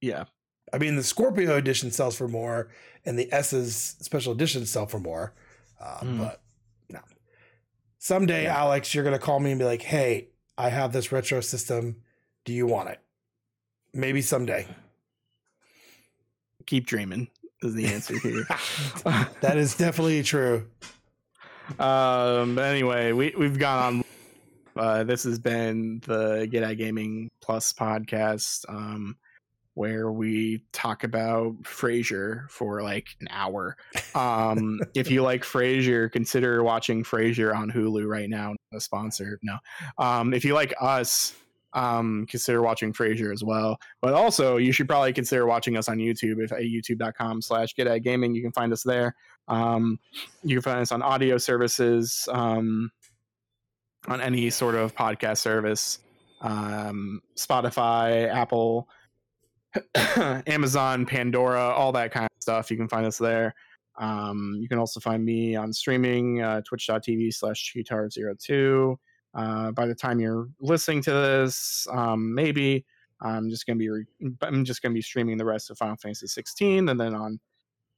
[0.00, 0.24] Yeah.
[0.72, 2.70] I mean, the Scorpio edition sells for more,
[3.04, 5.34] and the S's special edition sell for more.
[5.80, 6.18] Uh, Mm.
[6.18, 6.42] But
[6.88, 7.00] no,
[7.98, 8.58] someday, Yeah.
[8.58, 12.02] Alex, you're gonna call me and be like, "Hey, I have this retro system.
[12.44, 13.00] Do you want it?"
[13.94, 14.66] Maybe someday.
[16.66, 17.28] Keep dreaming
[17.62, 18.44] is the answer here.
[19.40, 20.66] that is definitely true.
[21.78, 24.04] um, but anyway, we we've gone on.
[24.76, 29.16] Uh, this has been the Get At Gaming Plus podcast, um,
[29.74, 33.76] where we talk about Frasier for like an hour.
[34.16, 38.48] Um, if you like Frasier, consider watching Frasier on Hulu right now.
[38.48, 39.58] Not A sponsor, no.
[39.98, 41.34] Um, if you like us,
[41.74, 43.78] um, consider watching Frasier as well.
[44.00, 46.42] But also, you should probably consider watching us on YouTube.
[46.42, 49.14] If at youtube.com slash Get At Gaming, you can find us there.
[49.48, 49.98] Um,
[50.42, 52.90] you can find us on audio services, um,
[54.06, 55.98] on any sort of podcast service,
[56.40, 58.88] um, Spotify, Apple,
[60.46, 62.70] Amazon, Pandora, all that kind of stuff.
[62.70, 63.54] You can find us there.
[63.96, 68.96] Um, you can also find me on streaming, uh, twitch.tv slash cheetard02.
[69.34, 72.84] Uh, by the time you're listening to this, um, maybe
[73.20, 74.06] I'm just gonna be re-
[74.42, 77.40] I'm just gonna be streaming the rest of Final Fantasy 16, and then on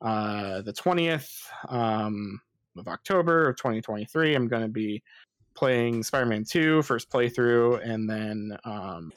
[0.01, 1.31] uh, the 20th
[1.69, 2.41] um,
[2.77, 5.03] of October of 2023, I'm gonna be
[5.55, 9.13] playing Spider-Man 2 first playthrough, and then um,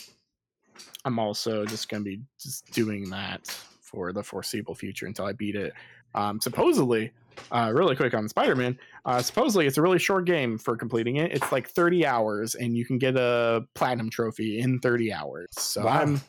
[1.06, 3.48] I'm also just gonna be just doing that
[3.82, 5.74] for the foreseeable future until I beat it.
[6.16, 7.12] Um, supposedly,
[7.52, 8.78] uh, really quick on Spider-Man.
[9.06, 11.32] Uh, supposedly, it's a really short game for completing it.
[11.32, 15.48] It's like 30 hours, and you can get a platinum trophy in 30 hours.
[15.52, 16.02] So Wow.
[16.02, 16.22] I'm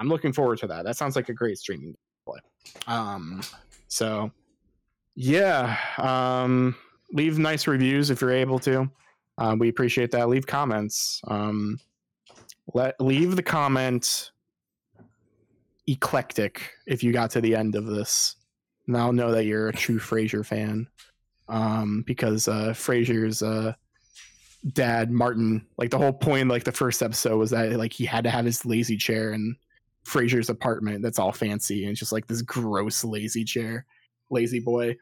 [0.00, 0.84] I'm looking forward to that.
[0.84, 2.38] That sounds like a great streaming play.
[2.86, 3.40] Um,
[3.88, 4.30] so
[5.16, 6.76] yeah, um,
[7.12, 8.88] leave nice reviews if you're able to.
[9.38, 10.28] Uh, we appreciate that.
[10.28, 11.20] Leave comments.
[11.26, 11.78] Um,
[12.74, 14.30] let leave the comment
[15.86, 18.36] eclectic if you got to the end of this.
[18.96, 20.88] I'll know that you're a true Frasier fan.
[21.48, 23.72] Um, because uh Frasier's uh
[24.72, 28.24] dad, Martin, like the whole point, like the first episode was that like he had
[28.24, 29.56] to have his lazy chair in
[30.04, 33.84] Frasier's apartment that's all fancy and just like this gross lazy chair,
[34.30, 34.96] lazy boy.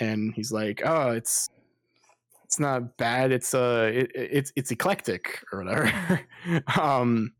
[0.00, 1.48] And he's like, Oh, it's
[2.44, 6.20] it's not bad, it's uh it, it's it's eclectic or whatever.
[6.80, 7.32] um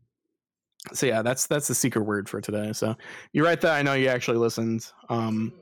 [0.93, 2.73] so yeah, that's that's the secret word for today.
[2.73, 2.95] So
[3.31, 4.91] you write that I know you actually listened.
[5.09, 5.53] Um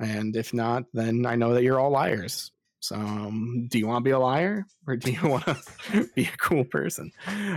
[0.00, 2.50] and if not, then I know that you're all liars.
[2.80, 6.22] So, um, do you want to be a liar or do you want to be
[6.24, 7.12] a cool person?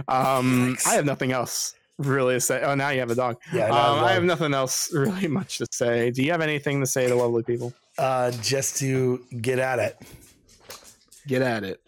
[0.08, 2.62] Um, I have nothing else really to say.
[2.62, 3.38] Oh, now you have a dog.
[3.54, 6.12] Yeah, Um, I have nothing else really much to say.
[6.12, 7.74] Do you have anything to say to lovely people?
[7.98, 9.98] uh, just to get at it.
[11.28, 11.80] Get at it.